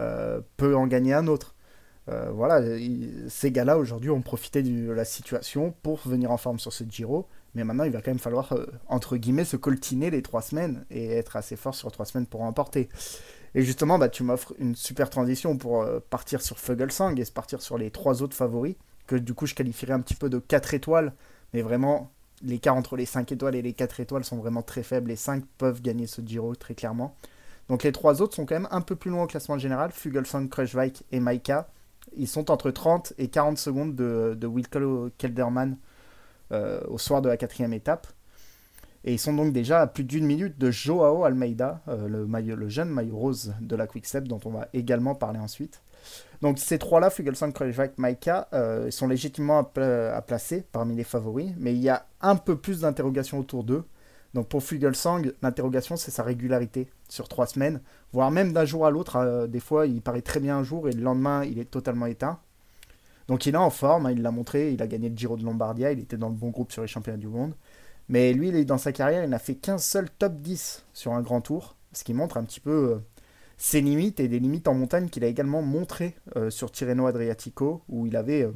euh, 0.00 0.40
peut 0.56 0.74
en 0.76 0.86
gagner 0.86 1.14
un 1.14 1.28
autre? 1.28 1.54
Euh, 2.08 2.30
Voilà, 2.32 2.60
ces 3.28 3.52
gars-là 3.52 3.78
aujourd'hui 3.78 4.10
ont 4.10 4.22
profité 4.22 4.62
de 4.62 4.90
la 4.90 5.04
situation 5.04 5.74
pour 5.82 6.00
venir 6.04 6.32
en 6.32 6.36
forme 6.36 6.58
sur 6.58 6.72
ce 6.72 6.82
Giro. 6.82 7.28
Mais 7.54 7.64
maintenant, 7.64 7.84
il 7.84 7.92
va 7.92 8.02
quand 8.02 8.10
même 8.10 8.18
falloir, 8.18 8.52
euh, 8.52 8.66
entre 8.88 9.16
guillemets, 9.16 9.44
se 9.44 9.56
coltiner 9.56 10.10
les 10.10 10.22
trois 10.22 10.42
semaines 10.42 10.84
et 10.90 11.12
être 11.12 11.36
assez 11.36 11.56
fort 11.56 11.74
sur 11.74 11.92
trois 11.92 12.04
semaines 12.04 12.26
pour 12.26 12.40
remporter. 12.40 12.88
Et 13.54 13.62
justement, 13.62 13.98
bah, 13.98 14.08
tu 14.08 14.24
m'offres 14.24 14.54
une 14.58 14.74
super 14.74 15.08
transition 15.08 15.56
pour 15.56 15.86
partir 16.10 16.42
sur 16.42 16.58
Fugelsang 16.58 17.18
et 17.18 17.24
se 17.24 17.32
partir 17.32 17.62
sur 17.62 17.78
les 17.78 17.90
trois 17.90 18.22
autres 18.22 18.36
favoris 18.36 18.76
que 19.08 19.16
du 19.16 19.34
coup 19.34 19.46
je 19.46 19.54
qualifierais 19.54 19.94
un 19.94 20.00
petit 20.00 20.14
peu 20.14 20.30
de 20.30 20.38
4 20.38 20.74
étoiles, 20.74 21.12
mais 21.52 21.62
vraiment 21.62 22.12
l'écart 22.42 22.76
entre 22.76 22.96
les 22.96 23.06
5 23.06 23.32
étoiles 23.32 23.56
et 23.56 23.62
les 23.62 23.72
4 23.72 23.98
étoiles 23.98 24.24
sont 24.24 24.36
vraiment 24.36 24.62
très 24.62 24.84
faibles. 24.84 25.08
Les 25.08 25.16
5 25.16 25.44
peuvent 25.58 25.82
gagner 25.82 26.06
ce 26.06 26.22
Giro 26.24 26.54
très 26.54 26.74
clairement. 26.74 27.16
Donc 27.68 27.82
les 27.82 27.92
trois 27.92 28.22
autres 28.22 28.36
sont 28.36 28.46
quand 28.46 28.54
même 28.54 28.68
un 28.70 28.80
peu 28.80 28.94
plus 28.94 29.10
loin 29.10 29.24
au 29.24 29.26
classement 29.26 29.58
général. 29.58 29.90
Fugelsang, 29.90 30.48
Kruijswijk 30.48 31.02
et 31.10 31.20
Maika. 31.20 31.68
Ils 32.16 32.28
sont 32.28 32.50
entre 32.50 32.70
30 32.70 33.14
et 33.18 33.28
40 33.28 33.58
secondes 33.58 33.94
de, 33.94 34.36
de 34.38 34.46
Wilco 34.46 35.10
Kelderman 35.18 35.76
euh, 36.52 36.80
au 36.88 36.96
soir 36.96 37.20
de 37.20 37.28
la 37.28 37.36
quatrième 37.36 37.72
étape. 37.72 38.06
Et 39.04 39.12
ils 39.12 39.18
sont 39.18 39.34
donc 39.34 39.52
déjà 39.52 39.80
à 39.80 39.86
plus 39.86 40.04
d'une 40.04 40.26
minute 40.26 40.58
de 40.58 40.70
Joao 40.70 41.24
Almeida, 41.24 41.82
euh, 41.88 42.08
le, 42.08 42.68
jeune 42.68 42.88
maillot 42.88 43.16
rose 43.16 43.54
de 43.60 43.76
la 43.76 43.86
Quickstep, 43.86 44.26
dont 44.26 44.40
on 44.44 44.50
va 44.50 44.68
également 44.72 45.14
parler 45.14 45.38
ensuite. 45.38 45.82
Donc 46.40 46.58
ces 46.58 46.78
trois-là, 46.78 47.10
Fugelsang, 47.10 47.52
Krojak, 47.52 47.98
Maika, 47.98 48.48
euh, 48.52 48.90
sont 48.90 49.08
légitimement 49.08 49.58
à, 49.58 50.22
placer 50.22 50.64
parmi 50.70 50.94
les 50.94 51.04
favoris, 51.04 51.52
mais 51.58 51.72
il 51.72 51.80
y 51.80 51.88
a 51.88 52.06
un 52.20 52.36
peu 52.36 52.56
plus 52.56 52.80
d'interrogations 52.80 53.38
autour 53.38 53.64
d'eux. 53.64 53.84
Donc 54.34 54.48
pour 54.48 54.62
Fugelsang, 54.62 55.22
l'interrogation 55.42 55.96
c'est 55.96 56.10
sa 56.10 56.22
régularité 56.22 56.90
sur 57.08 57.28
trois 57.28 57.46
semaines, 57.46 57.80
voire 58.12 58.30
même 58.30 58.52
d'un 58.52 58.64
jour 58.64 58.86
à 58.86 58.90
l'autre. 58.90 59.16
Euh, 59.16 59.46
des 59.46 59.60
fois, 59.60 59.86
il 59.86 60.00
paraît 60.00 60.22
très 60.22 60.38
bien 60.38 60.58
un 60.58 60.62
jour 60.62 60.88
et 60.88 60.92
le 60.92 61.02
lendemain, 61.02 61.44
il 61.44 61.58
est 61.58 61.70
totalement 61.70 62.06
éteint. 62.06 62.38
Donc 63.26 63.46
il 63.46 63.54
est 63.54 63.58
en 63.58 63.70
forme, 63.70 64.06
hein, 64.06 64.12
il 64.12 64.22
l'a 64.22 64.30
montré, 64.30 64.72
il 64.72 64.80
a 64.82 64.86
gagné 64.86 65.08
le 65.08 65.16
Giro 65.16 65.36
de 65.36 65.44
Lombardia, 65.44 65.92
il 65.92 65.98
était 65.98 66.16
dans 66.16 66.28
le 66.28 66.34
bon 66.34 66.48
groupe 66.50 66.72
sur 66.72 66.82
les 66.82 66.88
championnats 66.88 67.18
du 67.18 67.28
monde. 67.28 67.54
Mais 68.08 68.32
lui, 68.32 68.48
il 68.48 68.56
est 68.56 68.64
dans 68.64 68.78
sa 68.78 68.92
carrière, 68.92 69.24
il 69.24 69.30
n'a 69.30 69.38
fait 69.38 69.54
qu'un 69.54 69.76
seul 69.76 70.08
top 70.10 70.36
10 70.36 70.86
sur 70.94 71.12
un 71.12 71.20
grand 71.20 71.42
tour, 71.42 71.76
ce 71.92 72.04
qui 72.04 72.14
montre 72.14 72.38
un 72.38 72.44
petit 72.44 72.60
peu 72.60 72.70
euh, 72.70 72.98
ses 73.58 73.80
limites 73.80 74.20
et 74.20 74.28
des 74.28 74.38
limites 74.38 74.68
en 74.68 74.74
montagne 74.74 75.08
qu'il 75.08 75.24
a 75.24 75.26
également 75.26 75.62
montré 75.62 76.14
euh, 76.36 76.48
sur 76.48 76.70
Tirreno 76.70 77.06
Adriatico, 77.06 77.82
où 77.88 78.06
il 78.06 78.16
avait 78.16 78.42
euh, 78.42 78.52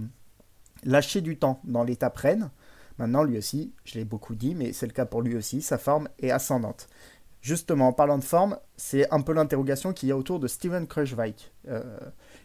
lâché 0.84 1.20
du 1.20 1.36
temps 1.36 1.60
dans 1.64 1.82
l'étape 1.82 2.16
Rennes. 2.16 2.50
Maintenant, 2.98 3.24
lui 3.24 3.36
aussi, 3.36 3.74
je 3.84 3.98
l'ai 3.98 4.04
beaucoup 4.04 4.36
dit, 4.36 4.54
mais 4.54 4.72
c'est 4.72 4.86
le 4.86 4.92
cas 4.92 5.04
pour 5.04 5.22
lui 5.22 5.36
aussi, 5.36 5.60
sa 5.60 5.76
forme 5.76 6.08
est 6.20 6.30
ascendante. 6.30 6.88
Justement, 7.40 7.88
en 7.88 7.92
parlant 7.92 8.18
de 8.18 8.24
forme, 8.24 8.56
c'est 8.76 9.12
un 9.12 9.20
peu 9.20 9.32
l'interrogation 9.32 9.92
qu'il 9.92 10.08
y 10.08 10.12
a 10.12 10.16
autour 10.16 10.38
de 10.38 10.46
Steven 10.46 10.86
Kruijswijk. 10.86 11.52
Euh, 11.66 11.98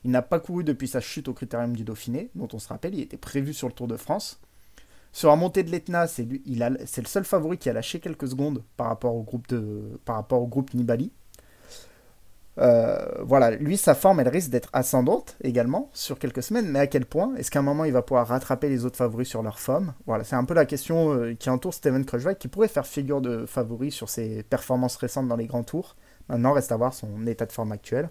il 0.04 0.10
n'a 0.10 0.24
pas 0.24 0.40
couru 0.40 0.64
depuis 0.64 0.88
sa 0.88 1.00
chute 1.00 1.28
au 1.28 1.34
Critérium 1.36 1.76
du 1.76 1.84
Dauphiné, 1.84 2.32
dont 2.34 2.48
on 2.54 2.60
se 2.60 2.70
rappelle, 2.70 2.96
il 2.96 3.02
était 3.02 3.18
prévu 3.18 3.54
sur 3.54 3.68
le 3.68 3.74
Tour 3.74 3.88
de 3.88 3.98
France. 3.98 4.40
Sur 5.12 5.30
la 5.30 5.36
montée 5.36 5.62
de 5.62 5.70
l'Etna, 5.70 6.08
c'est 6.08 6.26
le 6.26 7.06
seul 7.06 7.24
favori 7.24 7.60
qui 7.60 7.70
a 7.70 7.74
lâché 7.74 8.00
quelques 8.00 8.30
secondes 8.30 8.64
par 8.76 8.88
rapport 8.88 9.16
au 9.16 9.24
groupe 9.24 10.74
Nibali. 10.74 11.12
Euh, 12.60 12.98
voilà, 13.22 13.52
lui, 13.52 13.78
sa 13.78 13.94
forme, 13.94 14.20
elle 14.20 14.30
risque 14.30 14.50
d'être 14.50 14.70
ascendante 14.74 15.38
également 15.44 15.90
sur 15.94 16.18
quelques 16.18 16.42
semaines, 16.42 16.68
mais 16.68 16.80
à 16.80 16.88
quel 16.88 17.06
point? 17.06 17.36
Est-ce 17.36 17.52
qu'à 17.52 17.60
un 17.60 17.64
moment, 17.64 17.86
il 17.86 17.94
va 17.94 18.02
pouvoir 18.02 18.28
rattraper 18.28 18.68
les 18.70 18.86
autres 18.86 18.98
favoris 18.98 19.28
sur 19.28 19.44
leur 19.44 19.60
forme? 19.60 19.94
Voilà, 20.08 20.24
c'est 20.24 20.36
un 20.36 20.44
peu 20.44 20.54
la 20.54 20.66
question 20.66 21.14
euh, 21.14 21.36
qui 21.36 21.50
entoure 21.50 21.74
Steven 21.74 22.04
Kruijswijk, 22.04 22.40
qui 22.40 22.48
pourrait 22.48 22.68
faire 22.68 22.88
figure 22.88 23.22
de 23.22 23.46
favori 23.46 23.92
sur 23.92 24.10
ses 24.10 24.44
performances 24.44 24.96
récentes 24.96 25.28
dans 25.28 25.36
les 25.36 25.46
grands 25.46 25.64
tours. 25.64 25.96
Maintenant, 26.30 26.54
reste 26.54 26.72
à 26.72 26.78
voir 26.78 26.94
son 26.94 27.28
état 27.28 27.46
de 27.46 27.52
forme 27.52 27.72
actuel. 27.72 28.10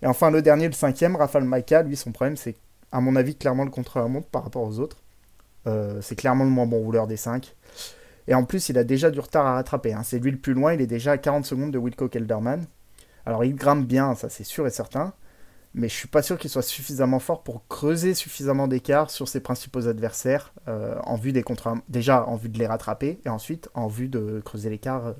Et 0.00 0.06
enfin, 0.06 0.30
le 0.30 0.42
dernier, 0.42 0.66
le 0.66 0.72
cinquième, 0.72 1.14
Rafal 1.14 1.44
Maika, 1.44 1.82
lui, 1.82 1.96
son 1.96 2.10
problème, 2.10 2.36
c'est, 2.36 2.56
à 2.90 3.00
mon 3.00 3.16
avis, 3.16 3.36
clairement 3.36 3.64
le 3.64 3.70
contre-la-montre 3.70 4.28
par 4.28 4.44
rapport 4.44 4.62
aux 4.62 4.78
autres. 4.78 4.96
Euh, 5.66 6.00
c'est 6.00 6.16
clairement 6.16 6.44
le 6.44 6.50
moins 6.50 6.66
bon 6.66 6.78
rouleur 6.78 7.06
des 7.06 7.16
cinq. 7.16 7.54
Et 8.26 8.34
en 8.34 8.44
plus, 8.44 8.68
il 8.68 8.78
a 8.78 8.84
déjà 8.84 9.10
du 9.10 9.20
retard 9.20 9.46
à 9.46 9.54
rattraper. 9.54 9.92
Hein. 9.92 10.02
C'est 10.04 10.18
lui 10.18 10.30
le 10.30 10.38
plus 10.38 10.54
loin, 10.54 10.72
il 10.72 10.80
est 10.80 10.86
déjà 10.86 11.12
à 11.12 11.18
40 11.18 11.44
secondes 11.44 11.70
de 11.70 11.78
Wilco 11.78 12.08
Kelderman. 12.08 12.66
Alors 13.26 13.44
il 13.44 13.54
grimpe 13.54 13.86
bien, 13.86 14.14
ça 14.14 14.28
c'est 14.28 14.44
sûr 14.44 14.66
et 14.66 14.70
certain, 14.70 15.12
mais 15.74 15.88
je 15.88 15.94
suis 15.94 16.08
pas 16.08 16.22
sûr 16.22 16.38
qu'il 16.38 16.50
soit 16.50 16.62
suffisamment 16.62 17.18
fort 17.18 17.42
pour 17.42 17.66
creuser 17.66 18.14
suffisamment 18.14 18.68
d'écart 18.68 19.10
sur 19.10 19.28
ses 19.28 19.40
principaux 19.40 19.88
adversaires 19.88 20.52
euh, 20.68 20.96
en 21.04 21.16
vue 21.16 21.32
des 21.32 21.42
contre 21.42 21.74
déjà 21.88 22.26
en 22.26 22.36
vue 22.36 22.50
de 22.50 22.58
les 22.58 22.66
rattraper 22.66 23.20
et 23.24 23.28
ensuite 23.28 23.70
en 23.74 23.86
vue 23.86 24.08
de 24.08 24.42
creuser 24.44 24.68
l'écart 24.68 25.06
euh, 25.06 25.14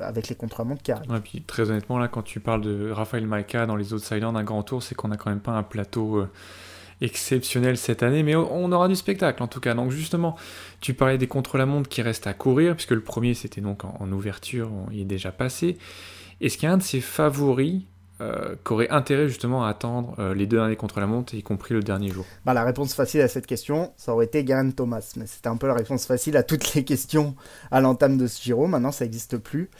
avec 0.00 0.28
les 0.28 0.34
contre-montres 0.34 0.82
qui 0.82 0.92
arrivent. 0.92 1.10
Ouais, 1.10 1.20
puis 1.20 1.42
très 1.42 1.70
honnêtement 1.70 1.98
là 1.98 2.08
quand 2.08 2.22
tu 2.22 2.40
parles 2.40 2.62
de 2.62 2.90
Raphaël 2.90 3.26
Maika 3.26 3.66
dans 3.66 3.76
les 3.76 3.92
autres 3.92 4.06
Silent 4.06 4.32
d'un 4.32 4.44
grand 4.44 4.62
tour, 4.62 4.82
c'est 4.82 4.94
qu'on 4.94 5.10
a 5.10 5.16
quand 5.16 5.30
même 5.30 5.40
pas 5.40 5.52
un 5.52 5.62
plateau 5.62 6.18
euh, 6.18 6.30
exceptionnel 7.02 7.76
cette 7.76 8.02
année, 8.02 8.22
mais 8.22 8.36
on 8.36 8.70
aura 8.72 8.88
du 8.88 8.96
spectacle 8.96 9.42
en 9.42 9.48
tout 9.48 9.60
cas. 9.60 9.74
Donc 9.74 9.90
justement, 9.90 10.36
tu 10.80 10.94
parlais 10.94 11.18
des 11.18 11.26
contre-la-montre 11.26 11.88
qui 11.88 12.00
restent 12.00 12.26
à 12.26 12.32
courir, 12.32 12.74
puisque 12.74 12.92
le 12.92 13.02
premier 13.02 13.34
c'était 13.34 13.60
donc 13.60 13.84
en, 13.84 14.10
ouverture, 14.12 14.70
il 14.92 15.00
est 15.00 15.04
déjà 15.04 15.32
passé. 15.32 15.76
Est-ce 16.40 16.56
qu'il 16.56 16.68
y 16.68 16.70
a 16.70 16.74
un 16.74 16.78
de 16.78 16.82
ses 16.82 17.00
favoris 17.00 17.82
euh, 18.20 18.54
qui 18.64 18.72
aurait 18.72 18.90
intérêt 18.90 19.26
justement 19.28 19.64
à 19.64 19.68
attendre 19.68 20.14
euh, 20.18 20.34
les 20.34 20.46
deux 20.46 20.56
derniers 20.56 20.76
contre 20.76 21.00
la 21.00 21.06
montre, 21.06 21.34
y 21.34 21.42
compris 21.42 21.74
le 21.74 21.82
dernier 21.82 22.08
jour? 22.08 22.24
Bah, 22.44 22.54
La 22.54 22.62
réponse 22.62 22.94
facile 22.94 23.20
à 23.20 23.28
cette 23.28 23.46
question, 23.46 23.92
ça 23.96 24.12
aurait 24.12 24.26
été 24.26 24.44
Garen 24.44 24.72
Thomas. 24.72 25.12
Mais 25.16 25.26
c'était 25.26 25.48
un 25.48 25.56
peu 25.56 25.66
la 25.66 25.74
réponse 25.74 26.06
facile 26.06 26.36
à 26.36 26.42
toutes 26.42 26.74
les 26.74 26.84
questions 26.84 27.34
à 27.70 27.80
l'entame 27.80 28.18
de 28.18 28.26
ce 28.26 28.42
Giro. 28.42 28.66
Maintenant, 28.66 28.92
ça 28.92 29.04
n'existe 29.04 29.38
plus. 29.38 29.70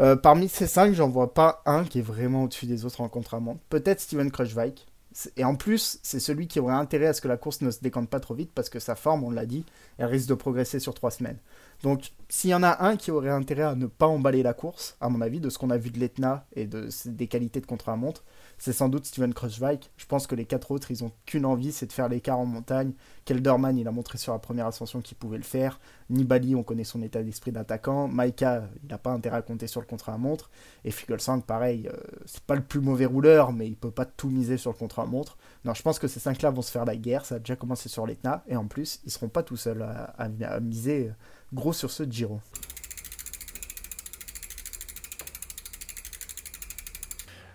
Euh, 0.00 0.16
parmi 0.16 0.48
ces 0.48 0.66
cinq, 0.66 0.94
j'en 0.94 1.08
vois 1.08 1.34
pas 1.34 1.62
un 1.66 1.84
qui 1.84 2.00
est 2.00 2.02
vraiment 2.02 2.44
au-dessus 2.44 2.66
des 2.66 2.84
autres 2.84 3.00
en 3.00 3.08
contre-la-montre. 3.08 3.60
Peut-être 3.68 4.00
Steven 4.00 4.30
Kruijswijk. 4.30 4.87
Et 5.36 5.44
en 5.44 5.56
plus, 5.56 5.98
c'est 6.02 6.20
celui 6.20 6.46
qui 6.46 6.60
aurait 6.60 6.74
intérêt 6.74 7.06
à 7.06 7.12
ce 7.12 7.20
que 7.20 7.28
la 7.28 7.36
course 7.36 7.60
ne 7.60 7.70
se 7.70 7.80
décante 7.80 8.08
pas 8.08 8.20
trop 8.20 8.34
vite 8.34 8.52
parce 8.54 8.68
que 8.68 8.78
sa 8.78 8.94
forme, 8.94 9.24
on 9.24 9.30
l'a 9.30 9.46
dit, 9.46 9.64
elle 9.98 10.06
risque 10.06 10.28
de 10.28 10.34
progresser 10.34 10.78
sur 10.78 10.94
trois 10.94 11.10
semaines. 11.10 11.38
Donc, 11.82 12.12
s'il 12.28 12.50
y 12.50 12.54
en 12.54 12.62
a 12.62 12.84
un 12.84 12.96
qui 12.96 13.10
aurait 13.10 13.30
intérêt 13.30 13.62
à 13.62 13.74
ne 13.74 13.86
pas 13.86 14.06
emballer 14.06 14.42
la 14.42 14.54
course, 14.54 14.96
à 15.00 15.08
mon 15.08 15.20
avis, 15.20 15.40
de 15.40 15.50
ce 15.50 15.58
qu'on 15.58 15.70
a 15.70 15.76
vu 15.76 15.90
de 15.90 15.98
l'Etna 15.98 16.46
et 16.54 16.66
de, 16.66 16.88
des 17.06 17.26
qualités 17.26 17.60
de 17.60 17.66
contre-la-montre, 17.66 18.24
c'est 18.58 18.72
sans 18.72 18.88
doute 18.88 19.06
Steven 19.06 19.32
Kruijswijk. 19.32 19.90
Je 19.96 20.06
pense 20.06 20.26
que 20.26 20.34
les 20.34 20.44
quatre 20.44 20.70
autres, 20.70 20.90
ils 20.90 21.04
ont 21.04 21.12
qu'une 21.26 21.44
envie, 21.44 21.72
c'est 21.72 21.86
de 21.86 21.92
faire 21.92 22.08
l'écart 22.08 22.38
en 22.38 22.46
montagne. 22.46 22.92
Kelderman, 23.24 23.78
il 23.78 23.86
a 23.86 23.92
montré 23.92 24.18
sur 24.18 24.32
la 24.32 24.38
première 24.38 24.66
ascension 24.66 25.00
qu'il 25.00 25.16
pouvait 25.16 25.36
le 25.36 25.44
faire. 25.44 25.78
Nibali, 26.10 26.54
on 26.54 26.62
connaît 26.62 26.84
son 26.84 27.02
état 27.02 27.22
d'esprit 27.22 27.52
d'attaquant. 27.52 28.08
Maika, 28.08 28.68
il 28.82 28.88
n'a 28.88 28.98
pas 28.98 29.10
intérêt 29.10 29.38
à 29.38 29.42
compter 29.42 29.66
sur 29.66 29.80
le 29.80 29.86
contre-la-montre. 29.86 30.50
Et 30.84 30.90
Fugelsang, 30.90 31.40
pareil, 31.40 31.88
euh, 31.88 31.96
c'est 32.26 32.42
pas 32.42 32.56
le 32.56 32.62
plus 32.62 32.80
mauvais 32.80 33.06
rouleur, 33.06 33.52
mais 33.52 33.68
il 33.68 33.76
peut 33.76 33.90
pas 33.90 34.04
tout 34.04 34.28
miser 34.28 34.56
sur 34.56 34.72
le 34.72 34.76
contre-la-montre. 34.76 35.38
Non, 35.64 35.74
je 35.74 35.82
pense 35.82 35.98
que 35.98 36.08
ces 36.08 36.20
cinq-là 36.20 36.50
vont 36.50 36.62
se 36.62 36.70
faire 36.70 36.84
la 36.84 36.96
guerre. 36.96 37.24
Ça 37.24 37.36
a 37.36 37.38
déjà 37.38 37.56
commencé 37.56 37.88
sur 37.88 38.06
l'Etna. 38.06 38.42
Et 38.48 38.56
en 38.56 38.66
plus, 38.66 39.00
ils 39.04 39.10
seront 39.10 39.28
pas 39.28 39.42
tout 39.42 39.56
seuls 39.56 39.82
à 39.82 40.60
miser 40.60 41.12
gros 41.52 41.72
sur 41.72 41.90
ce 41.90 42.04
Giro. 42.04 42.40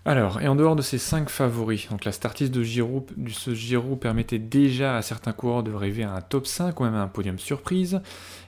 Alors, 0.06 0.42
et 0.42 0.50
en 0.50 0.56
dehors 0.56 0.76
de 0.76 0.82
ces 0.82 0.98
5 0.98 1.30
favoris, 1.30 1.88
donc 1.90 2.04
la 2.04 2.12
startiste 2.12 2.54
de 2.54 2.62
Giro, 2.62 3.06
ce 3.30 3.56
Giro 3.56 3.96
permettait 3.96 4.38
déjà 4.38 4.98
à 4.98 5.02
certains 5.02 5.32
coureurs 5.32 5.64
de 5.64 5.72
rêver 5.72 6.04
à 6.04 6.12
un 6.12 6.20
top 6.20 6.46
5 6.46 6.78
ou 6.78 6.84
même 6.84 6.96
à 6.96 7.04
un 7.04 7.08
podium 7.08 7.40
surprise. 7.40 8.02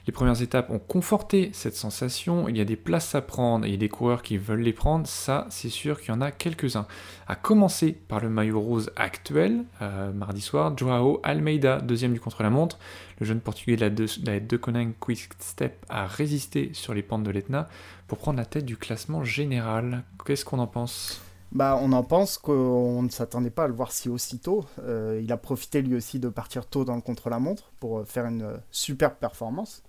Les 0.06 0.12
premières 0.12 0.42
étapes 0.42 0.68
ont 0.68 0.78
conforté 0.78 1.48
cette 1.54 1.74
sensation, 1.74 2.46
il 2.46 2.58
y 2.58 2.60
a 2.60 2.66
des 2.66 2.76
places 2.76 3.14
à 3.14 3.22
prendre 3.22 3.64
et 3.64 3.68
il 3.68 3.70
y 3.70 3.74
a 3.74 3.78
des 3.78 3.88
coureurs 3.88 4.20
qui 4.20 4.36
veulent 4.36 4.60
les 4.60 4.74
prendre, 4.74 5.06
ça 5.06 5.46
c'est 5.48 5.70
sûr 5.70 5.98
qu'il 5.98 6.10
y 6.10 6.12
en 6.12 6.20
a 6.20 6.30
quelques-uns. 6.30 6.86
À 7.26 7.36
commencer 7.36 7.92
par 7.92 8.20
le 8.20 8.28
maillot 8.28 8.60
rose 8.60 8.90
actuel, 8.94 9.64
euh, 9.80 10.12
mardi 10.12 10.42
soir, 10.42 10.76
Joao 10.76 11.20
Almeida, 11.22 11.80
deuxième 11.80 12.12
du 12.12 12.20
contre-la-montre. 12.20 12.78
Le 13.18 13.24
jeune 13.24 13.40
portugais 13.40 13.76
de 13.76 13.80
la, 13.80 13.88
de, 13.88 14.06
la 14.26 14.40
de 14.40 14.92
Quick 15.00 15.30
Step 15.38 15.86
a 15.88 16.06
résisté 16.06 16.68
sur 16.74 16.92
les 16.92 17.02
pentes 17.02 17.22
de 17.22 17.30
l'Etna 17.30 17.66
pour 18.08 18.18
prendre 18.18 18.36
la 18.36 18.44
tête 18.44 18.66
du 18.66 18.76
classement 18.76 19.24
général. 19.24 20.04
Qu'est-ce 20.26 20.44
qu'on 20.44 20.58
en 20.58 20.66
pense? 20.66 21.22
Bah, 21.56 21.78
on 21.80 21.92
en 21.92 22.02
pense 22.02 22.36
qu'on 22.36 23.02
ne 23.02 23.08
s'attendait 23.08 23.48
pas 23.48 23.64
à 23.64 23.66
le 23.66 23.72
voir 23.72 23.90
si 23.90 24.10
aussitôt. 24.10 24.66
Euh, 24.78 25.18
il 25.22 25.32
a 25.32 25.38
profité 25.38 25.80
lui 25.80 25.96
aussi 25.96 26.18
de 26.18 26.28
partir 26.28 26.66
tôt 26.66 26.84
dans 26.84 26.94
le 26.94 27.00
contre-la-montre 27.00 27.72
pour 27.80 28.00
euh, 28.00 28.04
faire 28.04 28.26
une 28.26 28.42
euh, 28.42 28.56
superbe 28.70 29.14
performance. 29.14 29.82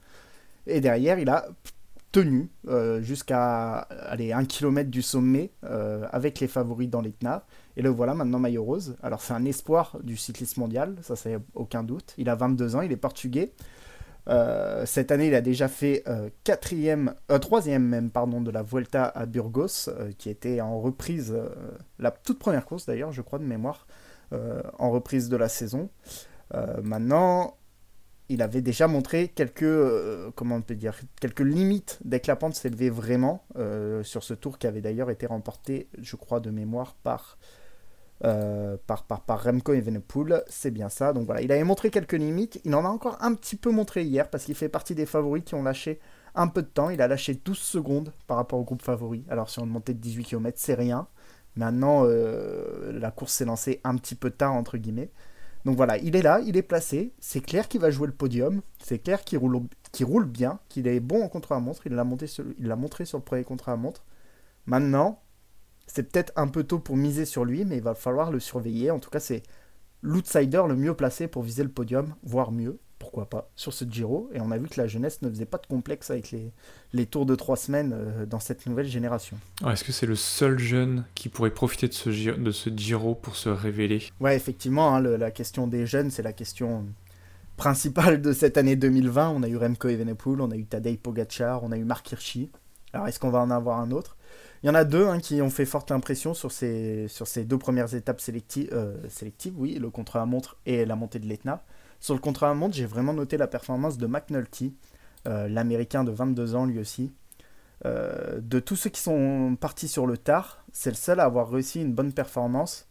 Et 0.65 0.79
derrière, 0.79 1.19
il 1.19 1.29
a 1.29 1.45
tenu 2.13 2.49
jusqu'à 3.01 3.79
aller 3.79 4.31
1 4.31 4.45
km 4.45 4.89
du 4.89 5.01
sommet 5.01 5.51
avec 5.61 6.39
les 6.39 6.47
favoris 6.47 6.89
dans 6.89 7.01
l'Etna. 7.01 7.45
Et 7.75 7.81
le 7.81 7.89
voilà 7.89 8.15
maintenant 8.15 8.39
maillot 8.39 8.63
rose. 8.63 8.95
Alors 9.03 9.21
c'est 9.21 9.33
un 9.33 9.45
espoir 9.45 9.97
du 10.03 10.17
cyclisme 10.17 10.61
mondial, 10.61 10.95
ça 11.01 11.15
c'est 11.15 11.37
aucun 11.53 11.83
doute. 11.83 12.15
Il 12.17 12.27
a 12.29 12.35
22 12.35 12.75
ans, 12.75 12.81
il 12.81 12.91
est 12.91 12.97
portugais. 12.97 13.53
Euh, 14.29 14.85
cette 14.85 15.11
année, 15.11 15.27
il 15.27 15.35
a 15.35 15.41
déjà 15.41 15.67
fait 15.67 16.03
euh, 16.07 16.29
quatrième, 16.43 17.13
euh, 17.31 17.39
troisième 17.39 17.83
même, 17.83 18.09
pardon, 18.09 18.41
de 18.41 18.51
la 18.51 18.61
Vuelta 18.61 19.05
à 19.05 19.25
Burgos, 19.25 19.89
qui 20.17 20.29
était 20.29 20.61
en 20.61 20.79
reprise, 20.79 21.35
la 21.99 22.11
toute 22.11 22.39
première 22.39 22.65
course 22.65 22.85
d'ailleurs, 22.85 23.11
je 23.11 23.21
crois 23.21 23.39
de 23.39 23.45
mémoire, 23.45 23.87
en 24.31 24.91
reprise 24.91 25.29
de 25.29 25.37
la 25.37 25.49
saison. 25.49 25.89
maintenant, 26.83 27.55
il 28.29 28.41
avait 28.41 28.61
déjà 28.61 28.87
montré 28.87 29.29
quelques, 29.29 30.33
comment 30.35 30.55
on 30.55 30.61
peut 30.61 30.75
dire, 30.75 30.99
quelques 31.21 31.39
limites 31.41 31.99
dès 32.03 32.19
que 32.19 32.27
la 32.27 32.35
pente 32.35 32.55
s'élevait 32.55 32.89
vraiment 32.89 33.45
sur 34.03 34.23
ce 34.23 34.33
tour 34.33 34.57
qui 34.57 34.67
avait 34.67 34.81
d'ailleurs 34.81 35.09
été 35.09 35.25
remporté, 35.25 35.87
je 35.97 36.15
crois 36.15 36.39
de 36.39 36.51
mémoire, 36.51 36.95
par 37.03 37.37
euh, 38.23 38.77
par, 38.87 39.03
par, 39.03 39.21
par 39.21 39.43
Remco 39.43 39.73
Evenepoel, 39.73 40.43
c'est 40.47 40.71
bien 40.71 40.89
ça. 40.89 41.13
Donc 41.13 41.25
voilà, 41.25 41.41
il 41.41 41.51
avait 41.51 41.63
montré 41.63 41.89
quelques 41.89 42.13
limites, 42.13 42.59
il 42.65 42.73
en 42.73 42.85
a 42.85 42.89
encore 42.89 43.17
un 43.21 43.33
petit 43.35 43.55
peu 43.55 43.71
montré 43.71 44.03
hier 44.03 44.29
parce 44.29 44.45
qu'il 44.45 44.55
fait 44.55 44.69
partie 44.69 44.95
des 44.95 45.05
favoris 45.05 45.43
qui 45.43 45.55
ont 45.55 45.63
lâché 45.63 45.99
un 46.35 46.47
peu 46.47 46.61
de 46.61 46.67
temps. 46.67 46.89
Il 46.89 47.01
a 47.01 47.07
lâché 47.07 47.35
12 47.35 47.57
secondes 47.57 48.13
par 48.27 48.37
rapport 48.37 48.59
au 48.59 48.63
groupe 48.63 48.81
favori. 48.81 49.25
Alors 49.29 49.49
sur 49.49 49.63
une 49.63 49.69
montée 49.69 49.93
de 49.93 49.99
18 49.99 50.23
km, 50.23 50.57
c'est 50.59 50.73
rien. 50.73 51.07
Maintenant, 51.55 52.03
euh, 52.05 52.91
la 52.99 53.11
course 53.11 53.33
s'est 53.33 53.45
lancée 53.45 53.81
un 53.83 53.95
petit 53.95 54.15
peu 54.15 54.29
tard, 54.29 54.53
entre 54.53 54.77
guillemets. 54.77 55.11
Donc 55.65 55.75
voilà, 55.75 55.97
il 55.97 56.15
est 56.15 56.21
là, 56.21 56.39
il 56.45 56.55
est 56.55 56.61
placé. 56.61 57.13
C'est 57.19 57.41
clair 57.41 57.67
qu'il 57.67 57.81
va 57.81 57.91
jouer 57.91 58.07
le 58.07 58.13
podium. 58.13 58.61
C'est 58.79 58.99
clair 58.99 59.23
qu'il 59.23 59.39
roule, 59.39 59.59
roule 60.01 60.25
bien, 60.25 60.59
qu'il 60.69 60.87
est 60.87 60.99
bon 60.99 61.23
en 61.23 61.29
contre-la-montre. 61.29 61.87
Il 61.87 61.93
l'a 61.95 62.03
montré 62.75 63.05
sur 63.05 63.17
le 63.17 63.23
premier 63.23 63.43
contre-la-montre. 63.43 64.05
Maintenant, 64.67 65.21
c'est 65.87 66.03
peut-être 66.11 66.33
un 66.35 66.47
peu 66.47 66.63
tôt 66.63 66.79
pour 66.79 66.97
miser 66.97 67.25
sur 67.25 67.45
lui, 67.45 67.65
mais 67.65 67.77
il 67.77 67.83
va 67.83 67.95
falloir 67.95 68.31
le 68.31 68.39
surveiller. 68.39 68.91
En 68.91 68.99
tout 68.99 69.09
cas, 69.09 69.19
c'est 69.19 69.43
l'outsider 70.01 70.63
le 70.67 70.75
mieux 70.75 70.93
placé 70.93 71.27
pour 71.27 71.43
viser 71.43 71.63
le 71.63 71.69
podium, 71.69 72.13
voire 72.23 72.51
mieux, 72.51 72.77
pourquoi 72.99 73.29
pas, 73.29 73.49
sur 73.55 73.73
ce 73.73 73.85
Giro. 73.85 74.29
Et 74.33 74.41
on 74.41 74.51
a 74.51 74.57
vu 74.57 74.67
que 74.67 74.79
la 74.79 74.87
jeunesse 74.87 75.21
ne 75.21 75.29
faisait 75.29 75.45
pas 75.45 75.57
de 75.57 75.65
complexe 75.65 76.11
avec 76.11 76.31
les, 76.31 76.51
les 76.93 77.05
tours 77.05 77.25
de 77.25 77.35
trois 77.35 77.55
semaines 77.55 77.93
euh, 77.95 78.25
dans 78.25 78.39
cette 78.39 78.65
nouvelle 78.65 78.87
génération. 78.87 79.37
Est-ce 79.65 79.83
que 79.83 79.91
c'est 79.91 80.05
le 80.05 80.15
seul 80.15 80.59
jeune 80.59 81.05
qui 81.15 81.29
pourrait 81.29 81.51
profiter 81.51 81.87
de 81.87 81.93
ce, 81.93 82.11
Giro, 82.11 82.37
de 82.37 82.51
ce 82.51 82.69
Giro 82.69 83.15
pour 83.15 83.37
se 83.37 83.49
révéler? 83.49 84.03
Ouais, 84.19 84.35
effectivement, 84.35 84.95
hein, 84.95 85.01
la 85.01 85.31
question 85.31 85.67
des 85.67 85.85
jeunes, 85.85 86.11
c'est 86.11 86.23
la 86.23 86.33
question 86.33 86.85
principale 87.55 88.21
de 88.21 88.33
cette 88.33 88.57
année 88.57 88.75
2020. 88.75 89.29
On 89.29 89.43
a 89.43 89.47
eu 89.47 89.57
Remco 89.57 89.87
Evenepoel, 89.87 90.41
on 90.41 90.51
a 90.51 90.55
eu 90.55 90.65
Tadej 90.65 90.97
Pogacar, 90.97 91.63
on 91.63 91.71
a 91.71 91.77
eu 91.77 91.85
Mark 91.85 92.11
Hirschi. 92.11 92.51
Alors, 92.93 93.07
est-ce 93.07 93.19
qu'on 93.19 93.29
va 93.29 93.39
en 93.39 93.51
avoir 93.51 93.79
un 93.79 93.91
autre? 93.91 94.16
Il 94.63 94.67
y 94.67 94.69
en 94.69 94.75
a 94.75 94.83
deux 94.83 95.05
hein, 95.07 95.19
qui 95.19 95.41
ont 95.41 95.49
fait 95.49 95.65
forte 95.65 95.91
impression 95.91 96.33
sur 96.33 96.51
ces, 96.51 97.07
sur 97.07 97.27
ces 97.27 97.45
deux 97.45 97.57
premières 97.57 97.93
étapes 97.93 98.19
sélectives, 98.19 98.69
euh, 98.73 98.95
sélectives 99.09 99.53
oui, 99.57 99.75
le 99.75 99.89
contre-la-montre 99.89 100.57
et 100.65 100.85
la 100.85 100.95
montée 100.95 101.19
de 101.19 101.27
l'Etna. 101.27 101.63
Sur 101.99 102.13
le 102.13 102.19
contre-la-montre, 102.19 102.75
j'ai 102.75 102.85
vraiment 102.85 103.13
noté 103.13 103.37
la 103.37 103.47
performance 103.47 103.97
de 103.97 104.07
McNulty, 104.07 104.75
euh, 105.27 105.47
l'américain 105.47 106.03
de 106.03 106.11
22 106.11 106.55
ans 106.55 106.65
lui 106.65 106.79
aussi. 106.79 107.13
Euh, 107.85 108.39
de 108.41 108.59
tous 108.59 108.75
ceux 108.75 108.89
qui 108.89 109.01
sont 109.01 109.55
partis 109.59 109.87
sur 109.87 110.07
le 110.07 110.17
tard, 110.17 110.63
c'est 110.73 110.89
le 110.89 110.95
seul 110.95 111.19
à 111.19 111.25
avoir 111.25 111.49
réussi 111.49 111.81
une 111.81 111.93
bonne 111.93 112.13
performance 112.13 112.87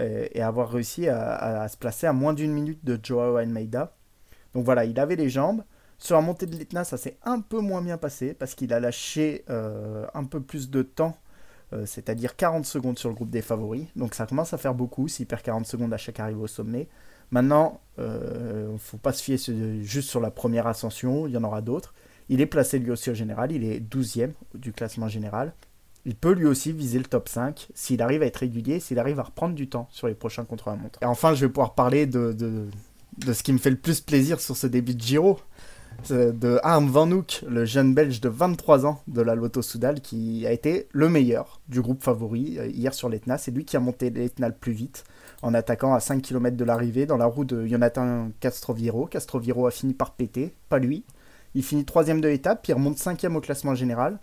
et, 0.00 0.42
à 0.42 0.48
avoir 0.48 0.70
réussi 0.70 1.06
à, 1.08 1.62
à, 1.62 1.68
se 1.68 1.76
placer 1.76 2.08
à 2.08 2.12
moins 2.12 2.34
d'une 2.34 2.52
minute 2.52 2.84
de 2.84 2.98
Joao 3.00 3.36
Almeida. 3.36 3.94
Donc 4.52 4.64
voilà, 4.64 4.84
il 4.84 4.98
avait 4.98 5.14
les 5.14 5.28
jambes. 5.28 5.62
Sur 6.04 6.16
la 6.16 6.20
montée 6.20 6.44
de 6.44 6.54
l'Etna, 6.54 6.84
ça 6.84 6.98
s'est 6.98 7.16
un 7.24 7.40
peu 7.40 7.60
moins 7.60 7.80
bien 7.80 7.96
passé 7.96 8.34
parce 8.34 8.54
qu'il 8.54 8.74
a 8.74 8.78
lâché 8.78 9.42
euh, 9.48 10.04
un 10.12 10.24
peu 10.24 10.38
plus 10.38 10.68
de 10.68 10.82
temps, 10.82 11.16
euh, 11.72 11.86
c'est-à-dire 11.86 12.36
40 12.36 12.66
secondes 12.66 12.98
sur 12.98 13.08
le 13.08 13.14
groupe 13.14 13.30
des 13.30 13.40
favoris. 13.40 13.86
Donc 13.96 14.14
ça 14.14 14.26
commence 14.26 14.52
à 14.52 14.58
faire 14.58 14.74
beaucoup 14.74 15.08
s'il 15.08 15.24
perd 15.24 15.40
40 15.40 15.64
secondes 15.64 15.94
à 15.94 15.96
chaque 15.96 16.20
arrivée 16.20 16.42
au 16.42 16.46
sommet. 16.46 16.88
Maintenant, 17.30 17.80
il 17.96 18.04
euh, 18.04 18.72
ne 18.72 18.76
faut 18.76 18.98
pas 18.98 19.14
se 19.14 19.22
fier 19.22 19.38
juste 19.82 20.10
sur 20.10 20.20
la 20.20 20.30
première 20.30 20.66
ascension, 20.66 21.26
il 21.26 21.32
y 21.32 21.38
en 21.38 21.44
aura 21.44 21.62
d'autres. 21.62 21.94
Il 22.28 22.42
est 22.42 22.46
placé 22.46 22.78
lui 22.78 22.90
aussi 22.90 23.08
au 23.08 23.14
général, 23.14 23.50
il 23.50 23.64
est 23.64 23.80
12e 23.80 24.32
du 24.52 24.74
classement 24.74 25.08
général. 25.08 25.54
Il 26.04 26.16
peut 26.16 26.32
lui 26.32 26.44
aussi 26.44 26.72
viser 26.72 26.98
le 26.98 27.06
top 27.06 27.30
5 27.30 27.68
s'il 27.72 28.02
arrive 28.02 28.22
à 28.22 28.26
être 28.26 28.36
régulier, 28.36 28.78
s'il 28.78 28.98
arrive 28.98 29.20
à 29.20 29.22
reprendre 29.22 29.54
du 29.54 29.70
temps 29.70 29.88
sur 29.90 30.06
les 30.06 30.14
prochains 30.14 30.44
contre-la-montre. 30.44 30.98
Et 31.00 31.06
enfin, 31.06 31.32
je 31.32 31.46
vais 31.46 31.50
pouvoir 31.50 31.74
parler 31.74 32.04
de, 32.04 32.34
de, 32.34 33.32
ce 33.32 33.42
qui 33.42 33.54
me 33.54 33.58
fait 33.58 33.70
le 33.70 33.76
plus 33.76 34.02
plaisir 34.02 34.38
sur 34.38 34.54
ce 34.54 34.66
début 34.66 34.94
de 34.94 35.00
Giro 35.00 35.38
de 36.10 36.60
Arm 36.62 36.86
Van 36.88 37.10
Hoek, 37.10 37.44
le 37.48 37.64
jeune 37.64 37.94
belge 37.94 38.20
de 38.20 38.28
23 38.28 38.86
ans 38.86 39.00
de 39.06 39.22
la 39.22 39.34
Lotto 39.34 39.62
Soudal, 39.62 40.00
qui 40.00 40.46
a 40.46 40.52
été 40.52 40.88
le 40.92 41.08
meilleur 41.08 41.60
du 41.68 41.80
groupe 41.80 42.02
favori 42.02 42.58
euh, 42.58 42.66
hier 42.66 42.92
sur 42.92 43.08
l'Etna. 43.08 43.38
C'est 43.38 43.50
lui 43.50 43.64
qui 43.64 43.76
a 43.76 43.80
monté 43.80 44.10
l'Etna 44.10 44.48
le 44.48 44.54
plus 44.54 44.72
vite 44.72 45.04
en 45.42 45.54
attaquant 45.54 45.94
à 45.94 46.00
5 46.00 46.22
km 46.22 46.56
de 46.56 46.64
l'arrivée 46.64 47.06
dans 47.06 47.16
la 47.16 47.26
roue 47.26 47.44
de 47.44 47.66
Jonathan 47.66 48.30
Castroviro. 48.40 49.06
Castroviro 49.06 49.66
a 49.66 49.70
fini 49.70 49.94
par 49.94 50.12
péter, 50.12 50.54
pas 50.68 50.78
lui. 50.78 51.04
Il 51.54 51.62
finit 51.62 51.84
troisième 51.84 52.20
de 52.20 52.28
l'étape, 52.28 52.62
puis 52.62 52.72
il 52.72 52.74
remonte 52.74 52.98
cinquième 52.98 53.36
au 53.36 53.40
classement 53.40 53.74
général. 53.74 54.18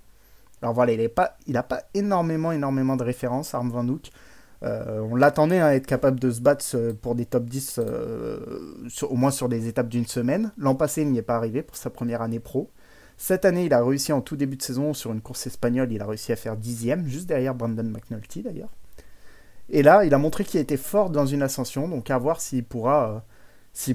Alors 0.62 0.74
voilà, 0.74 0.94
il 0.94 1.02
n'a 1.02 1.10
pas, 1.10 1.38
pas 1.64 1.84
énormément, 1.94 2.52
énormément 2.52 2.96
de 2.96 3.04
références, 3.04 3.54
Arm 3.56 3.70
Van 3.70 3.88
Hoek. 3.88 4.12
Euh, 4.64 5.00
on 5.00 5.16
l'attendait 5.16 5.60
à 5.60 5.76
être 5.76 5.88
capable 5.88 6.20
de 6.20 6.30
se 6.30 6.40
battre 6.40 6.66
euh, 6.76 6.94
pour 6.94 7.16
des 7.16 7.26
top 7.26 7.46
10, 7.46 7.80
euh, 7.80 8.76
au 9.02 9.16
moins 9.16 9.32
sur 9.32 9.50
des 9.50 9.68
étapes 9.68 9.90
d'une 9.90 10.06
semaine. 10.06 10.52
L'an 10.58 10.76
passé, 10.76 11.02
il 11.02 11.12
n'y 11.12 11.18
est 11.18 11.24
pas 11.24 11.36
arrivé 11.36 11.64
pour 11.64 11.76
sa 11.76 11.90
première 11.90 12.22
année 12.22 12.40
pro. 12.40 12.70
Cette 13.18 13.46
année, 13.46 13.66
il 13.66 13.74
a 13.74 13.84
réussi 13.84 14.14
en 14.14 14.22
tout 14.22 14.36
début 14.36 14.58
de 14.58 14.62
saison 14.62 14.94
sur 14.94 15.12
une 15.12 15.22
course 15.22 15.48
espagnole, 15.48 15.92
il 15.92 16.02
a 16.02 16.06
réussi 16.06 16.32
à 16.32 16.36
faire 16.36 16.58
dixième, 16.58 17.08
juste 17.08 17.28
derrière 17.28 17.56
Brandon 17.56 17.84
McNulty 17.84 18.42
d'ailleurs. 18.44 18.70
Et 19.70 19.84
là, 19.84 20.06
il 20.06 20.14
a 20.14 20.18
montré 20.18 20.44
qu'il 20.44 20.60
était 20.60 20.78
fort 20.78 21.10
dans 21.10 21.26
une 21.26 21.42
ascension, 21.42 21.88
donc 21.88 22.10
à 22.10 22.18
voir 22.18 22.42
s'il 22.42 22.64
pourra, 22.64 23.24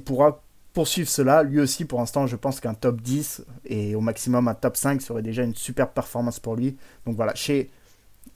pourra 0.05 0.43
poursuivre 0.73 1.09
cela. 1.09 1.43
Lui 1.43 1.61
aussi, 1.61 1.85
pour 1.85 1.99
l'instant, 1.99 2.27
je 2.27 2.37
pense 2.37 2.61
qu'un 2.61 2.75
top 2.75 3.01
10 3.01 3.45
et 3.65 3.95
au 3.95 4.01
maximum 4.01 4.49
un 4.49 4.55
top 4.55 4.77
5 4.77 5.03
serait 5.03 5.23
déjà 5.23 5.43
une 5.43 5.55
super 5.55 5.91
performance 5.91 6.39
pour 6.39 6.55
lui. 6.57 6.77
Donc 7.05 7.17
voilà, 7.17 7.35
chez, 7.35 7.71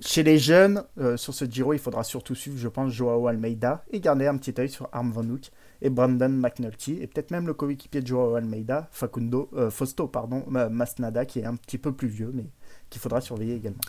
chez 0.03 0.23
les 0.23 0.39
jeunes, 0.39 0.83
euh, 0.99 1.19
sur 1.19 1.35
ce 1.35 1.45
Giro, 1.45 1.75
il 1.75 1.79
faudra 1.79 2.05
surtout 2.05 2.35
suivre, 2.35 2.57
je 2.57 2.69
pense, 2.69 2.91
Joao 2.91 3.27
Almeida 3.27 3.85
et 3.91 4.01
garder 4.01 4.27
un 4.27 4.39
petit 4.39 4.55
œil 4.59 4.71
sur 4.71 4.89
Arm 4.93 5.11
Van 5.11 5.25
Hook 5.25 5.51
et 5.83 5.91
Brandon 5.91 6.31
McNulty 6.31 6.99
et 7.03 7.07
peut-être 7.07 7.31
même 7.31 7.47
le 7.47 7.53
coéquipier 7.53 8.01
de 8.01 8.07
Joao 8.07 8.35
Almeida, 8.35 8.89
Facundo, 8.93 9.51
euh, 9.55 9.71
Fausto, 9.71 10.07
pardon, 10.09 10.45
Masnada, 10.49 11.27
qui 11.27 11.41
est 11.41 11.45
un 11.45 11.55
petit 11.55 11.77
peu 11.77 11.93
plus 11.93 12.09
vieux, 12.09 12.31
mais 12.33 12.47
qu'il 12.89 12.99
faudra 12.99 13.21
surveiller 13.21 13.55
également. 13.57 13.81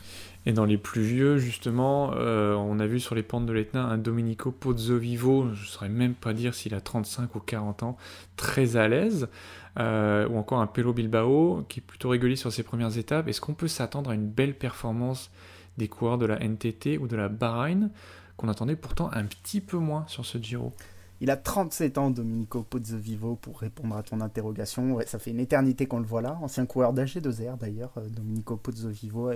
Et 0.46 0.52
dans 0.52 0.66
les 0.66 0.78
plus 0.78 1.02
vieux, 1.02 1.38
justement, 1.38 2.12
euh, 2.16 2.56
on 2.56 2.80
a 2.80 2.88
vu 2.88 3.00
sur 3.00 3.16
les 3.16 3.24
pentes 3.24 3.46
de 3.46 3.54
l'Etna 3.54 3.84
un 3.84 3.98
Domenico 3.98 4.52
Pozzovivo, 4.52 5.54
je 5.54 5.62
ne 5.62 5.68
saurais 5.68 5.90
même 5.90 6.14
pas 6.14 6.34
dire 6.34 6.54
s'il 6.54 6.76
a 6.76 6.82
35 6.82 7.36
ou 7.36 7.40
40 7.40 7.84
ans, 7.84 7.98
très 8.36 8.76
à 8.76 8.90
l'aise, 8.90 9.30
ou 9.78 10.38
encore 10.38 10.60
un 10.60 10.68
Pelo 10.68 10.92
Bilbao 10.92 11.64
qui 11.70 11.80
est 11.80 11.84
plutôt 11.84 12.10
régulier 12.10 12.36
sur 12.36 12.52
ses 12.52 12.64
premières 12.64 12.98
étapes. 12.98 13.30
Est-ce 13.30 13.40
qu'on 13.40 13.54
peut 13.54 13.70
s'attendre 13.70 14.10
à 14.10 14.14
une 14.14 14.28
belle 14.28 14.58
performance 14.58 15.32
des 15.78 15.88
coureurs 15.88 16.18
de 16.18 16.26
la 16.26 16.40
NTT 16.40 16.98
ou 16.98 17.08
de 17.08 17.16
la 17.16 17.30
Bahreïn, 17.30 17.90
qu'on 18.38 18.50
attendait 18.50 18.76
pourtant 18.76 19.10
un 19.14 19.26
petit 19.26 19.62
peu 19.62 19.78
moins 19.78 20.06
sur 20.08 20.26
ce 20.26 20.38
Giro 20.38 20.74
il 21.22 21.30
a 21.30 21.38
37 21.38 22.00
ans, 22.00 22.10
Domenico 22.10 22.64
Pozzovivo, 22.64 23.36
pour 23.36 23.60
répondre 23.60 23.96
à 23.96 24.02
ton 24.02 24.22
interrogation. 24.22 24.98
ça 25.06 25.20
fait 25.20 25.30
une 25.30 25.40
éternité 25.40 25.86
qu'on 25.86 26.00
le 26.00 26.06
voit 26.06 26.24
là. 26.24 26.40
Ancien 26.42 26.66
coureur 26.66 26.96
d'AG2R 26.96 27.60
d'ailleurs, 27.60 27.92
euh, 27.98 28.10
Domenico 28.10 28.58
Pozzovivo, 28.58 29.30
à 29.30 29.36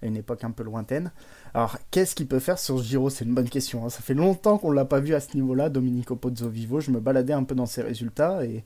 une 0.00 0.16
époque 0.16 0.42
un 0.44 0.50
peu 0.50 0.62
lointaine. 0.62 1.12
Alors, 1.52 1.76
qu'est-ce 1.90 2.14
qu'il 2.14 2.26
peut 2.26 2.38
faire 2.38 2.58
sur 2.58 2.78
ce 2.78 2.84
Giro? 2.84 3.10
C'est 3.10 3.26
une 3.26 3.34
bonne 3.34 3.50
question. 3.50 3.84
Hein. 3.84 3.90
Ça 3.90 4.00
fait 4.00 4.14
longtemps 4.14 4.56
qu'on 4.56 4.70
ne 4.70 4.76
l'a 4.76 4.86
pas 4.86 5.00
vu 5.00 5.14
à 5.14 5.20
ce 5.20 5.34
niveau-là, 5.34 5.68
Domenico 5.68 6.16
Pozzovivo. 6.16 6.80
Je 6.80 6.90
me 6.90 6.98
baladais 6.98 7.34
un 7.34 7.44
peu 7.44 7.54
dans 7.54 7.66
ses 7.66 7.82
résultats 7.82 8.42
et 8.46 8.64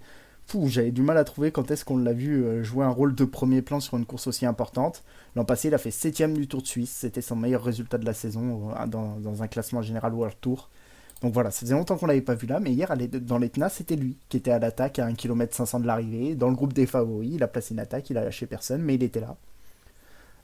j'avais 0.67 0.91
du 0.91 1.03
mal 1.03 1.17
à 1.17 1.25
trouver 1.25 1.51
quand 1.51 1.71
est-ce 1.71 1.85
qu'on 1.85 1.97
l'a 1.97 2.13
vu 2.13 2.45
euh, 2.45 2.63
jouer 2.63 2.85
un 2.85 2.91
rôle 2.91 3.15
de 3.15 3.25
premier 3.25 3.63
plan 3.63 3.81
sur 3.81 3.97
une 3.97 4.05
course 4.05 4.27
aussi 4.27 4.47
importante. 4.47 5.03
L'an 5.35 5.45
passé, 5.45 5.69
il 5.69 5.75
a 5.75 5.79
fait 5.79 5.91
7ème 5.91 6.35
du 6.35 6.47
Tour 6.47 6.63
de 6.63 6.67
Suisse. 6.67 6.91
C'était 6.91 7.23
son 7.23 7.37
meilleur 7.37 7.65
résultat 7.65 7.99
de 7.99 8.05
la 8.05 8.13
saison 8.13 8.71
euh, 8.71 8.87
dans, 8.87 9.43
un 9.43 9.49
classement 9.49 9.83
général 9.83 10.13
World 10.15 10.37
Tour. 10.41 10.69
Donc 11.23 11.33
voilà, 11.33 11.51
ça 11.51 11.61
faisait 11.61 11.75
longtemps 11.75 11.97
qu'on 11.97 12.07
l'avait 12.07 12.21
pas 12.21 12.35
vu 12.35 12.47
là, 12.49 12.59
mais 12.59 12.73
hier 12.73 12.93
dans 12.97 13.39
l'Etna, 13.39 13.69
c'était 13.69 13.95
lui 13.95 14.17
qui 14.29 14.37
était 14.37 14.51
à 14.51 14.59
l'attaque 14.59 14.99
à 14.99 15.07
1 15.07 15.15
km 15.15 15.55
500 15.55 15.81
de 15.81 15.87
l'arrivée, 15.87 16.35
dans 16.35 16.49
le 16.49 16.57
groupe 16.57 16.73
des 16.73 16.85
favoris, 16.85 17.31
il 17.35 17.43
a 17.45 17.49
placé 17.49 17.75
une 17.75 17.81
attaque, 17.81 18.11
il 18.11 18.19
a 18.19 18.25
lâché 18.25 18.47
personne, 18.47 18.83
mais 18.83 18.97
il 18.97 19.03
était 19.05 19.21
là. 19.21 19.37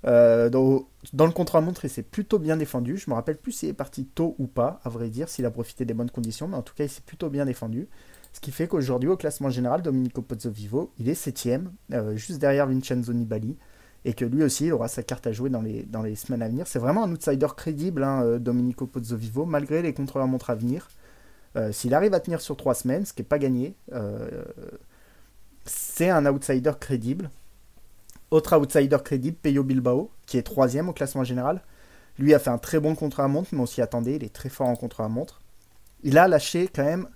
Euh, 0.07 0.49
dans, 0.49 0.87
le 1.27 1.33
contre-la-montre, 1.33 1.85
il 1.85 1.91
s'est 1.91 2.03
plutôt 2.03 2.39
bien 2.39 2.57
défendu. 2.57 2.97
Je 2.97 3.11
me 3.11 3.15
rappelle 3.15 3.37
plus 3.37 3.53
s'il 3.53 3.69
est 3.69 3.75
parti 3.75 4.05
tôt 4.05 4.37
ou 4.39 4.47
pas, 4.47 4.81
à 4.85 4.89
vrai 4.89 5.09
dire, 5.09 5.29
s'il 5.29 5.45
a 5.47 5.51
profité 5.51 5.85
des 5.85 5.95
bonnes 5.95 6.11
conditions, 6.11 6.49
mais 6.49 6.57
en 6.57 6.63
tout 6.63 6.75
cas, 6.75 6.85
il 6.85 6.91
s'est 6.91 7.03
plutôt 7.05 7.29
bien 7.29 7.45
défendu. 7.45 7.89
Ce 8.39 8.41
qui 8.41 8.53
fait 8.53 8.69
qu'aujourd'hui, 8.69 9.09
au 9.09 9.17
classement 9.17 9.51
général, 9.51 9.83
Domenico 9.83 10.23
Pozzovivo, 10.23 10.93
il 11.01 11.09
est 11.09 11.17
7 11.17 11.49
euh, 11.93 12.15
juste 12.15 12.39
derrière 12.39 12.69
Vincenzo 12.69 13.13
Nibali 13.13 13.57
et 14.05 14.15
que 14.15 14.25
lui 14.25 14.45
aussi 14.45 14.67
il 14.67 14.73
aura 14.73 14.87
sa 14.87 15.03
carte 15.03 15.27
à 15.27 15.33
jouer 15.33 15.51
dans 15.51 15.61
les, 15.61 16.15
semaines 16.15 16.43
à 16.43 16.49
venir. 16.49 16.69
C'est 16.69 16.79
vraiment 16.79 17.03
un 17.03 17.11
outsider 17.11 17.49
crédible, 17.57 18.05
hein, 18.05 18.23
euh, 18.23 18.39
Domenico 18.39 18.87
Pozzovivo, 18.87 19.45
malgré 19.45 19.83
les 19.83 19.93
contrôles 19.93 20.23
à 20.23 20.55
venir. 20.55 20.89
Euh, 21.57 21.73
s'il 21.73 21.93
arrive 21.95 22.15
à 22.15 22.21
tenir 22.21 22.41
sur 22.41 22.57
trois 22.57 22.75
semaines, 22.75 23.05
ce 23.07 23.13
qui 23.13 23.23
n'est 23.23 23.27
pas 23.27 23.41
gagné, 23.41 23.75
euh, 23.93 24.45
c'est 25.65 26.09
un 26.09 26.25
outsider 26.27 26.75
crédible. 26.79 27.31
Autre 28.31 28.57
outsider 28.57 28.99
crédible, 29.05 29.37
Peyo 29.37 29.65
Bilbao, 29.65 30.13
qui 30.27 30.39
est 30.39 30.45
troisième 30.45 30.89
au 30.89 30.93
classement 30.93 31.25
général. 31.25 31.61
Lui 32.21 32.35
a 32.35 32.39
fait 32.39 32.51
un 32.51 32.59
très 32.59 32.79
bon 32.79 32.95
contre 32.95 33.19
à 33.19 33.27
montre, 33.27 33.49
mais 33.51 33.61
on 33.63 33.67
s'y 33.67 33.83
attendait, 33.83 34.15
il 34.15 34.23
est 34.23 34.33
très 34.33 34.49
fort 34.49 34.69
en 34.69 34.77
contre 34.77 35.01
à 35.01 35.09
montre. 35.09 35.41
Il 36.05 36.19
a 36.19 36.29
lâché 36.29 36.69
quand 36.73 36.85
même 36.85 37.09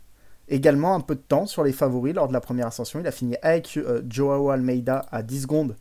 également 0.49 0.95
un 0.95 1.01
peu 1.01 1.15
de 1.15 1.21
temps 1.21 1.47
sur 1.47 1.65
les 1.65 1.73
favoris 1.73 2.15
lors 2.15 2.29
de 2.29 2.33
la 2.33 2.41
première 2.41 2.67
ascension. 2.67 3.01
Il 3.01 3.07
a 3.07 3.13
fini 3.13 3.37
avec 3.43 3.79
Joao 4.09 4.51
Almeida 4.51 5.07
à 5.11 5.23
10 5.23 5.43
secondes 5.43 5.77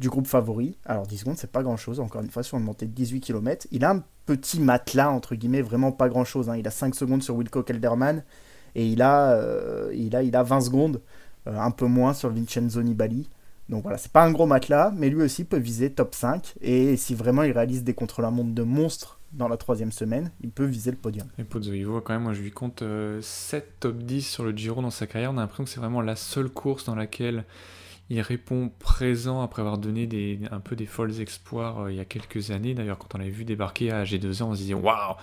du 0.00 0.08
groupe 0.08 0.26
favori. 0.26 0.76
Alors 0.84 1.06
10 1.06 1.18
secondes, 1.18 1.36
c'est 1.36 1.52
pas 1.52 1.62
grand 1.62 1.76
chose, 1.76 2.00
encore 2.00 2.22
une 2.22 2.30
fois, 2.30 2.42
sur 2.42 2.58
une 2.58 2.64
montée 2.64 2.86
de 2.86 2.92
18 2.92 3.20
km. 3.20 3.66
Il 3.70 3.84
a 3.84 3.90
un 3.90 4.02
petit 4.26 4.58
matelas, 4.60 5.10
entre 5.10 5.34
guillemets, 5.34 5.62
vraiment 5.62 5.92
pas 5.92 6.08
grand 6.08 6.24
chose. 6.24 6.48
Hein. 6.48 6.56
Il 6.56 6.66
a 6.66 6.70
5 6.70 6.94
secondes 6.94 7.22
sur 7.22 7.36
Wilco 7.36 7.62
Kelderman 7.62 8.24
et 8.74 8.86
il 8.86 9.02
a, 9.02 9.32
euh, 9.32 9.92
il 9.94 10.16
a, 10.16 10.22
il 10.22 10.34
a 10.34 10.42
20 10.42 10.60
secondes, 10.62 11.00
euh, 11.46 11.58
un 11.58 11.70
peu 11.70 11.86
moins 11.86 12.14
sur 12.14 12.30
Vincenzo 12.30 12.82
Nibali. 12.82 13.28
Donc 13.70 13.84
voilà, 13.84 13.98
c'est 13.98 14.10
pas 14.10 14.24
un 14.24 14.32
gros 14.32 14.46
matelas, 14.46 14.92
mais 14.96 15.08
lui 15.08 15.22
aussi 15.22 15.44
peut 15.44 15.56
viser 15.56 15.92
top 15.92 16.14
5. 16.14 16.54
Et 16.60 16.96
si 16.96 17.14
vraiment 17.14 17.44
il 17.44 17.52
réalise 17.52 17.84
des 17.84 17.94
contre-la-montre 17.94 18.52
de 18.52 18.62
monstres 18.64 19.20
dans 19.32 19.46
la 19.46 19.56
troisième 19.56 19.92
semaine, 19.92 20.32
il 20.40 20.50
peut 20.50 20.64
viser 20.64 20.90
le 20.90 20.96
podium. 20.96 21.28
Et 21.38 21.44
Pozzo, 21.44 21.72
il 21.72 21.86
voit 21.86 22.02
quand 22.02 22.12
même, 22.12 22.24
moi 22.24 22.32
je 22.32 22.42
lui 22.42 22.50
compte 22.50 22.80
7 22.80 22.84
euh, 22.84 23.60
top 23.78 23.98
10 23.98 24.22
sur 24.22 24.44
le 24.44 24.50
Giro 24.50 24.82
dans 24.82 24.90
sa 24.90 25.06
carrière. 25.06 25.30
On 25.30 25.38
a 25.38 25.42
l'impression 25.42 25.64
que 25.64 25.70
c'est 25.70 25.78
vraiment 25.78 26.02
la 26.02 26.16
seule 26.16 26.50
course 26.50 26.84
dans 26.84 26.96
laquelle 26.96 27.44
il 28.08 28.20
répond 28.20 28.72
présent 28.80 29.40
après 29.40 29.62
avoir 29.62 29.78
donné 29.78 30.08
des, 30.08 30.40
un 30.50 30.58
peu 30.58 30.74
des 30.74 30.86
folles 30.86 31.20
exploits 31.20 31.84
euh, 31.84 31.92
il 31.92 31.96
y 31.96 32.00
a 32.00 32.04
quelques 32.04 32.50
années. 32.50 32.74
D'ailleurs, 32.74 32.98
quand 32.98 33.14
on 33.14 33.18
l'avait 33.18 33.30
vu 33.30 33.44
débarquer 33.44 33.92
à 33.92 34.02
G2A, 34.02 34.42
on 34.42 34.54
se 34.54 34.62
disait 34.62 34.74
waouh, 34.74 35.14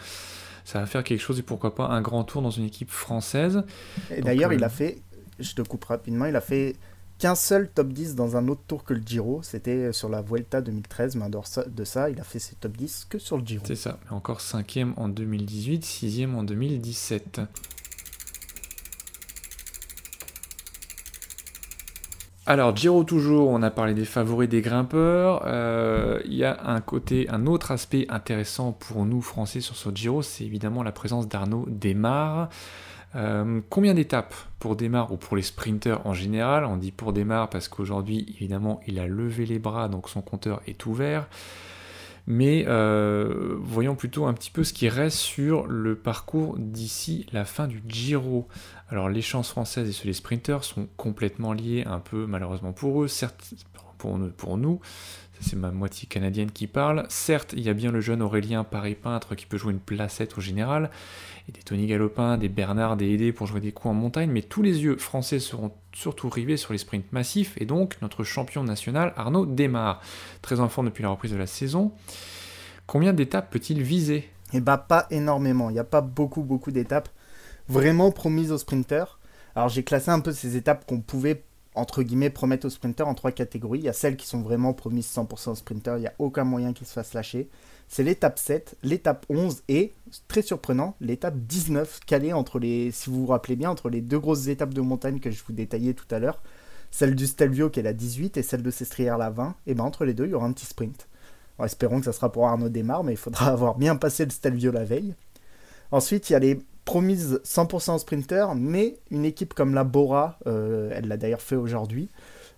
ça 0.64 0.80
va 0.80 0.86
faire 0.86 1.04
quelque 1.04 1.20
chose 1.20 1.38
et 1.38 1.44
pourquoi 1.44 1.76
pas 1.76 1.88
un 1.88 2.02
grand 2.02 2.24
tour 2.24 2.42
dans 2.42 2.50
une 2.50 2.64
équipe 2.64 2.92
française. 2.92 3.64
Et 4.10 4.22
d'ailleurs, 4.22 4.54
il 4.54 4.64
euh, 4.64 4.68
a 4.68 4.70
fait, 4.70 5.02
je 5.38 5.54
te 5.54 5.62
coupe 5.64 5.84
rapidement, 5.84 6.28
il 6.28 6.36
a 6.38 6.42
fait 6.42 6.78
qu'un 7.19 7.36
seul 7.36 7.69
top 7.69 7.89
10 7.89 8.15
dans 8.15 8.38
un 8.38 8.47
autre 8.47 8.62
tour 8.67 8.84
que 8.84 8.93
le 8.93 9.01
Giro. 9.06 9.41
C'était 9.43 9.91
sur 9.93 10.10
la 10.10 10.21
Vuelta 10.21 10.62
2013, 10.62 11.15
mais 11.15 11.25
de 11.30 11.84
ça, 11.84 12.10
il 12.10 12.19
a 12.19 12.23
fait 12.23 12.39
ses 12.39 12.56
top 12.56 12.77
10 12.77 13.08
que 13.10 13.19
sur 13.19 13.38
le 13.38 13.45
Giro. 13.45 13.63
C'est 13.65 13.75
ça, 13.75 13.99
encore 14.10 14.39
5ème 14.39 14.93
en 14.97 15.10
2018, 15.10 15.84
6ème 15.84 16.36
en 16.36 16.43
2017. 16.43 17.41
Alors, 22.49 22.73
Giro 22.73 23.03
toujours, 23.03 23.49
on 23.49 23.62
a 23.62 23.69
parlé 23.69 23.93
des 23.93 24.06
favoris 24.06 24.47
des 24.47 24.62
grimpeurs. 24.62 25.43
Euh, 25.45 26.21
il 26.23 26.34
y 26.34 26.45
a 26.45 26.58
un 26.65 26.80
côté, 26.80 27.27
un 27.30 27.45
autre 27.45 27.71
aspect 27.71 28.06
intéressant 28.08 28.71
pour 28.71 29.06
nous 29.06 29.21
Français 29.21 29.60
sur 29.60 29.75
ce 29.75 29.89
Giro, 29.93 30.21
c'est 30.21 30.45
évidemment 30.45 30.82
la 30.82 30.93
présence 30.93 31.27
d'Arnaud 31.27 31.65
Desmar. 31.67 32.47
Euh, 33.15 33.62
combien 33.70 33.93
d'étapes 33.93 34.36
pour 34.60 34.76
Desmar 34.76 35.12
ou 35.12 35.17
pour 35.17 35.38
les 35.38 35.43
sprinteurs 35.43 36.06
en 36.06 36.13
général 36.13 36.65
On 36.65 36.78
dit 36.78 36.91
pour 36.91 37.13
Desmar 37.13 37.50
parce 37.50 37.67
qu'aujourd'hui, 37.67 38.26
évidemment, 38.36 38.82
il 38.88 39.00
a 39.00 39.08
levé 39.08 39.46
les 39.46 39.60
bras, 39.60 39.88
donc 39.88 40.10
son 40.10 40.22
compteur 40.22 40.62
est 40.67 40.86
ouvert. 40.86 41.28
Mais 42.30 42.65
euh, 42.67 43.56
voyons 43.62 43.96
plutôt 43.96 44.26
un 44.26 44.34
petit 44.34 44.52
peu 44.52 44.65
ce 44.65 44.74
qui 44.74 44.89
reste 44.89 45.15
sur 45.15 45.65
le 45.65 45.96
parcours 45.96 46.58
d'ici 46.60 47.26
la 47.32 47.46
fin 47.46 47.67
du 47.67 47.82
Giro. 47.88 48.50
Alors 48.89 49.08
les 49.08 49.22
chances 49.22 49.50
françaises 49.50 49.88
et 49.88 49.93
ceux 49.93 50.06
des 50.06 50.13
sprinters 50.13 50.65
sont 50.65 50.89
complètement 50.98 51.54
liés 51.54 51.86
un 51.88 52.00
peu 52.00 52.26
malheureusement 52.26 52.74
pour 52.74 53.02
eux, 53.02 53.08
certes 53.08 53.54
pour 53.98 54.17
nous, 54.17 54.30
pour 54.32 54.58
nous 54.58 54.82
c'est 55.41 55.56
ma 55.56 55.72
moitié 55.72 56.08
canadienne 56.08 56.52
qui 56.52 56.67
parle. 56.67 57.06
Certes, 57.10 57.54
il 57.56 57.63
y 57.63 57.70
a 57.70 57.74
bien 57.74 57.91
le 57.91 58.02
jeune 58.02 58.22
Aurélien 58.22 58.63
Paris-Peintre 58.63 59.36
qui 59.36 59.46
peut 59.46 59.58
jouer 59.58 59.74
une 59.74 59.80
placette 59.80 60.38
au 60.38 60.41
général, 60.41 60.89
et 61.48 61.52
des 61.52 61.62
Tony 61.62 61.88
Galopin, 61.88 62.38
des 62.38 62.50
Bernard, 62.50 62.98
des 62.98 63.14
Aidé 63.14 63.32
pour 63.32 63.48
jouer 63.48 63.62
des 63.62 63.72
coups 63.72 63.92
en 63.92 63.94
montagne, 63.94 64.30
mais 64.30 64.42
tous 64.42 64.62
les 64.62 64.84
yeux 64.84 64.98
français 64.98 65.40
seront 65.40 65.72
surtout 65.94 66.30
rivés 66.30 66.58
sur 66.58 66.74
les 66.74 66.80
sprints 66.80 67.12
massifs, 67.12 67.54
et 67.58 67.66
donc 67.66 67.98
notre 68.02 68.24
champion 68.24 68.64
national 68.64 69.14
Arnaud 69.16 69.46
démarre, 69.46 70.02
très 70.42 70.60
en 70.60 70.70
forme 70.70 70.88
depuis 70.88 71.04
la 71.04 71.10
reprise 71.10 71.32
de 71.32 71.38
la 71.38 71.48
saison. 71.48 71.92
Combien 72.86 73.14
d'étapes 73.14 73.50
peut-il 73.50 73.82
viser? 73.82 74.30
Eh 74.54 74.62
bah 74.62 74.78
pas 74.78 75.08
énormément, 75.10 75.70
il 75.70 75.74
n'y 75.74 75.80
a 75.80 75.84
pas 75.84 76.02
beaucoup 76.02 76.44
beaucoup 76.44 76.72
d'étapes 76.72 77.10
vraiment 77.68 78.12
promises 78.12 78.52
aux 78.52 78.58
sprinters. 78.58 79.20
Alors 79.56 79.70
j'ai 79.70 79.84
classé 79.84 80.10
un 80.10 80.20
peu 80.20 80.32
ces 80.32 80.56
étapes 80.56 80.86
qu'on 80.86 81.02
pouvait 81.02 81.44
entre 81.78 82.02
guillemets, 82.02 82.30
promettent 82.30 82.66
aux 82.66 82.70
sprinters 82.70 83.08
en 83.08 83.14
trois 83.14 83.32
catégories. 83.32 83.80
Il 83.80 83.86
y 83.86 83.90
a 83.90 83.94
celles 83.94 84.18
qui 84.18 84.26
sont 84.26 84.42
vraiment 84.42 84.74
promises 84.74 85.08
100% 85.14 85.52
aux 85.52 85.56
sprinters, 85.56 85.98
il 85.98 86.02
n'y 86.02 86.08
a 86.08 86.14
aucun 86.18 86.44
moyen 86.44 86.74
qu'ils 86.74 86.88
se 86.88 86.94
fassent 86.94 87.14
lâcher. 87.14 87.50
C'est 87.88 88.04
l'étape 88.04 88.38
7, 88.38 88.76
l'étape 88.84 89.26
11 89.30 89.63
et, 89.69 89.93
très 90.28 90.41
surprenant, 90.41 90.95
l'étape 91.00 91.38
19, 91.38 92.02
calée 92.06 92.34
entre 92.34 92.60
les, 92.60 92.91
si 92.91 93.10
vous 93.10 93.21
vous 93.21 93.28
rappelez 93.28 93.56
bien, 93.56 93.69
entre 93.69 93.89
les 93.89 94.02
deux 94.02 94.19
grosses 94.19 94.47
étapes 94.47 94.73
de 94.73 94.82
montagne 94.82 95.19
que 95.19 95.32
je 95.32 95.41
vous 95.47 95.54
détaillais 95.54 95.93
tout 95.93 96.08
à 96.12 96.19
l'heure. 96.19 96.41
Celle 96.91 97.15
du 97.15 97.28
Stelvio 97.28 97.69
qui 97.69 97.80
est 97.80 97.84
la 97.84 97.93
18 97.93 98.38
et 98.38 98.43
celle 98.43 98.62
de 98.62 98.71
Sestrière 98.71 99.17
la 99.17 99.30
20. 99.30 99.56
Et 99.67 99.73
ben 99.73 99.84
entre 99.84 100.06
les 100.06 100.13
deux, 100.13 100.26
il 100.26 100.32
y 100.32 100.34
aura 100.34 100.47
un 100.47 100.54
petit 100.54 100.65
sprint. 100.65 101.08
espérons 101.63 102.00
que 102.00 102.06
ça 102.06 102.13
sera 102.13 102.32
pour 102.32 102.47
Arnaud 102.47 102.69
Desmar, 102.69 103.04
mais 103.04 103.13
il 103.13 103.17
faudra 103.17 103.47
avoir 103.52 103.78
bien 103.78 103.95
passé 103.95 104.26
le 104.26 104.32
Stelvio 104.32 104.71
la 104.71 104.84
veille. 104.84 105.15
Ensuite, 105.91 106.30
il 106.30 106.34
y 106.34 106.36
a 106.36 106.39
les 106.39 106.60
promise 106.88 107.41
100% 107.43 108.00
sprinter, 108.00 108.56
mais 108.56 108.97
une 109.12 109.26
équipe 109.26 109.54
comme 109.54 109.73
la 109.73 109.84
Bora, 109.84 110.39
euh, 110.47 110.89
elle 110.93 111.10
l'a 111.10 111.17
d'ailleurs 111.17 111.41
fait 111.41 111.58
aujourd'hui, 111.58 112.08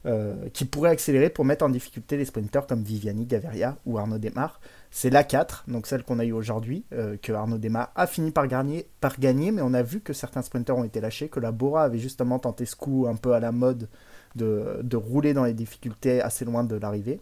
euh, 0.05 0.35
qui 0.53 0.65
pourrait 0.65 0.91
accélérer 0.91 1.31
pour 1.31 1.45
mettre 1.45 1.65
en 1.65 1.69
difficulté 1.69 2.15
les 2.15 2.25
sprinters 2.25 2.67
comme 2.67 2.83
Viviani, 2.83 3.25
Gaviria 3.25 3.77
ou 3.87 3.97
Arnaud 3.97 4.19
Demar. 4.19 4.61
C'est 4.91 5.11
la 5.11 5.23
4, 5.23 5.65
donc 5.67 5.85
celle 5.85 6.03
qu'on 6.03 6.17
a 6.17 6.25
eu 6.25 6.31
aujourd'hui, 6.31 6.83
euh, 6.93 7.15
que 7.21 7.31
Arnaud 7.31 7.59
Demar 7.59 7.91
a 7.95 8.07
fini 8.07 8.31
par 8.31 8.47
gagner, 8.47 8.87
par 9.01 9.19
gagner, 9.19 9.51
mais 9.51 9.61
on 9.61 9.73
a 9.73 9.83
vu 9.83 10.01
que 10.01 10.13
certains 10.13 10.41
sprinters 10.41 10.75
ont 10.75 10.83
été 10.83 10.99
lâchés, 10.99 11.29
que 11.29 11.39
la 11.39 11.51
Bora 11.51 11.83
avait 11.83 11.99
justement 11.99 12.39
tenté 12.39 12.65
ce 12.65 12.75
coup 12.75 13.05
un 13.07 13.15
peu 13.15 13.33
à 13.33 13.39
la 13.39 13.51
mode 13.51 13.87
de, 14.35 14.95
rouler 14.95 15.33
dans 15.33 15.43
les 15.43 15.53
difficultés 15.53 16.21
assez 16.21 16.43
loin 16.43 16.63
de 16.63 16.75
l'arrivée. 16.75 17.21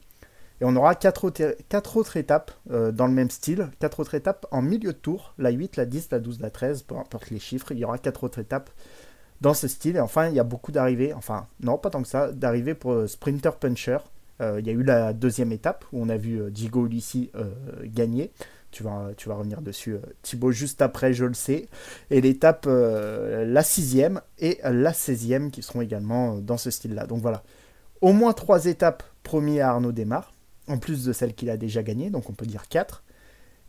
Et 0.59 0.65
on 0.65 0.75
aura 0.75 0.95
quatre 0.95 1.25
autres, 1.25 1.55
quatre 1.69 1.97
autres 1.97 2.17
étapes 2.17 2.51
euh, 2.71 2.91
dans 2.91 3.05
le 3.05 3.13
même 3.13 3.29
style, 3.29 3.69
quatre 3.79 3.99
autres 3.99 4.15
étapes 4.15 4.47
en 4.49 4.61
milieu 4.61 4.93
de 4.93 4.97
tour, 4.97 5.33
la 5.37 5.51
8, 5.51 5.75
la 5.75 5.85
10, 5.85 6.09
la 6.11 6.19
12, 6.19 6.39
la 6.39 6.49
13, 6.49 6.83
peu 6.83 6.95
importe 6.95 7.29
les 7.29 7.39
chiffres, 7.39 7.71
il 7.73 7.79
y 7.79 7.85
aura 7.85 7.97
quatre 7.97 8.23
autres 8.23 8.39
étapes 8.39 8.69
dans 9.41 9.53
ce 9.53 9.67
style. 9.67 9.97
Et 9.97 9.99
enfin, 9.99 10.29
il 10.29 10.35
y 10.35 10.39
a 10.39 10.43
beaucoup 10.43 10.71
d'arrivées, 10.71 11.13
enfin, 11.13 11.47
non, 11.59 11.77
pas 11.77 11.89
tant 11.89 12.01
que 12.01 12.07
ça, 12.07 12.31
d'arrivées 12.31 12.75
pour 12.75 12.93
euh, 12.93 13.07
Sprinter 13.07 13.55
Puncher. 13.57 13.97
Euh, 14.41 14.59
il 14.59 14.67
y 14.67 14.69
a 14.69 14.73
eu 14.73 14.83
la 14.83 15.13
deuxième 15.13 15.51
étape 15.51 15.85
où 15.91 16.01
on 16.01 16.09
a 16.09 16.17
vu 16.17 16.51
Diego 16.51 16.85
Ulissi 16.85 17.31
gagner. 17.83 18.31
Tu 18.71 18.83
vas, 18.83 19.09
revenir 19.29 19.61
dessus, 19.61 19.95
Thibaut, 20.21 20.51
juste 20.51 20.81
après, 20.81 21.13
je 21.13 21.25
le 21.25 21.33
sais. 21.33 21.67
Et 22.11 22.21
l'étape, 22.21 22.67
la 22.67 23.63
sixième 23.63 24.21
et 24.37 24.59
la 24.63 24.91
16e 24.91 25.49
qui 25.49 25.63
seront 25.63 25.81
également 25.81 26.35
dans 26.35 26.57
ce 26.57 26.69
style-là. 26.69 27.07
Donc 27.07 27.21
voilà, 27.21 27.43
au 28.01 28.13
moins 28.13 28.33
trois 28.33 28.65
étapes 28.65 29.03
promis 29.23 29.59
à 29.59 29.69
Arnaud 29.69 29.93
Desmar 29.93 30.31
en 30.67 30.77
plus 30.77 31.05
de 31.05 31.13
celles 31.13 31.33
qu'il 31.33 31.49
a 31.49 31.57
déjà 31.57 31.81
gagnées, 31.83 32.09
donc 32.09 32.29
on 32.29 32.33
peut 32.33 32.45
dire 32.45 32.67
4. 32.67 33.03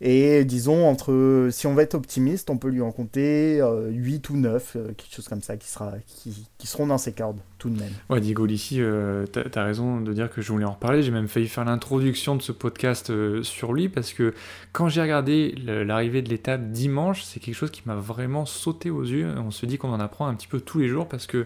Et 0.01 0.45
disons, 0.45 0.87
entre, 0.87 1.49
si 1.51 1.67
on 1.67 1.73
va 1.73 1.83
être 1.83 1.95
optimiste, 1.95 2.49
on 2.49 2.57
peut 2.57 2.69
lui 2.69 2.81
en 2.81 2.91
compter 2.91 3.61
8 3.89 4.29
ou 4.29 4.37
9, 4.37 4.77
quelque 4.95 5.13
chose 5.13 5.27
comme 5.27 5.41
ça, 5.41 5.57
qui, 5.57 5.67
sera, 5.67 5.93
qui, 6.07 6.47
qui, 6.57 6.67
seront 6.67 6.87
dans 6.87 6.97
ses 6.97 7.11
cordes, 7.11 7.39
tout 7.57 7.69
de 7.69 7.77
même. 7.77 7.91
Ouais, 8.09 8.21
Diego 8.21 8.45
Lissi, 8.45 8.77
euh, 8.79 9.25
t'as 9.25 9.61
as 9.61 9.65
raison 9.65 9.99
de 9.99 10.13
dire 10.13 10.29
que 10.29 10.41
je 10.41 10.51
voulais 10.51 10.65
en 10.65 10.71
reparler. 10.71 11.03
J'ai 11.03 11.11
même 11.11 11.27
failli 11.27 11.47
faire 11.47 11.65
l'introduction 11.65 12.37
de 12.37 12.41
ce 12.41 12.53
podcast 12.53 13.11
sur 13.43 13.73
lui, 13.73 13.89
parce 13.89 14.13
que 14.13 14.33
quand 14.71 14.87
j'ai 14.87 15.01
regardé 15.01 15.53
l'arrivée 15.65 16.21
de 16.21 16.29
l'étape 16.29 16.71
dimanche, 16.71 17.23
c'est 17.23 17.41
quelque 17.41 17.55
chose 17.55 17.71
qui 17.71 17.81
m'a 17.85 17.95
vraiment 17.95 18.45
sauté 18.45 18.89
aux 18.89 19.03
yeux. 19.03 19.27
On 19.37 19.51
se 19.51 19.65
dit 19.65 19.77
qu'on 19.77 19.91
en 19.91 19.99
apprend 19.99 20.27
un 20.27 20.35
petit 20.35 20.47
peu 20.47 20.61
tous 20.61 20.79
les 20.79 20.87
jours, 20.87 21.07
parce 21.07 21.27
que 21.27 21.45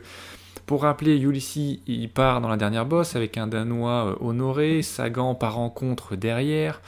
pour 0.66 0.84
rappeler, 0.84 1.18
Ulissi, 1.18 1.82
il 1.88 2.10
part 2.10 2.40
dans 2.40 2.48
la 2.48 2.58
dernière 2.58 2.86
bosse 2.86 3.16
avec 3.16 3.38
un 3.38 3.48
Danois 3.48 4.18
honoré, 4.22 4.82
Sagan 4.82 5.36
par 5.36 5.56
rencontre 5.56 6.16
derrière. 6.16 6.82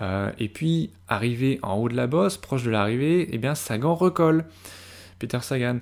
Euh, 0.00 0.30
et 0.38 0.48
puis, 0.48 0.90
arrivé 1.08 1.58
en 1.62 1.74
haut 1.74 1.88
de 1.88 1.96
la 1.96 2.06
bosse, 2.06 2.36
proche 2.36 2.64
de 2.64 2.70
l'arrivée, 2.70 3.28
eh 3.32 3.38
bien, 3.38 3.54
Sagan 3.54 3.94
recolle. 3.94 4.44
Peter 5.18 5.38
Sagan. 5.40 5.78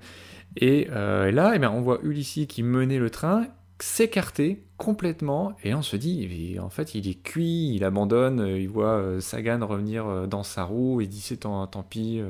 Et, 0.57 0.88
euh, 0.90 1.31
là, 1.31 1.53
eh 1.55 1.59
bien, 1.59 1.70
on 1.70 1.81
voit 1.81 2.01
Ulissi 2.03 2.46
qui 2.46 2.62
menait 2.62 2.98
le 2.98 3.11
train 3.11 3.46
s'écarter 3.79 4.62
complètement 4.77 5.57
et 5.64 5.75
on 5.75 5.83
se 5.83 5.96
dit 5.96 6.57
en 6.61 6.68
fait 6.68 6.94
il 6.94 7.09
est 7.09 7.20
cuit, 7.20 7.75
il 7.75 7.83
abandonne, 7.83 8.38
euh, 8.38 8.57
il 8.57 8.68
voit 8.68 9.20
Sagan 9.20 9.66
revenir 9.66 10.29
dans 10.29 10.44
sa 10.44 10.62
roue 10.62 11.01
et 11.01 11.09
dit 11.09 11.20
c'est 11.20 11.38
tant, 11.38 11.66
pis, 11.90 12.20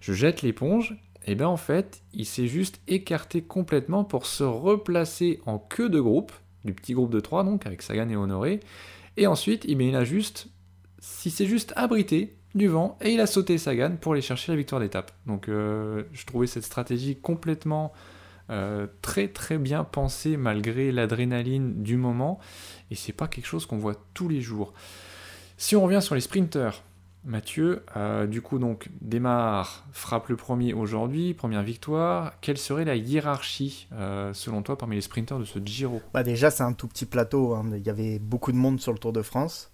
je 0.00 0.12
jette 0.12 0.42
l'éponge. 0.42 0.96
Et 1.26 1.34
bien 1.34 1.48
en 1.48 1.56
fait 1.56 2.02
il 2.12 2.24
s'est 2.26 2.46
juste 2.46 2.80
écarté 2.86 3.42
complètement 3.42 4.04
pour 4.04 4.24
se 4.24 4.44
replacer 4.44 5.40
en 5.46 5.58
queue 5.58 5.88
de 5.88 5.98
groupe, 5.98 6.30
du 6.64 6.74
petit 6.74 6.94
groupe 6.94 7.10
de 7.10 7.18
trois 7.18 7.42
donc 7.42 7.66
avec 7.66 7.82
Sagan 7.82 8.08
et 8.08 8.16
Honoré. 8.16 8.60
Et 9.16 9.26
ensuite 9.26 9.64
il 9.66 9.96
a 9.96 10.04
juste 10.04 10.48
si 11.08 11.30
c'est 11.30 11.46
juste 11.46 11.72
abrité 11.74 12.36
du 12.54 12.68
vent 12.68 12.96
et 13.00 13.12
il 13.12 13.20
a 13.20 13.26
sauté 13.26 13.58
Sagan 13.58 13.96
pour 14.00 14.12
aller 14.12 14.22
chercher 14.22 14.52
la 14.52 14.56
victoire 14.56 14.80
d'étape. 14.80 15.10
Donc 15.26 15.48
euh, 15.48 16.04
je 16.12 16.24
trouvais 16.26 16.46
cette 16.46 16.64
stratégie 16.64 17.16
complètement 17.16 17.92
euh, 18.50 18.86
très 19.02 19.28
très 19.28 19.58
bien 19.58 19.84
pensée 19.84 20.36
malgré 20.36 20.92
l'adrénaline 20.92 21.82
du 21.82 21.96
moment 21.96 22.38
et 22.90 22.94
c'est 22.94 23.12
pas 23.12 23.26
quelque 23.26 23.46
chose 23.46 23.66
qu'on 23.66 23.78
voit 23.78 23.96
tous 24.14 24.28
les 24.28 24.40
jours. 24.40 24.74
Si 25.56 25.74
on 25.74 25.82
revient 25.82 26.02
sur 26.02 26.14
les 26.14 26.20
sprinters, 26.20 26.84
Mathieu, 27.24 27.84
euh, 27.96 28.26
du 28.26 28.40
coup 28.40 28.58
donc 28.58 28.88
démarre, 29.00 29.86
frappe 29.90 30.28
le 30.28 30.36
premier 30.36 30.72
aujourd'hui, 30.72 31.34
première 31.34 31.62
victoire. 31.62 32.38
Quelle 32.40 32.58
serait 32.58 32.84
la 32.84 32.96
hiérarchie 32.96 33.88
selon 34.32 34.62
toi 34.62 34.78
parmi 34.78 34.94
les 34.94 35.02
sprinters 35.02 35.38
de 35.38 35.44
ce 35.44 35.58
Giro? 35.58 36.00
Bah 36.14 36.22
Déjà 36.22 36.50
c'est 36.50 36.62
un 36.62 36.74
tout 36.74 36.86
petit 36.86 37.06
plateau, 37.06 37.54
hein. 37.54 37.64
il 37.74 37.84
y 37.84 37.90
avait 37.90 38.18
beaucoup 38.18 38.52
de 38.52 38.58
monde 38.58 38.78
sur 38.78 38.92
le 38.92 38.98
Tour 38.98 39.12
de 39.12 39.22
France. 39.22 39.72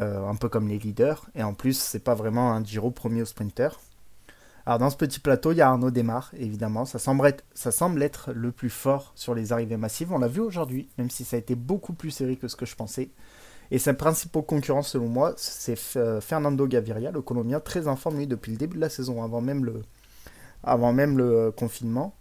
Euh, 0.00 0.26
un 0.26 0.34
peu 0.34 0.48
comme 0.48 0.66
les 0.66 0.78
leaders. 0.78 1.24
Et 1.36 1.42
en 1.44 1.54
plus, 1.54 1.78
c'est 1.78 2.02
pas 2.02 2.14
vraiment 2.14 2.52
un 2.52 2.64
Giro 2.64 2.90
premier 2.90 3.22
au 3.22 3.26
sprinter. 3.26 3.78
Alors 4.66 4.78
dans 4.80 4.90
ce 4.90 4.96
petit 4.96 5.20
plateau, 5.20 5.52
il 5.52 5.58
y 5.58 5.60
a 5.60 5.68
Arnaud 5.68 5.92
Desmar, 5.92 6.32
évidemment. 6.36 6.84
Ça 6.84 6.98
semble, 6.98 7.26
être, 8.02 8.32
le 8.32 8.50
plus 8.50 8.70
fort 8.70 9.12
sur 9.14 9.34
les 9.34 9.52
arrivées 9.52 9.76
massives. 9.76 10.10
On 10.12 10.18
l'a 10.18 10.26
vu 10.26 10.40
aujourd'hui, 10.40 10.88
même 10.98 11.10
si 11.10 11.24
ça 11.24 11.36
a 11.36 11.38
été 11.38 11.54
beaucoup 11.54 11.92
plus 11.92 12.10
serré 12.10 12.36
que 12.36 12.48
ce 12.48 12.56
que 12.56 12.66
je 12.66 12.74
pensais. 12.74 13.10
Et 13.70 13.78
ses 13.78 13.92
principaux 13.92 14.42
concurrents, 14.42 14.82
selon 14.82 15.08
moi, 15.08 15.34
c'est 15.36 15.78
euh, 15.96 16.20
Fernando 16.20 16.66
Gaviria, 16.66 17.12
le 17.12 17.22
Colombien, 17.22 17.60
très 17.60 17.86
informé 17.86 18.26
depuis 18.26 18.50
le 18.50 18.58
début 18.58 18.76
de 18.76 18.80
la 18.80 18.88
saison, 18.88 19.22
avant 19.22 19.40
même 19.42 19.64
le, 19.64 19.82
le 20.64 21.50
confinement. 21.50 22.16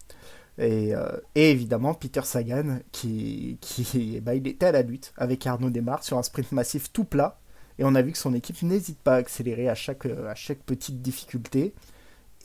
Et, 0.60 0.94
euh, 0.94 1.18
évidemment 1.34 1.96
Peter 1.96 2.22
Sagan 2.24 2.78
qui, 2.92 3.58
qui 3.60 4.22
bah, 4.22 4.36
était 4.36 4.68
à 4.68 4.72
la 4.72 4.84
lutte 4.84 5.12
avec 5.18 5.48
Arnaud 5.48 5.72
Desmar 5.72 6.04
sur 6.04 6.20
un 6.20 6.24
sprint 6.24 6.52
massif 6.52 6.94
tout 6.94 7.06
plat 7.06 7.40
et 7.84 7.86
on 7.86 7.96
a 7.96 8.02
vu 8.02 8.14
que 8.14 8.18
son 8.18 8.34
équipe 8.34 8.62
n'hésite 8.62 8.98
pas 8.98 9.16
à 9.16 9.18
accélérer 9.18 9.68
à 9.68 9.76
chaque, 9.76 10.06
euh, 10.06 10.34
petite 10.66 11.02
difficulté. 11.02 11.74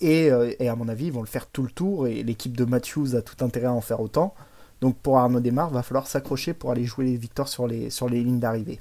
Et, 0.00 0.32
euh, 0.32 0.52
et, 0.58 0.68
à 0.68 0.74
mon 0.74 0.88
avis, 0.88 1.06
ils 1.06 1.12
vont 1.12 1.20
le 1.20 1.28
faire 1.28 1.46
tout 1.46 1.62
le 1.62 1.70
tour. 1.70 2.08
Et 2.08 2.24
l'équipe 2.24 2.56
de 2.56 2.64
Matthews 2.64 3.14
a 3.14 3.22
tout 3.22 3.44
intérêt 3.44 3.68
à 3.68 3.72
en 3.72 3.80
faire 3.80 4.00
autant. 4.00 4.34
Donc 4.80 4.96
pour 4.96 5.16
Arnaud 5.16 5.38
Desmar, 5.38 5.70
va 5.70 5.84
falloir 5.84 6.08
s'accrocher 6.08 6.54
pour 6.54 6.72
aller 6.72 6.84
jouer 6.84 7.04
les 7.04 7.16
victoires 7.16 7.46
sur 7.46 7.68
les, 7.68 7.88
sur 7.90 8.08
les 8.08 8.24
lignes 8.24 8.40
d'arrivée. 8.40 8.80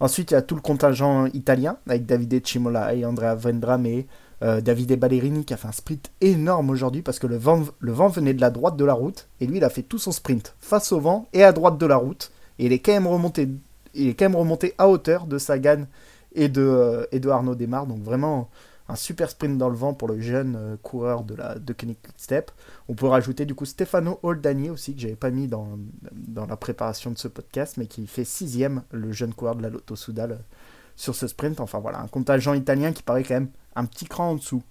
Ensuite, 0.00 0.32
il 0.32 0.34
y 0.34 0.36
a 0.36 0.42
tout 0.42 0.56
le 0.56 0.60
contingent 0.60 1.26
italien 1.26 1.76
avec 1.86 2.06
Davide 2.06 2.44
Cimola 2.44 2.94
et 2.94 3.04
Andrea 3.04 3.36
Vendrame, 3.36 4.04
euh, 4.42 4.60
Davide 4.60 4.98
Ballerini 4.98 5.44
qui 5.44 5.54
a 5.54 5.56
fait 5.56 5.68
un 5.68 5.72
sprint 5.72 6.10
énorme 6.20 6.70
aujourd'hui 6.70 7.02
parce 7.02 7.20
que 7.20 7.28
le 7.28 7.36
vent, 7.36 7.62
le 7.78 7.92
vent 7.92 8.08
venait 8.08 8.34
de 8.34 8.40
la 8.40 8.50
droite 8.50 8.76
de 8.76 8.84
la 8.84 8.94
route 8.94 9.28
et 9.40 9.46
lui 9.46 9.58
il 9.58 9.64
a 9.64 9.70
fait 9.70 9.82
tout 9.82 9.98
son 9.98 10.12
sprint 10.12 10.54
face 10.60 10.92
au 10.92 11.00
vent 11.00 11.26
et 11.32 11.42
à 11.42 11.52
droite 11.52 11.78
de 11.78 11.86
la 11.86 11.96
route 11.96 12.30
et 12.60 12.66
il 12.66 12.72
est 12.72 12.78
quand 12.78 12.92
même 12.92 13.08
remonté 13.08 13.48
il 13.94 14.08
est 14.08 14.14
quand 14.14 14.26
même 14.26 14.36
remonté 14.36 14.74
à 14.78 14.88
hauteur 14.88 15.26
de 15.26 15.38
Sagan 15.38 15.86
et 16.32 16.48
de, 16.48 16.62
euh, 16.62 17.06
et 17.12 17.20
de 17.20 17.28
Arnaud 17.28 17.54
Desmar. 17.54 17.86
Donc 17.86 18.02
vraiment 18.02 18.48
un 18.88 18.96
super 18.96 19.30
sprint 19.30 19.58
dans 19.58 19.68
le 19.68 19.76
vent 19.76 19.92
pour 19.92 20.08
le 20.08 20.18
jeune 20.20 20.56
euh, 20.56 20.76
coureur 20.82 21.22
de 21.22 21.34
la 21.34 21.56
de 21.56 21.74
Step. 22.16 22.50
On 22.88 22.94
peut 22.94 23.06
rajouter 23.06 23.44
du 23.44 23.54
coup 23.54 23.66
Stefano 23.66 24.18
Oldani 24.22 24.70
aussi 24.70 24.94
que 24.94 25.00
j'avais 25.00 25.16
pas 25.16 25.30
mis 25.30 25.46
dans, 25.46 25.78
la 26.36 26.56
préparation 26.56 27.10
de 27.10 27.18
ce 27.18 27.28
podcast, 27.28 27.76
mais 27.76 27.86
qui 27.86 28.06
fait 28.06 28.24
sixième 28.24 28.82
le 28.90 29.12
jeune 29.12 29.34
coureur 29.34 29.56
de 29.56 29.62
la 29.62 29.68
Lotto 29.68 29.94
Soudal 29.94 30.32
euh, 30.32 30.36
sur 30.96 31.14
ce 31.14 31.26
sprint. 31.26 31.60
Enfin 31.60 31.80
voilà, 31.80 32.00
un 32.00 32.08
contingent 32.08 32.54
italien 32.54 32.92
qui 32.92 33.02
paraît 33.02 33.24
quand 33.24 33.34
même 33.34 33.50
un 33.76 33.84
petit 33.84 34.06
cran 34.06 34.30
en 34.30 34.34
dessous 34.36 34.62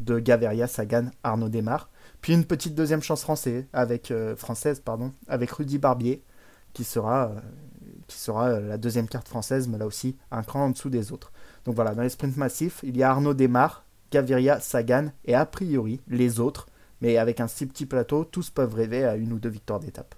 de 0.00 0.18
Gaviria, 0.18 0.66
Sagan, 0.66 1.10
Arnaud 1.22 1.48
Desmar. 1.48 1.90
Puis 2.22 2.32
une 2.32 2.44
petite 2.44 2.74
deuxième 2.74 3.02
chance 3.02 3.22
française 3.22 3.64
avec 3.72 5.50
Rudy 5.50 5.78
Barbier, 5.78 6.22
qui 6.72 6.84
sera 6.84 7.32
qui 8.08 8.18
sera 8.18 8.48
euh, 8.48 8.68
la 8.68 8.78
deuxième 8.78 9.08
carte 9.08 9.28
française, 9.28 9.68
mais 9.68 9.78
là 9.78 9.86
aussi 9.86 10.16
un 10.32 10.42
cran 10.42 10.64
en 10.64 10.70
dessous 10.70 10.90
des 10.90 11.12
autres. 11.12 11.30
Donc 11.64 11.76
voilà, 11.76 11.94
dans 11.94 12.02
les 12.02 12.08
sprints 12.08 12.36
massifs, 12.36 12.80
il 12.82 12.96
y 12.96 13.04
a 13.04 13.10
Arnaud 13.10 13.34
Desmar, 13.34 13.84
Gaviria, 14.10 14.58
Sagan 14.58 15.12
et 15.24 15.34
a 15.34 15.46
priori 15.46 16.00
les 16.08 16.40
autres, 16.40 16.66
mais 17.00 17.18
avec 17.18 17.40
un 17.40 17.46
si 17.46 17.66
petit 17.66 17.86
plateau, 17.86 18.24
tous 18.24 18.50
peuvent 18.50 18.74
rêver 18.74 19.04
à 19.04 19.14
une 19.14 19.32
ou 19.32 19.38
deux 19.38 19.50
victoires 19.50 19.78
d'étape. 19.78 20.14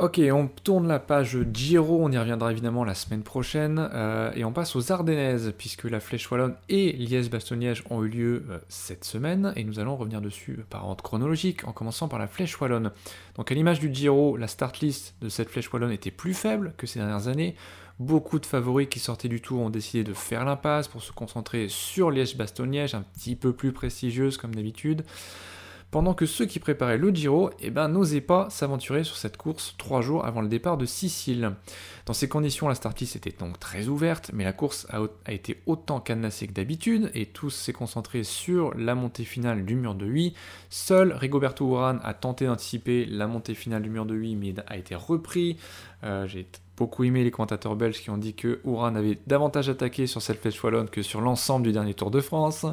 Ok, 0.00 0.18
on 0.32 0.48
tourne 0.64 0.88
la 0.88 0.98
page 0.98 1.36
Giro, 1.52 1.98
on 2.02 2.10
y 2.10 2.16
reviendra 2.16 2.50
évidemment 2.50 2.84
la 2.84 2.94
semaine 2.94 3.22
prochaine, 3.22 3.90
euh, 3.92 4.32
et 4.34 4.46
on 4.46 4.52
passe 4.52 4.74
aux 4.74 4.92
Ardennaises, 4.92 5.52
puisque 5.58 5.84
la 5.84 6.00
Flèche 6.00 6.30
Wallonne 6.30 6.54
et 6.70 6.92
Liège-Bastogne-Liège 6.92 7.84
ont 7.90 8.02
eu 8.02 8.08
lieu 8.08 8.44
euh, 8.48 8.60
cette 8.70 9.04
semaine, 9.04 9.52
et 9.56 9.64
nous 9.64 9.78
allons 9.78 9.96
revenir 9.96 10.22
dessus 10.22 10.64
par 10.70 10.88
ordre 10.88 11.04
chronologique, 11.04 11.68
en 11.68 11.72
commençant 11.72 12.08
par 12.08 12.18
la 12.18 12.28
Flèche 12.28 12.58
Wallonne. 12.58 12.92
Donc 13.36 13.52
à 13.52 13.54
l'image 13.54 13.78
du 13.78 13.94
Giro, 13.94 14.38
la 14.38 14.48
start 14.48 14.80
list 14.80 15.16
de 15.20 15.28
cette 15.28 15.50
Flèche 15.50 15.70
Wallonne 15.70 15.92
était 15.92 16.10
plus 16.10 16.32
faible 16.32 16.72
que 16.78 16.86
ces 16.86 16.98
dernières 16.98 17.28
années, 17.28 17.54
Beaucoup 17.98 18.38
de 18.38 18.46
favoris 18.46 18.88
qui 18.88 18.98
sortaient 18.98 19.28
du 19.28 19.42
tour 19.42 19.60
ont 19.60 19.68
décidé 19.68 20.04
de 20.04 20.14
faire 20.14 20.46
l'impasse 20.46 20.88
pour 20.88 21.02
se 21.02 21.12
concentrer 21.12 21.66
sur 21.68 22.10
Liège-Bastogne-Liège, 22.10 22.94
un 22.94 23.02
petit 23.02 23.36
peu 23.36 23.52
plus 23.52 23.72
prestigieuse 23.72 24.38
comme 24.38 24.54
d'habitude 24.54 25.04
pendant 25.90 26.14
que 26.14 26.26
ceux 26.26 26.46
qui 26.46 26.60
préparaient 26.60 26.98
le 26.98 27.10
Giro 27.10 27.50
eh 27.60 27.70
ben, 27.70 27.88
n'osaient 27.88 28.20
pas 28.20 28.48
s'aventurer 28.50 29.04
sur 29.04 29.16
cette 29.16 29.36
course 29.36 29.74
trois 29.76 30.00
jours 30.00 30.24
avant 30.24 30.40
le 30.40 30.48
départ 30.48 30.76
de 30.76 30.86
Sicile. 30.86 31.52
Dans 32.06 32.12
ces 32.12 32.28
conditions, 32.28 32.68
la 32.68 32.74
startlist 32.74 33.16
était 33.16 33.34
donc 33.38 33.58
très 33.58 33.88
ouverte, 33.88 34.30
mais 34.32 34.44
la 34.44 34.52
course 34.52 34.86
a, 34.90 35.32
été 35.32 35.60
autant 35.66 36.00
cadenassée 36.00 36.46
que 36.46 36.52
d'habitude, 36.52 37.10
et 37.14 37.26
tout 37.26 37.50
s'est 37.50 37.72
concentré 37.72 38.24
sur 38.24 38.74
la 38.76 38.94
montée 38.94 39.24
finale 39.24 39.64
du 39.64 39.74
mur 39.74 39.94
de 39.94 40.06
8. 40.06 40.34
Seul 40.70 41.12
Rigoberto 41.12 41.68
Urán 41.68 42.00
a 42.04 42.14
tenté 42.14 42.46
d'anticiper 42.46 43.04
la 43.06 43.26
montée 43.26 43.54
finale 43.54 43.82
du 43.82 43.90
mur 43.90 44.06
de 44.06 44.14
8, 44.14 44.36
mais 44.36 44.54
a 44.66 44.76
été 44.76 44.94
repris. 44.94 45.56
Euh, 46.04 46.26
j'ai 46.26 46.46
beaucoup 46.76 47.04
aimé 47.04 47.24
les 47.24 47.30
commentateurs 47.30 47.76
belges 47.76 48.00
qui 48.00 48.10
ont 48.10 48.16
dit 48.16 48.34
que 48.34 48.60
Urán 48.64 48.96
avait 48.96 49.18
davantage 49.26 49.68
attaqué 49.68 50.06
sur 50.06 50.22
cette 50.22 50.40
flèche 50.40 50.62
wallonne 50.64 50.88
que 50.88 51.02
sur 51.02 51.20
l'ensemble 51.20 51.66
du 51.66 51.72
dernier 51.72 51.94
Tour 51.94 52.10
de 52.10 52.20
France. 52.20 52.64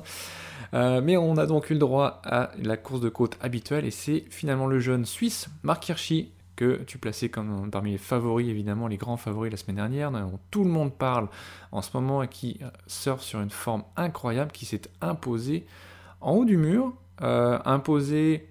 Euh, 0.73 1.01
mais 1.01 1.17
on 1.17 1.37
a 1.37 1.45
donc 1.45 1.69
eu 1.69 1.73
le 1.73 1.79
droit 1.79 2.21
à 2.25 2.51
la 2.61 2.77
course 2.77 3.01
de 3.01 3.09
côte 3.09 3.37
habituelle 3.41 3.85
et 3.85 3.91
c'est 3.91 4.25
finalement 4.29 4.67
le 4.67 4.79
jeune 4.79 5.05
Suisse, 5.05 5.47
Marc 5.63 5.87
Hirschi, 5.89 6.31
que 6.55 6.81
tu 6.87 6.97
plaçais 6.97 7.29
comme 7.29 7.69
parmi 7.69 7.91
les 7.91 7.97
favoris, 7.97 8.49
évidemment, 8.49 8.87
les 8.87 8.97
grands 8.97 9.15
favoris 9.15 9.51
la 9.51 9.57
semaine 9.57 9.75
dernière, 9.75 10.11
dont 10.11 10.39
tout 10.49 10.63
le 10.63 10.69
monde 10.69 10.91
parle 10.91 11.27
en 11.71 11.81
ce 11.83 11.91
moment 11.93 12.23
et 12.23 12.27
qui 12.27 12.59
surfe 12.87 13.21
sur 13.21 13.39
une 13.41 13.51
forme 13.51 13.83
incroyable, 13.95 14.51
qui 14.51 14.65
s'est 14.65 14.81
imposé 14.99 15.67
en 16.19 16.31
haut 16.31 16.45
du 16.45 16.57
mur, 16.57 16.93
euh, 17.21 17.59
imposé 17.63 18.49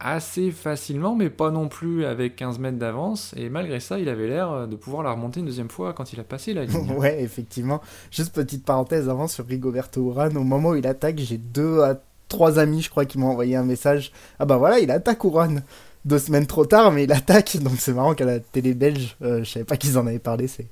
assez 0.00 0.50
facilement, 0.50 1.14
mais 1.14 1.30
pas 1.30 1.50
non 1.50 1.68
plus 1.68 2.04
avec 2.04 2.36
15 2.36 2.58
mètres 2.58 2.78
d'avance. 2.78 3.34
Et 3.36 3.48
malgré 3.48 3.80
ça, 3.80 3.98
il 3.98 4.08
avait 4.08 4.26
l'air 4.26 4.66
de 4.66 4.76
pouvoir 4.76 5.02
la 5.02 5.12
remonter 5.12 5.40
une 5.40 5.46
deuxième 5.46 5.70
fois 5.70 5.92
quand 5.92 6.12
il 6.12 6.20
a 6.20 6.24
passé 6.24 6.54
la 6.54 6.64
ligne. 6.64 6.92
ouais, 6.96 7.22
effectivement. 7.22 7.80
Juste 8.10 8.34
petite 8.34 8.64
parenthèse 8.64 9.08
avant 9.08 9.28
sur 9.28 9.46
Rigoberto 9.46 10.00
Urán. 10.08 10.36
Au 10.36 10.44
moment 10.44 10.70
où 10.70 10.74
il 10.74 10.86
attaque, 10.86 11.18
j'ai 11.18 11.38
deux 11.38 11.82
à 11.82 12.00
trois 12.28 12.58
amis, 12.58 12.80
je 12.80 12.90
crois, 12.90 13.04
qui 13.04 13.18
m'ont 13.18 13.28
envoyé 13.28 13.56
un 13.56 13.64
message. 13.64 14.10
Ah 14.38 14.46
bah 14.46 14.56
voilà, 14.56 14.78
il 14.78 14.90
attaque 14.90 15.22
Urán. 15.24 15.62
Deux 16.06 16.18
semaines 16.18 16.46
trop 16.46 16.64
tard, 16.64 16.92
mais 16.92 17.04
il 17.04 17.12
attaque. 17.12 17.58
Donc 17.58 17.74
c'est 17.78 17.92
marrant 17.92 18.14
qu'à 18.14 18.24
la 18.24 18.40
télé 18.40 18.72
belge, 18.72 19.16
euh, 19.20 19.44
je 19.44 19.50
savais 19.50 19.66
pas 19.66 19.76
qu'ils 19.76 19.98
en 19.98 20.06
avaient 20.06 20.18
parlé. 20.18 20.48
C'est 20.48 20.68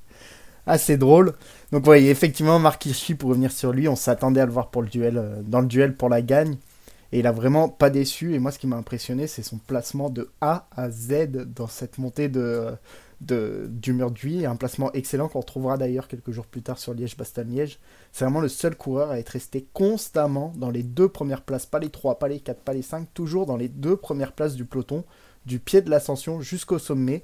assez 0.65 0.97
drôle. 0.97 1.33
Donc 1.71 1.85
voyez, 1.85 2.09
effectivement, 2.09 2.57
Marc 2.57 2.87
pour 3.19 3.29
revenir 3.29 3.51
sur 3.51 3.71
lui, 3.71 3.87
on 3.87 3.95
s'attendait 3.95 4.41
à 4.41 4.45
le 4.45 4.51
voir 4.51 4.69
pour 4.69 4.81
le 4.81 4.87
duel, 4.89 5.17
euh, 5.17 5.41
dans 5.43 5.61
le 5.61 5.67
duel 5.67 5.95
pour 5.95 6.09
la 6.09 6.23
gagne. 6.23 6.57
Et 7.11 7.19
il 7.19 7.27
a 7.27 7.31
vraiment 7.31 7.69
pas 7.69 7.89
déçu. 7.89 8.33
Et 8.33 8.39
moi, 8.39 8.51
ce 8.51 8.59
qui 8.59 8.67
m'a 8.67 8.75
impressionné, 8.75 9.27
c'est 9.27 9.43
son 9.43 9.57
placement 9.57 10.09
de 10.09 10.29
A 10.41 10.67
à 10.75 10.89
Z 10.89 11.29
dans 11.55 11.67
cette 11.67 11.97
montée 11.97 12.29
de, 12.29 12.67
de, 13.21 13.67
du 13.69 13.93
mur 13.93 14.11
de 14.11 14.45
Un 14.45 14.55
placement 14.55 14.91
excellent 14.93 15.27
qu'on 15.27 15.39
retrouvera 15.39 15.77
d'ailleurs 15.77 16.07
quelques 16.07 16.31
jours 16.31 16.45
plus 16.45 16.61
tard 16.61 16.77
sur 16.77 16.93
Liège-Bastogne-Liège. 16.93 17.79
C'est 18.11 18.25
vraiment 18.25 18.41
le 18.41 18.47
seul 18.47 18.75
coureur 18.75 19.11
à 19.11 19.19
être 19.19 19.29
resté 19.29 19.67
constamment 19.73 20.53
dans 20.55 20.69
les 20.69 20.83
deux 20.83 21.09
premières 21.09 21.41
places, 21.41 21.65
pas 21.65 21.79
les 21.79 21.89
trois, 21.89 22.19
pas 22.19 22.27
les 22.27 22.39
quatre, 22.39 22.61
pas 22.61 22.73
les 22.73 22.81
cinq, 22.83 23.07
toujours 23.13 23.45
dans 23.45 23.57
les 23.57 23.69
deux 23.69 23.95
premières 23.95 24.33
places 24.33 24.55
du 24.55 24.65
peloton, 24.65 25.03
du 25.45 25.59
pied 25.59 25.81
de 25.81 25.89
l'ascension 25.89 26.41
jusqu'au 26.41 26.79
sommet. 26.79 27.23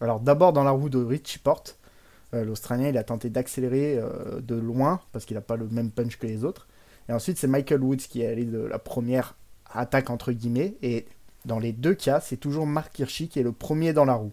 Alors 0.00 0.20
d'abord 0.20 0.52
dans 0.52 0.64
la 0.64 0.70
roue 0.70 0.88
de 0.88 1.02
Richie 1.02 1.38
Porte. 1.38 1.78
Euh, 2.34 2.44
L'Australien, 2.44 2.88
il 2.88 2.98
a 2.98 3.04
tenté 3.04 3.30
d'accélérer 3.30 3.98
euh, 3.98 4.40
de 4.40 4.56
loin 4.56 5.00
parce 5.12 5.24
qu'il 5.24 5.36
n'a 5.36 5.42
pas 5.42 5.56
le 5.56 5.68
même 5.68 5.90
punch 5.90 6.18
que 6.18 6.26
les 6.26 6.42
autres. 6.42 6.66
Et 7.08 7.12
ensuite, 7.12 7.38
c'est 7.38 7.46
Michael 7.46 7.82
Woods 7.82 7.96
qui 7.96 8.22
est 8.22 8.26
allé 8.26 8.44
de 8.44 8.58
la 8.58 8.78
première 8.78 9.36
attaque, 9.70 10.10
entre 10.10 10.32
guillemets. 10.32 10.76
Et 10.82 11.06
dans 11.44 11.58
les 11.58 11.72
deux 11.72 11.94
cas, 11.94 12.20
c'est 12.20 12.36
toujours 12.36 12.66
Mark 12.66 12.98
Hirschi 12.98 13.28
qui 13.28 13.38
est 13.38 13.44
le 13.44 13.52
premier 13.52 13.92
dans 13.92 14.04
la 14.04 14.14
roue. 14.14 14.32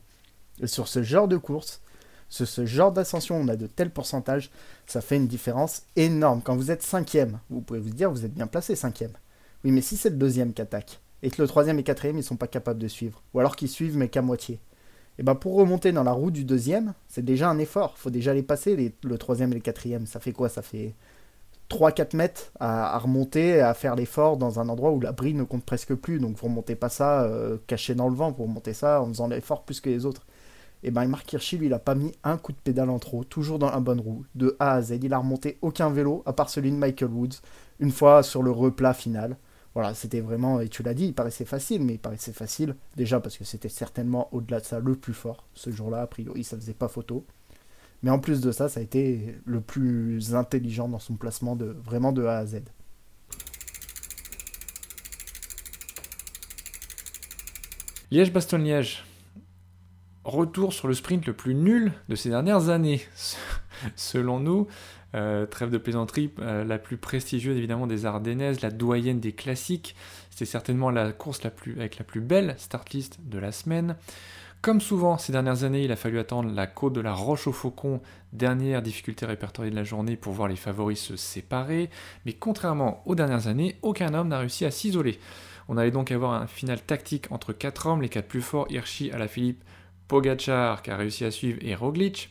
Et 0.62 0.68
sur 0.68 0.88
ce 0.88 1.04
genre 1.04 1.28
de 1.28 1.38
course, 1.38 1.82
sur 2.30 2.48
ce 2.48 2.66
genre 2.66 2.92
d'ascension, 2.92 3.38
on 3.38 3.48
a 3.48 3.56
de 3.56 3.68
tels 3.68 3.92
pourcentages, 3.92 4.50
ça 4.88 5.02
fait 5.02 5.18
une 5.18 5.28
différence 5.28 5.84
énorme. 5.96 6.42
Quand 6.44 6.56
vous 6.56 6.72
êtes 6.72 6.82
cinquième, 6.82 7.40
vous 7.50 7.62
pouvez 7.62 7.80
vous 7.80 7.92
dire, 7.92 8.12
vous 8.12 8.26
êtes 8.26 8.34
bien 8.34 8.48
placé 8.48 8.76
cinquième. 8.76 9.14
Oui, 9.64 9.72
mais 9.72 9.82
si 9.82 9.98
c'est 9.98 10.10
le 10.10 10.16
deuxième 10.16 10.54
qui 10.54 10.62
attaque, 10.62 11.00
et 11.22 11.30
que 11.30 11.42
le 11.42 11.48
troisième 11.48 11.80
et 11.80 11.84
quatrième, 11.84 12.18
ils 12.18 12.24
sont 12.24 12.36
pas 12.36 12.48
capables 12.48 12.80
de 12.80 12.88
suivre, 12.88 13.22
ou 13.34 13.40
alors 13.40 13.56
qu'ils 13.56 13.70
suivent 13.70 13.98
mais 13.98 14.10
qu'à 14.10 14.22
moitié, 14.22 14.56
et 14.56 15.22
eh 15.22 15.24
ben 15.24 15.36
pour 15.36 15.54
remonter 15.54 15.92
dans 15.92 16.04
la 16.04 16.12
roue 16.12 16.32
du 16.32 16.44
deuxième, 16.44 16.96
c'est 17.08 17.24
déjà 17.24 17.48
un 17.48 17.60
effort. 17.60 18.00
faut 18.00 18.10
déjà 18.10 18.34
les 18.34 18.42
passer, 18.42 18.96
le 19.04 19.18
troisième 19.20 19.52
et 19.52 19.56
le 19.56 19.62
quatrième. 19.62 20.08
Ça 20.08 20.20
fait 20.20 20.32
quoi? 20.32 20.50
Ça 20.50 20.64
fait 20.64 20.96
3-4 21.70 22.16
mètres 22.16 22.52
à, 22.60 22.98
remonter, 23.00 23.60
à 23.62 23.74
faire 23.74 23.96
l'effort 23.96 24.38
dans 24.38 24.60
un 24.60 24.70
endroit 24.70 24.92
où 24.92 25.00
la 25.00 25.12
brille 25.12 25.34
ne 25.34 25.44
compte 25.44 25.66
presque 25.66 25.96
plus. 25.96 26.20
Donc 26.20 26.38
vous 26.38 26.48
remontez 26.48 26.76
pas 26.76 26.90
ça 26.90 27.24
euh, 27.24 27.58
caché 27.68 27.96
dans 27.96 28.10
le 28.10 28.16
vent, 28.16 28.32
vous 28.32 28.44
remontez 28.44 28.74
ça 28.74 29.02
en 29.02 29.08
faisant 29.08 29.28
l'effort 29.28 29.64
plus 29.64 29.82
que 29.82 29.90
les 29.90 30.06
autres. 30.06 30.26
Et 30.84 30.92
ben 30.92 31.08
Mark 31.08 31.32
Hirschi, 31.32 31.58
lui, 31.58 31.68
il 31.68 31.74
a 31.74 31.80
pas 31.80 31.96
mis 31.96 32.12
un 32.26 32.38
coup 32.38 32.52
de 32.52 32.58
pédale 32.58 32.90
en 32.90 33.00
trop, 33.00 33.24
toujours 33.24 33.58
dans 33.58 33.72
la 33.72 33.80
bonne 33.80 34.02
roue, 34.02 34.26
de 34.36 34.56
A 34.60 34.74
à 34.74 34.82
Z. 34.82 35.00
Il 35.02 35.14
a 35.14 35.18
remonté 35.18 35.58
aucun 35.62 35.90
vélo, 35.90 36.24
à 36.26 36.34
part 36.34 36.50
celui 36.50 36.72
de 36.72 36.76
Michael 36.76 37.10
Woods, 37.10 37.38
une 37.80 37.92
fois 37.92 38.22
sur 38.22 38.44
le 38.44 38.52
replat 38.52 38.94
final. 38.94 39.38
Voilà, 39.76 39.94
c'était 39.94 40.20
vraiment, 40.20 40.60
et 40.60 40.68
tu 40.68 40.84
l'as 40.84 40.94
dit, 40.94 41.08
il 41.08 41.14
paraissait 41.14 41.46
facile, 41.46 41.82
mais 41.84 41.94
il 41.94 42.00
paraissait 42.00 42.34
facile, 42.34 42.76
déjà 42.96 43.20
parce 43.20 43.38
que 43.38 43.46
c'était 43.46 43.70
certainement 43.70 44.28
au-delà 44.34 44.60
de 44.60 44.66
ça 44.66 44.80
le 44.80 44.96
plus 44.96 45.14
fort. 45.14 45.48
Ce 45.54 45.72
jour-là, 45.72 46.02
a 46.02 46.08
priori, 46.08 46.44
ça 46.44 46.58
faisait 46.58 46.74
pas 46.74 46.90
photo. 46.90 47.26
Mais 48.04 48.12
en 48.12 48.20
plus 48.20 48.42
de 48.42 48.52
ça, 48.52 48.68
ça 48.68 48.82
a 48.82 48.84
été 48.84 49.36
le 49.46 49.62
plus 49.62 50.36
intelligent 50.36 50.90
dans 50.90 51.00
son 51.00 51.16
placement 51.16 51.56
de 51.56 51.76
vraiment 51.84 52.12
de 52.12 52.26
A 52.26 52.38
à 52.38 52.46
Z. 52.46 52.64
Liège-Bastogne-Liège. 58.12 59.06
Retour 60.26 60.74
sur 60.74 60.88
le 60.88 60.94
sprint 60.94 61.26
le 61.26 61.34
plus 61.34 61.56
nul 61.56 61.94
de 62.10 62.16
ces 62.16 62.30
dernières 62.30 62.70
années. 62.70 63.02
Selon 63.96 64.40
nous, 64.40 64.68
euh, 65.16 65.46
trêve 65.46 65.70
de 65.70 65.78
plaisanterie, 65.78 66.32
euh, 66.40 66.64
la 66.64 66.78
plus 66.78 66.98
prestigieuse 66.98 67.58
évidemment 67.58 67.88
des 67.88 68.06
Ardennaises, 68.06 68.62
la 68.62 68.70
doyenne 68.70 69.20
des 69.20 69.32
classiques. 69.32 69.96
C'était 70.30 70.46
certainement 70.46 70.92
la 70.92 71.12
course 71.12 71.40
avec 71.78 71.98
la 71.98 72.04
plus 72.04 72.22
belle 72.22 72.56
start 72.58 72.92
list 72.92 73.20
de 73.24 73.40
la 73.40 73.52
semaine. 73.52 73.96
Comme 74.64 74.80
souvent 74.80 75.18
ces 75.18 75.34
dernières 75.34 75.66
années, 75.66 75.84
il 75.84 75.92
a 75.92 75.98
fallu 75.98 76.20
attendre 76.20 76.50
la 76.50 76.68
côte 76.68 76.94
de 76.94 77.02
la 77.02 77.12
Roche 77.12 77.48
au 77.48 77.52
Faucon, 77.52 78.00
dernière 78.32 78.82
difficulté 78.82 79.26
répertoriée 79.26 79.72
de 79.72 79.76
la 79.76 79.84
journée 79.84 80.16
pour 80.16 80.32
voir 80.32 80.48
les 80.48 80.56
favoris 80.56 81.02
se 81.02 81.18
séparer. 81.18 81.90
Mais 82.26 82.32
contrairement 82.32 83.04
aux 83.06 83.14
dernières 83.14 83.48
années, 83.48 83.76
aucun 83.82 84.14
homme 84.14 84.30
n'a 84.30 84.40
réussi 84.40 84.64
à 84.64 84.72
s'isoler. 84.72 85.20
On 85.68 85.76
allait 85.76 85.92
donc 85.92 86.14
avoir 86.14 86.42
un 86.42 86.48
final 86.48 86.80
tactique 86.82 87.30
entre 87.30 87.52
quatre 87.52 87.88
hommes, 87.88 88.02
les 88.02 88.08
quatre 88.08 88.30
plus 88.30 88.42
forts, 88.42 88.68
Hirschi, 88.70 89.12
Alaphilippe, 89.12 89.62
Pogachar 90.08 90.82
qui 90.82 90.92
a 90.92 90.96
réussi 90.96 91.26
à 91.26 91.32
suivre 91.32 91.60
et 91.62 91.76
Roglic. 91.76 92.30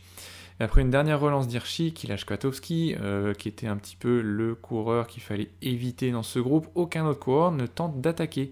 après 0.59 0.81
une 0.81 0.89
dernière 0.89 1.19
relance 1.19 1.47
d'Hirschi 1.47 1.93
qui 1.93 2.07
lâche 2.07 2.25
Kwiatkowski, 2.25 2.95
euh, 2.99 3.35
qui 3.35 3.47
était 3.47 3.67
un 3.67 3.77
petit 3.77 3.95
peu 3.95 4.21
le 4.21 4.55
coureur 4.55 5.05
qu'il 5.05 5.21
fallait 5.21 5.51
éviter 5.61 6.09
dans 6.09 6.23
ce 6.23 6.39
groupe, 6.39 6.67
aucun 6.73 7.05
autre 7.05 7.19
coureur 7.19 7.51
ne 7.51 7.67
tente 7.67 8.01
d'attaquer. 8.01 8.49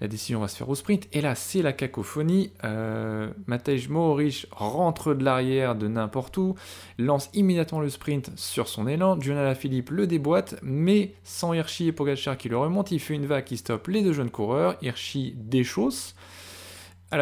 La 0.00 0.08
décision 0.08 0.40
va 0.40 0.48
se 0.48 0.56
faire 0.56 0.68
au 0.68 0.74
sprint. 0.74 1.08
Et 1.12 1.20
là, 1.20 1.34
c'est 1.34 1.62
la 1.62 1.72
cacophonie. 1.72 2.50
Euh, 2.64 3.30
Matej 3.46 3.88
Mohoric 3.88 4.46
rentre 4.50 5.14
de 5.14 5.24
l'arrière 5.24 5.74
de 5.74 5.88
n'importe 5.88 6.36
où, 6.36 6.54
lance 6.98 7.30
immédiatement 7.34 7.80
le 7.80 7.88
sprint 7.88 8.30
sur 8.36 8.68
son 8.68 8.86
élan. 8.86 9.20
Jonathan 9.20 9.54
Philippe 9.54 9.90
le 9.90 10.06
déboîte, 10.06 10.56
mais 10.62 11.14
sans 11.22 11.52
Hirschi 11.54 11.88
et 11.88 11.92
Pogacar 11.92 12.36
qui 12.36 12.48
le 12.48 12.56
remontent, 12.56 12.90
il 12.92 13.00
fait 13.00 13.14
une 13.14 13.26
vague 13.26 13.44
qui 13.44 13.56
stoppe 13.56 13.88
les 13.88 14.02
deux 14.02 14.12
jeunes 14.12 14.30
coureurs. 14.30 14.76
Hirschi 14.82 15.34
déchausse. 15.36 16.14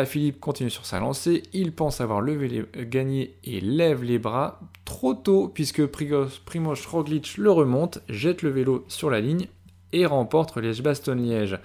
Philippe 0.06 0.40
continue 0.40 0.70
sur 0.70 0.86
sa 0.86 1.00
lancée, 1.00 1.42
il 1.52 1.72
pense 1.72 2.00
avoir 2.00 2.22
les, 2.22 2.64
gagné 2.86 3.36
et 3.44 3.60
lève 3.60 4.02
les 4.02 4.18
bras 4.18 4.60
trop 4.84 5.14
tôt 5.14 5.48
puisque 5.48 5.84
Primoz 5.86 6.86
Roglic 6.86 7.36
le 7.36 7.50
remonte, 7.50 8.00
jette 8.08 8.42
le 8.42 8.50
vélo 8.50 8.84
sur 8.88 9.10
la 9.10 9.20
ligne 9.20 9.48
et 9.92 10.06
remporte 10.06 10.56
Liège-Bastogne-Liège. 10.56 11.58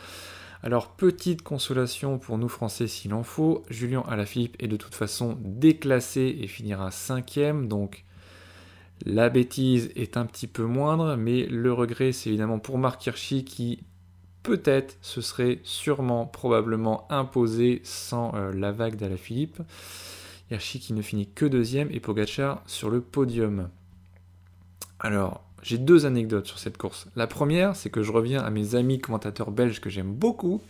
Alors, 0.68 0.90
petite 0.90 1.44
consolation 1.44 2.20
pour 2.20 2.38
nous 2.38 2.50
Français 2.50 2.88
s'il 2.88 3.14
en 3.14 3.24
faut, 3.24 3.64
Julien 3.70 4.04
Alaphilippe 4.06 4.62
est 4.62 4.68
de 4.68 4.76
toute 4.76 4.96
façon 4.96 5.38
déclassé 5.40 6.40
et 6.42 6.48
finira 6.48 6.92
cinquième, 6.92 7.70
donc 7.70 8.04
la 9.06 9.30
bêtise 9.30 9.92
est 9.96 10.18
un 10.18 10.26
petit 10.26 10.46
peu 10.46 10.66
moindre, 10.66 11.16
mais 11.16 11.46
le 11.46 11.72
regret 11.72 12.12
c'est 12.12 12.32
évidemment 12.32 12.60
pour 12.60 12.78
Marc 12.78 13.06
Hirschi 13.06 13.46
qui 13.46 13.80
peut-être 14.44 14.98
se 15.02 15.22
serait 15.22 15.62
sûrement, 15.64 16.26
probablement 16.26 17.10
imposé 17.10 17.80
sans 17.86 18.36
euh, 18.36 18.52
la 18.52 18.74
vague 18.74 18.98
d'Alaphilippe. 18.98 19.62
Hirschi 20.52 20.82
qui 20.82 20.92
ne 20.92 21.02
finit 21.02 21.30
que 21.30 21.46
deuxième 21.46 21.88
et 21.92 22.02
Pogacar 22.02 22.62
sur 22.66 22.90
le 22.90 23.00
podium. 23.00 23.70
Alors, 25.00 25.44
j'ai 25.62 25.78
deux 25.78 26.06
anecdotes 26.06 26.48
sur 26.48 26.60
cette 26.60 26.78
course. 26.78 27.08
La 27.16 27.28
première, 27.28 27.76
c'est 27.76 27.90
que 27.90 28.04
je 28.04 28.12
reviens 28.12 28.42
à 28.44 28.50
mes 28.50 28.76
amis 28.76 29.00
commentateurs 29.00 29.52
belges 29.52 29.82
que 29.82 29.90
j'aime 29.90 30.14
beaucoup, 30.14 30.62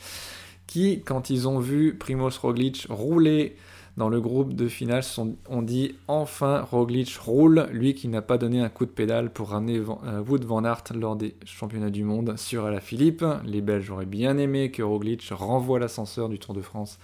qui, 0.65 1.01
quand 1.01 1.29
ils 1.29 1.47
ont 1.47 1.59
vu 1.59 1.95
Primoz 1.95 2.37
Roglic 2.37 2.87
rouler 2.89 3.55
dans 3.95 4.09
le 4.09 4.21
groupe 4.21 4.53
de 4.53 4.67
finale, 4.67 5.03
ont 5.49 5.61
dit 5.61 5.95
enfin 6.07 6.61
Roglic 6.61 7.15
roule, 7.17 7.67
lui 7.71 7.95
qui 7.95 8.07
n'a 8.07 8.21
pas 8.21 8.37
donné 8.37 8.61
un 8.61 8.69
coup 8.69 8.85
de 8.85 8.91
pédale 8.91 9.31
pour 9.31 9.49
ramener 9.49 9.77
euh, 9.79 10.21
Wood 10.21 10.45
van 10.45 10.63
Aert 10.63 10.83
lors 10.93 11.15
des 11.15 11.35
championnats 11.45 11.89
du 11.89 12.03
monde 12.03 12.37
sur 12.37 12.69
la 12.69 12.79
Philippe. 12.79 13.25
Les 13.43 13.61
Belges 13.61 13.89
auraient 13.89 14.05
bien 14.05 14.37
aimé 14.37 14.69
que 14.71 14.83
Roglic 14.83 15.27
renvoie 15.31 15.79
l'ascenseur 15.79 16.29
du 16.29 16.37
Tour 16.37 16.53
de 16.53 16.61
France 16.61 16.99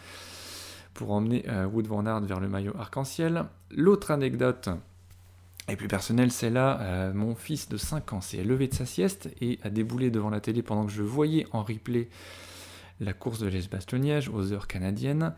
pour 0.94 1.12
emmener 1.12 1.44
euh, 1.50 1.66
Wood 1.66 1.88
van 1.88 2.06
Aert 2.06 2.22
vers 2.22 2.40
le 2.40 2.48
maillot 2.48 2.74
arc-en-ciel. 2.78 3.46
L'autre 3.72 4.12
anecdote, 4.12 4.70
et 5.70 5.76
plus 5.78 5.88
personnel, 5.88 6.32
c'est 6.32 6.50
là, 6.50 6.80
euh, 6.82 7.14
mon 7.14 7.36
fils 7.36 7.70
de 7.70 7.78
5 7.78 8.14
ans 8.14 8.22
s'est 8.22 8.44
levé 8.44 8.68
de 8.68 8.74
sa 8.74 8.86
sieste 8.86 9.30
et 9.40 9.60
a 9.64 9.70
déboulé 9.70 10.12
devant 10.12 10.30
la 10.30 10.42
télé 10.42 10.62
pendant 10.62 10.86
que 10.86 10.92
je 10.92 11.04
voyais 11.04 11.48
en 11.54 11.64
replay 11.64 12.10
la 13.00 13.14
course 13.14 13.40
de 13.40 13.48
l'Est-Bastogne 13.48 14.20
aux 14.34 14.52
heures 14.52 14.68
canadiennes. 14.68 15.34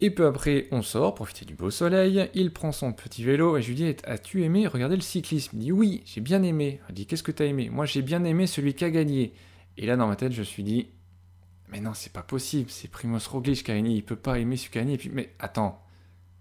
Et 0.00 0.10
peu 0.10 0.26
après, 0.26 0.68
on 0.70 0.82
sort, 0.82 1.14
profiter 1.14 1.44
du 1.44 1.54
beau 1.54 1.70
soleil, 1.70 2.28
il 2.34 2.52
prend 2.52 2.72
son 2.72 2.92
petit 2.92 3.24
vélo 3.24 3.56
et 3.56 3.62
je 3.62 3.68
lui 3.68 3.74
dis 3.74 3.96
As-tu 4.04 4.42
aimé 4.42 4.66
regarder 4.66 4.96
le 4.96 5.02
cyclisme? 5.02 5.56
Il 5.56 5.60
dit 5.60 5.72
Oui, 5.72 6.02
j'ai 6.06 6.20
bien 6.20 6.42
aimé. 6.42 6.80
Il 6.88 6.94
dit 6.94 7.06
Qu'est-ce 7.06 7.22
que 7.22 7.30
tu 7.30 7.42
as 7.42 7.46
aimé? 7.46 7.68
Moi 7.70 7.86
j'ai 7.86 8.02
bien 8.02 8.24
aimé 8.24 8.46
celui 8.46 8.74
qui 8.74 8.84
a 8.84 8.90
gagné. 8.90 9.32
Et 9.76 9.86
là 9.86 9.96
dans 9.96 10.08
ma 10.08 10.16
tête, 10.16 10.32
je 10.32 10.40
me 10.40 10.44
suis 10.44 10.64
dit 10.64 10.88
Mais 11.68 11.80
non, 11.80 11.94
c'est 11.94 12.12
pas 12.12 12.22
possible, 12.22 12.70
c'est 12.70 12.88
Primoz 12.88 13.28
Roglic 13.28 13.64
qui 13.64 13.70
a 13.70 13.74
gagné, 13.74 13.94
il 13.94 14.04
peut 14.04 14.16
pas 14.16 14.38
aimer 14.40 14.56
celui 14.56 14.70
qui 14.70 14.78
a 14.78 14.82
gagné. 14.82 14.98
Puis, 14.98 15.10
mais 15.12 15.34
attends, 15.38 15.80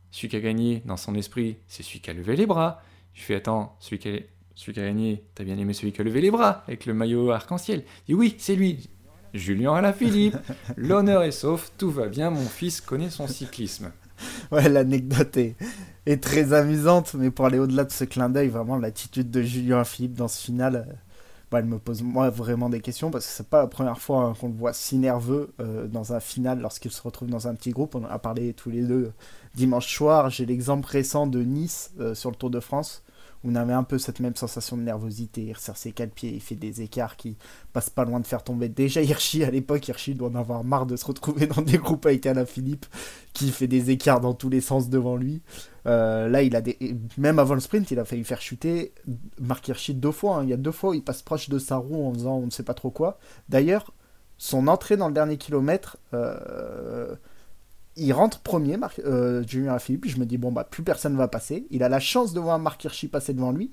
celui 0.10 0.30
qui 0.30 0.36
a 0.38 0.39
gagné 0.39 0.82
dans 0.86 0.97
son 0.97 1.14
esprit, 1.14 1.58
c'est 1.68 1.84
celui 1.84 1.99
qui 1.99 2.10
a 2.10 2.14
levé 2.14 2.36
les 2.36 2.47
bras. 2.47 2.82
Je 3.14 3.24
fais 3.24 3.36
attends, 3.36 3.76
celui 3.80 3.99
qui 3.99 4.09
a, 4.09 4.20
celui 4.55 4.74
qui 4.74 4.80
a 4.80 4.86
gagné, 4.86 5.24
t'as 5.36 5.43
bien 5.43 5.57
aimé 5.57 5.74
celui 5.74 5.91
qui 5.91 6.01
a 6.01 6.03
levé 6.03 6.22
les 6.22 6.32
bras 6.32 6.64
avec 6.68 6.86
le 6.86 6.93
maillot 6.93 7.32
arc-en-ciel. 7.32 7.84
Il 8.07 8.16
dit 8.16 8.20
oui, 8.20 8.36
c'est 8.38 8.55
lui. 8.55 8.89
Julien 9.34 9.74
Alaphilippe. 9.76 10.38
L'honneur 10.78 11.24
est 11.24 11.32
sauf, 11.32 11.72
tout 11.78 11.89
va 11.89 12.07
bien, 12.07 12.30
mon 12.30 12.45
fils 12.45 12.82
connaît 12.82 13.09
son 13.09 13.28
cyclisme. 13.28 13.91
Ouais, 14.51 14.70
l'anecdote 14.70 15.36
est, 15.38 15.55
est, 16.05 16.22
très 16.22 16.53
amusante, 16.53 17.16
mais 17.16 17.32
pour 17.32 17.47
aller 17.47 17.57
au-delà 17.57 17.86
de 17.86 17.91
ce 17.91 18.03
clin 18.03 18.30
d'œil, 18.30 18.49
vraiment 18.49 18.78
l'attitude 18.78 19.32
de 19.32 19.41
Julien 19.41 19.84
Philippe 19.84 20.14
dans 20.14 20.28
ce 20.28 20.43
final, 20.43 20.76
euh, 20.76 20.93
elle 21.60 21.66
me 21.66 21.80
pose 21.80 22.02
moi 22.02 22.30
vraiment 22.30 22.70
des 22.70 22.80
questions 22.80 23.12
parce 23.12 23.26
que 23.26 23.32
c'est 23.32 23.47
pas 23.47 23.62
la 23.62 23.68
première 23.68 23.99
fois 23.99 24.24
hein, 24.24 24.34
qu'on 24.39 24.47
le 24.47 24.54
voit 24.54 24.74
si 24.74 24.97
nerveux 24.97 25.54
euh, 25.60 25.88
dans 25.88 26.14
un 26.14 26.20
final 26.20 26.60
lorsqu'il 26.60 26.91
se 26.91 27.02
retrouve 27.02 27.30
dans 27.30 27.47
un 27.47 27.56
petit 27.56 27.72
groupe. 27.72 27.95
On 27.95 28.06
a 28.06 28.20
parlé 28.20 28.54
tous 28.54 28.70
les 28.70 28.82
deux 28.82 29.12
dimanche 29.56 29.93
soir. 29.93 30.30
J'ai 30.30 30.45
l'exemple 30.45 30.88
récent 30.88 31.28
de 31.28 31.41
Nice 31.41 31.91
euh, 31.99 32.16
sur 32.16 32.30
le 32.30 32.36
Tour 32.36 32.49
de 32.49 32.60
France 32.60 33.04
on 33.44 33.56
avait 33.56 33.74
un 33.74 33.84
peu 33.84 33.98
cette 33.98 34.20
même 34.20 34.36
sensation 34.36 34.78
de 34.78 34.84
nervosité. 34.84 35.42
Il 35.42 35.54
resserre 35.54 35.78
ses 35.78 35.92
quatre 35.92 36.14
pieds, 36.14 36.32
il 36.34 36.42
fait 36.42 36.56
des 36.56 36.82
écarts 36.82 37.16
qui 37.16 37.38
passent 37.74 37.89
pas 37.89 38.06
loin 38.06 38.20
de 38.20 38.28
faire 38.28 38.44
tomber. 38.44 38.70
Déjà 38.70 39.02
Hirschi 39.02 39.44
à 39.44 39.52
l'époque, 39.52 39.88
Hirschi 39.88 40.14
doit 40.16 40.30
en 40.30 40.36
avoir 40.36 40.64
marre 40.64 40.86
de 40.86 40.96
se 40.96 41.06
retrouver 41.06 41.48
dans 41.48 41.62
des 41.62 41.78
groupes 41.78 42.06
avec 42.06 42.26
Alain 42.26 42.46
Philippe 42.46 42.86
qui 43.34 43.50
fait 43.50 43.68
des 43.68 43.89
écarts 43.89 44.22
dans 44.22 44.34
tous 44.34 44.50
les 44.50 44.62
sens 44.62 44.89
devant 44.89 45.16
lui. 45.16 45.42
Euh, 45.88 46.28
là, 46.28 46.44
il 46.44 46.56
a 46.56 46.62
des... 46.62 46.78
même 47.18 47.39
avant 47.39 47.56
le 47.56 47.60
sprint, 47.60 47.89
il 47.89 48.00
a 48.00 48.06
failli 48.06 48.24
faire 48.24 48.42
chuter 48.42 48.94
Marc 49.39 49.68
Hirschi 49.68 49.96
deux 49.96 50.12
fois. 50.12 50.38
Hein. 50.38 50.44
Il 50.44 50.50
y 50.50 50.54
a 50.54 50.58
deux 50.58 50.72
fois, 50.72 50.96
il 50.96 51.04
passe 51.04 51.24
proche 51.24 51.50
de 51.50 51.58
sa 51.58 51.78
roue 51.78 52.08
en 52.08 52.14
faisant 52.14 52.38
on 52.38 52.46
ne 52.46 52.52
sait 52.52 52.64
pas 52.64 52.76
trop 52.76 52.92
quoi. 52.92 53.18
D'ailleurs, 53.50 53.92
son 54.38 54.68
entrée 54.68 54.98
dans 54.98 55.08
le 55.08 55.14
dernier 55.14 55.38
kilomètre, 55.38 55.98
euh, 56.14 57.16
il 58.02 58.14
rentre 58.14 58.39
premier, 58.39 58.78
euh, 59.06 59.43
Julien 59.45 59.78
Philippe. 59.78 60.08
Je 60.08 60.18
me 60.18 60.26
dis, 60.26 60.38
bon, 60.38 60.52
bah, 60.52 60.64
plus 60.64 60.84
personne 60.84 61.16
va 61.16 61.28
passer. 61.28 61.68
Il 61.70 61.84
a 61.84 61.89
la 61.89 61.99
chance 61.99 62.34
de 62.34 62.39
voir 62.39 62.58
Marc 62.58 62.84
Hirschi 62.84 63.08
passer 63.08 63.34
devant 63.34 63.52
lui. 63.52 63.72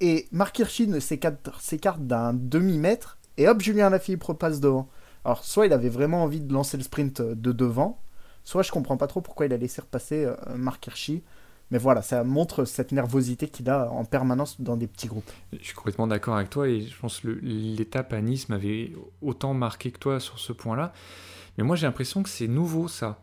Et 0.00 0.28
Marc 0.32 0.58
Hirschi 0.58 0.86
ne 0.86 1.00
s'écarte 1.00 2.00
d'un 2.00 2.34
demi-mètre. 2.34 3.18
Et 3.38 3.48
hop, 3.48 3.62
Julien 3.62 3.88
Lafilippe 3.88 4.22
repasse 4.22 4.60
devant. 4.60 4.88
Alors, 5.24 5.44
soit 5.44 5.66
il 5.66 5.72
avait 5.72 5.88
vraiment 5.88 6.22
envie 6.22 6.40
de 6.40 6.52
lancer 6.52 6.76
le 6.76 6.82
sprint 6.82 7.22
de 7.22 7.52
devant, 7.52 8.00
soit 8.44 8.62
je 8.62 8.70
comprends 8.70 8.96
pas 8.96 9.06
trop 9.06 9.20
pourquoi 9.20 9.46
il 9.46 9.52
a 9.52 9.56
laissé 9.56 9.80
repasser 9.80 10.26
euh, 10.26 10.36
Marc 10.54 10.86
Hirschi. 10.86 11.22
Mais 11.70 11.78
voilà, 11.78 12.02
ça 12.02 12.22
montre 12.22 12.64
cette 12.64 12.92
nervosité 12.92 13.48
qu'il 13.48 13.68
a 13.68 13.90
en 13.90 14.04
permanence 14.04 14.60
dans 14.60 14.76
des 14.76 14.86
petits 14.86 15.08
groupes. 15.08 15.28
Je 15.52 15.64
suis 15.64 15.74
complètement 15.74 16.06
d'accord 16.06 16.36
avec 16.36 16.48
toi 16.48 16.68
et 16.68 16.82
je 16.82 16.96
pense 16.96 17.20
que 17.20 17.28
l'étape 17.42 18.12
à 18.12 18.20
Nice 18.20 18.48
m'avait 18.48 18.92
autant 19.20 19.52
marqué 19.52 19.90
que 19.90 19.98
toi 19.98 20.20
sur 20.20 20.38
ce 20.38 20.52
point-là. 20.52 20.92
Mais 21.56 21.64
moi 21.64 21.76
j'ai 21.76 21.86
l'impression 21.86 22.22
que 22.22 22.28
c'est 22.28 22.48
nouveau 22.48 22.88
ça. 22.88 23.22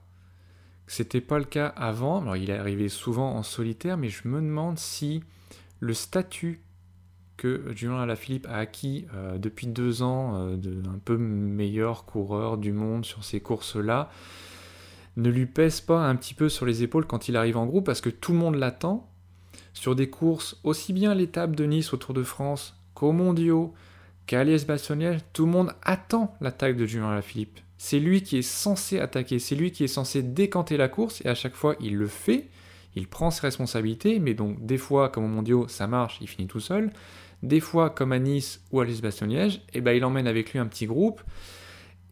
C'était 0.87 1.21
pas 1.21 1.39
le 1.39 1.45
cas 1.45 1.67
avant. 1.67 2.21
Alors 2.21 2.35
il 2.35 2.49
est 2.49 2.57
arrivé 2.57 2.89
souvent 2.89 3.35
en 3.35 3.43
solitaire, 3.43 3.97
mais 3.97 4.09
je 4.09 4.27
me 4.27 4.41
demande 4.41 4.77
si 4.77 5.23
le 5.79 5.93
statut 5.93 6.61
que 7.37 7.73
Julien 7.75 7.99
Alaphilippe 7.99 8.47
a 8.47 8.57
acquis 8.57 9.05
euh, 9.13 9.37
depuis 9.37 9.67
deux 9.67 10.01
ans 10.01 10.35
euh, 10.35 10.55
d'un 10.55 10.99
peu 11.03 11.17
meilleur 11.17 12.05
coureur 12.05 12.57
du 12.57 12.71
monde 12.71 13.05
sur 13.05 13.23
ces 13.23 13.39
courses-là, 13.39 14.09
ne 15.17 15.29
lui 15.29 15.45
pèse 15.45 15.81
pas 15.81 15.99
un 16.07 16.15
petit 16.15 16.33
peu 16.33 16.49
sur 16.49 16.65
les 16.65 16.83
épaules 16.83 17.05
quand 17.05 17.27
il 17.27 17.37
arrive 17.37 17.57
en 17.57 17.65
groupe 17.65 17.85
parce 17.85 18.01
que 18.01 18.09
tout 18.09 18.31
le 18.31 18.37
monde 18.37 18.55
l'attend 18.55 19.09
sur 19.73 19.95
des 19.95 20.09
courses, 20.09 20.59
aussi 20.63 20.93
bien 20.93 21.15
l'étape 21.15 21.55
de 21.55 21.65
Nice 21.65 21.93
au 21.93 21.97
Tour 21.97 22.13
de 22.13 22.23
France 22.23 22.79
qu'au 22.93 23.11
mondiaux, 23.11 23.73
qu'à 24.27 24.43
Liège-Bastogne, 24.43 25.19
tout 25.33 25.45
le 25.45 25.51
monde 25.51 25.73
attend 25.81 26.35
l'attaque 26.41 26.77
de 26.77 26.85
Julien 26.85 27.09
Alaphilippe. 27.09 27.59
C'est 27.85 27.99
lui 27.99 28.23
qui 28.23 28.37
est 28.37 28.43
censé 28.43 28.97
attaquer, 28.97 29.39
c'est 29.39 29.55
lui 29.55 29.73
qui 29.73 29.83
est 29.83 29.89
censé 29.89 30.23
décanter 30.23 30.77
la 30.77 30.87
course 30.87 31.21
et 31.25 31.27
à 31.27 31.35
chaque 31.35 31.53
fois 31.53 31.75
il 31.81 31.97
le 31.97 32.07
fait, 32.07 32.47
il 32.95 33.09
prend 33.09 33.29
ses 33.29 33.41
responsabilités, 33.41 34.19
mais 34.19 34.33
donc 34.33 34.65
des 34.65 34.77
fois 34.77 35.09
comme 35.09 35.25
au 35.25 35.27
mondiaux 35.27 35.67
ça 35.67 35.85
marche, 35.85 36.17
il 36.21 36.29
finit 36.29 36.47
tout 36.47 36.61
seul, 36.61 36.93
des 37.43 37.59
fois 37.59 37.89
comme 37.89 38.13
à 38.13 38.19
Nice 38.19 38.61
ou 38.71 38.79
à 38.79 38.85
Liège-Bastogne, 38.85 39.33
et 39.33 39.59
eh 39.73 39.81
ben, 39.81 39.91
il 39.91 40.05
emmène 40.05 40.27
avec 40.27 40.53
lui 40.53 40.59
un 40.59 40.65
petit 40.65 40.85
groupe 40.85 41.21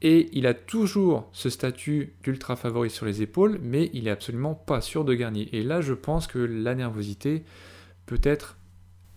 et 0.02 0.28
il 0.34 0.46
a 0.46 0.54
toujours 0.54 1.30
ce 1.32 1.50
statut 1.50 2.16
d'ultra 2.22 2.58
favori 2.58 2.90
sur 2.90 3.06
les 3.06 3.22
épaules, 3.22 3.58
mais 3.64 3.90
il 3.94 4.10
est 4.10 4.12
absolument 4.12 4.56
pas 4.56 4.82
sûr 4.82 5.06
de 5.06 5.14
gagner. 5.14 5.56
Et 5.56 5.64
là, 5.64 5.80
je 5.80 5.94
pense 5.94 6.28
que 6.28 6.40
la 6.40 6.76
nervosité, 6.76 7.46
peut-être, 8.08 8.58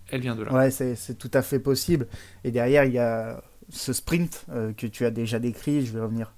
elle 0.09 0.21
vient 0.21 0.37
de 0.37 0.45
là. 0.45 0.55
Ouais, 0.55 0.71
c'est 0.71 1.19
tout 1.19 1.31
à 1.35 1.43
fait 1.43 1.59
possible. 1.59 2.07
Et 2.45 2.53
derrière, 2.53 2.85
il 2.85 2.93
y 2.93 2.99
a 2.99 3.43
ce 3.71 3.93
sprint 3.93 4.47
euh, 4.51 4.73
que 4.73 4.87
tu 4.87 5.05
as 5.05 5.11
déjà 5.11 5.41
décrit. 5.41 5.85
Je 5.85 5.93
vais 5.93 6.01
revenir 6.01 6.33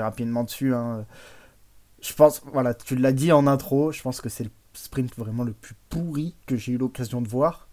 rapidement 0.00 0.44
dessus. 0.44 0.74
Hein. 0.74 1.06
Je 2.00 2.12
pense, 2.12 2.42
voilà, 2.52 2.74
tu 2.74 2.96
l'as 2.96 3.12
dit 3.12 3.32
en 3.32 3.46
intro, 3.46 3.92
je 3.92 4.02
pense 4.02 4.20
que 4.20 4.28
c'est 4.28 4.44
le 4.44 4.50
sprint 4.74 5.16
vraiment 5.16 5.44
le 5.44 5.52
plus 5.52 5.74
pourri 5.88 6.34
que 6.46 6.56
j'ai 6.56 6.72
eu 6.72 6.78
l'occasion 6.78 7.20
de 7.20 7.28
voir. 7.28 7.68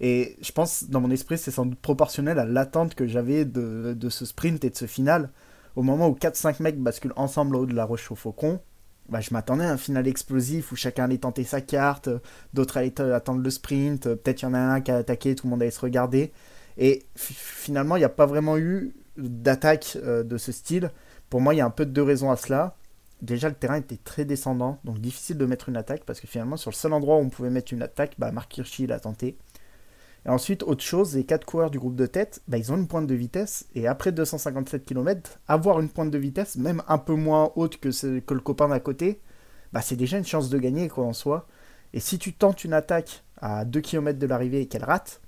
Et 0.00 0.36
je 0.42 0.52
pense, 0.52 0.84
dans 0.84 1.00
mon 1.00 1.10
esprit, 1.10 1.38
c'est 1.38 1.50
sans 1.50 1.66
doute 1.66 1.80
proportionnel 1.80 2.38
à 2.38 2.44
l'attente 2.44 2.94
que 2.94 3.06
j'avais 3.06 3.44
de, 3.44 3.94
de, 3.96 4.08
ce 4.10 4.26
sprint 4.26 4.64
et 4.64 4.70
de 4.70 4.76
ce 4.76 4.86
final 4.86 5.30
au 5.76 5.82
moment 5.82 6.08
où 6.08 6.14
4-5 6.14 6.62
mecs 6.62 6.80
basculent 6.80 7.12
ensemble 7.16 7.54
au 7.54 7.60
haut 7.60 7.66
de 7.66 7.74
la 7.74 7.84
roche 7.84 8.10
au 8.10 8.14
faucon, 8.14 8.60
bah, 9.08 9.20
je 9.20 9.32
m'attendais 9.32 9.64
à 9.64 9.72
un 9.72 9.76
final 9.76 10.08
explosif 10.08 10.72
où 10.72 10.76
chacun 10.76 11.04
allait 11.04 11.18
tenter 11.18 11.44
sa 11.44 11.60
carte, 11.60 12.08
d'autres 12.54 12.78
allaient 12.78 13.00
attendre 13.00 13.42
le 13.42 13.50
sprint, 13.50 14.04
peut-être 14.04 14.42
il 14.42 14.44
y 14.46 14.48
en 14.48 14.54
a 14.54 14.58
un 14.58 14.80
qui 14.80 14.90
a 14.90 14.96
attaqué, 14.96 15.34
tout 15.34 15.46
le 15.46 15.50
monde 15.50 15.62
allait 15.62 15.70
se 15.70 15.80
regarder. 15.80 16.32
Et 16.78 17.06
finalement, 17.14 17.96
il 17.96 18.00
n'y 18.00 18.06
a 18.06 18.10
pas 18.10 18.26
vraiment 18.26 18.58
eu 18.58 18.94
d'attaque 19.16 19.96
euh, 20.02 20.22
de 20.22 20.36
ce 20.38 20.50
style. 20.50 20.90
Pour 21.30 21.40
moi, 21.40 21.54
il 21.54 21.58
y 21.58 21.60
a 21.60 21.66
un 21.66 21.70
peu 21.70 21.86
de 21.86 21.90
deux 21.90 22.02
raisons 22.02 22.30
à 22.30 22.36
cela. 22.36 22.76
Déjà, 23.22 23.48
le 23.48 23.54
terrain 23.54 23.76
était 23.76 23.96
très 23.96 24.24
descendant, 24.24 24.78
donc 24.84 24.98
difficile 24.98 25.38
de 25.38 25.46
mettre 25.46 25.68
une 25.68 25.76
attaque, 25.76 26.04
parce 26.04 26.20
que 26.20 26.26
finalement, 26.26 26.56
sur 26.56 26.70
le 26.70 26.76
seul 26.76 26.92
endroit 26.92 27.16
où 27.16 27.20
on 27.20 27.30
pouvait 27.30 27.50
mettre 27.50 27.72
une 27.72 27.82
attaque, 27.82 28.14
bah, 28.18 28.30
Mark 28.30 28.56
Hirschi 28.56 28.86
l'a 28.86 29.00
tenté. 29.00 29.38
Et 30.26 30.28
ensuite, 30.28 30.62
autre 30.64 30.82
chose, 30.82 31.14
les 31.14 31.24
quatre 31.24 31.46
coureurs 31.46 31.70
du 31.70 31.78
groupe 31.78 31.96
de 31.96 32.06
tête, 32.06 32.42
bah, 32.48 32.58
ils 32.58 32.72
ont 32.72 32.76
une 32.76 32.88
pointe 32.88 33.06
de 33.06 33.14
vitesse. 33.14 33.66
Et 33.74 33.86
après 33.86 34.12
257 34.12 34.84
km, 34.84 35.38
avoir 35.48 35.80
une 35.80 35.88
pointe 35.88 36.10
de 36.10 36.18
vitesse, 36.18 36.56
même 36.56 36.82
un 36.88 36.98
peu 36.98 37.14
moins 37.14 37.52
haute 37.54 37.78
que, 37.78 38.18
que 38.18 38.34
le 38.34 38.40
copain 38.40 38.68
d'à 38.68 38.80
côté, 38.80 39.20
bah, 39.72 39.80
c'est 39.82 39.96
déjà 39.96 40.18
une 40.18 40.24
chance 40.26 40.50
de 40.50 40.58
gagner, 40.58 40.88
quoi 40.88 41.04
en 41.04 41.12
soit. 41.12 41.46
Et 41.92 42.00
si 42.00 42.18
tu 42.18 42.34
tentes 42.34 42.64
une 42.64 42.72
attaque 42.72 43.24
à 43.40 43.64
2 43.64 43.80
km 43.80 44.18
de 44.18 44.26
l'arrivée 44.26 44.62
et 44.62 44.66
qu'elle 44.66 44.84
rate, 44.84 45.20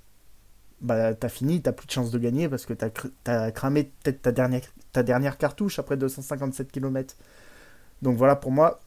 bah, 0.81 1.15
t'as 1.15 1.29
fini, 1.29 1.61
t'as 1.61 1.73
plus 1.73 1.87
de 1.87 1.93
chance 1.93 2.11
de 2.11 2.19
gagner 2.19 2.49
parce 2.49 2.67
que 2.67 2.73
t'as, 2.73 2.91
as 3.27 3.51
cramé 3.53 3.85
peut-être 4.03 4.23
ta 4.23 4.33
dernière, 4.33 4.63
ta 4.93 5.03
dernière 5.03 5.39
cartouche 5.39 5.79
après 5.79 5.97
257 5.97 6.71
km. 6.71 7.17
Donc 8.03 8.17
voilà, 8.17 8.37
pour 8.37 8.53
moi, 8.53 8.81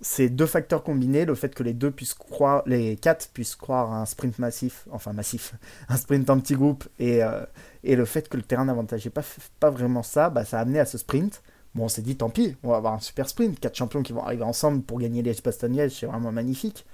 ces 0.00 0.28
deux 0.28 0.46
facteurs 0.46 0.82
combinés, 0.82 1.24
le 1.24 1.34
fait 1.34 1.54
que 1.54 1.62
les 1.62 1.72
deux 1.72 1.90
puissent 1.90 2.14
croire, 2.14 2.62
les 2.66 2.96
quatre 2.96 3.28
puissent 3.32 3.56
croire 3.56 3.92
à 3.92 4.02
un 4.02 4.06
sprint 4.06 4.38
massif, 4.38 4.86
enfin 4.90 5.12
massif, 5.12 5.54
un 5.88 5.96
sprint 5.96 6.28
en 6.30 6.40
petit 6.40 6.54
groupe, 6.54 6.84
et, 6.98 7.22
euh, 7.22 7.44
et 7.84 7.96
le 7.96 8.04
fait 8.04 8.28
que 8.28 8.36
le 8.36 8.42
terrain 8.42 8.64
n'avantageait 8.64 9.10
pas, 9.10 9.22
pas 9.60 9.70
vraiment 9.70 10.02
ça, 10.02 10.30
bah, 10.30 10.44
ça 10.44 10.58
a 10.58 10.62
amené 10.62 10.80
à 10.80 10.86
ce 10.86 10.98
sprint. 10.98 11.42
Bon, 11.74 11.84
on 11.84 11.88
s'est 11.88 12.02
dit, 12.02 12.16
tant 12.16 12.30
pis, 12.30 12.56
on 12.62 12.70
va 12.70 12.76
avoir 12.76 12.94
un 12.94 13.00
super 13.00 13.28
sprint, 13.28 13.60
quatre 13.60 13.76
champions 13.76 14.02
qui 14.02 14.12
vont 14.12 14.22
arriver 14.22 14.44
ensemble 14.44 14.82
pour 14.82 14.98
gagner 14.98 15.22
les 15.22 15.34
bastogne 15.44 15.88
c'est 15.90 16.06
vraiment 16.06 16.32
magnifique. 16.32 16.86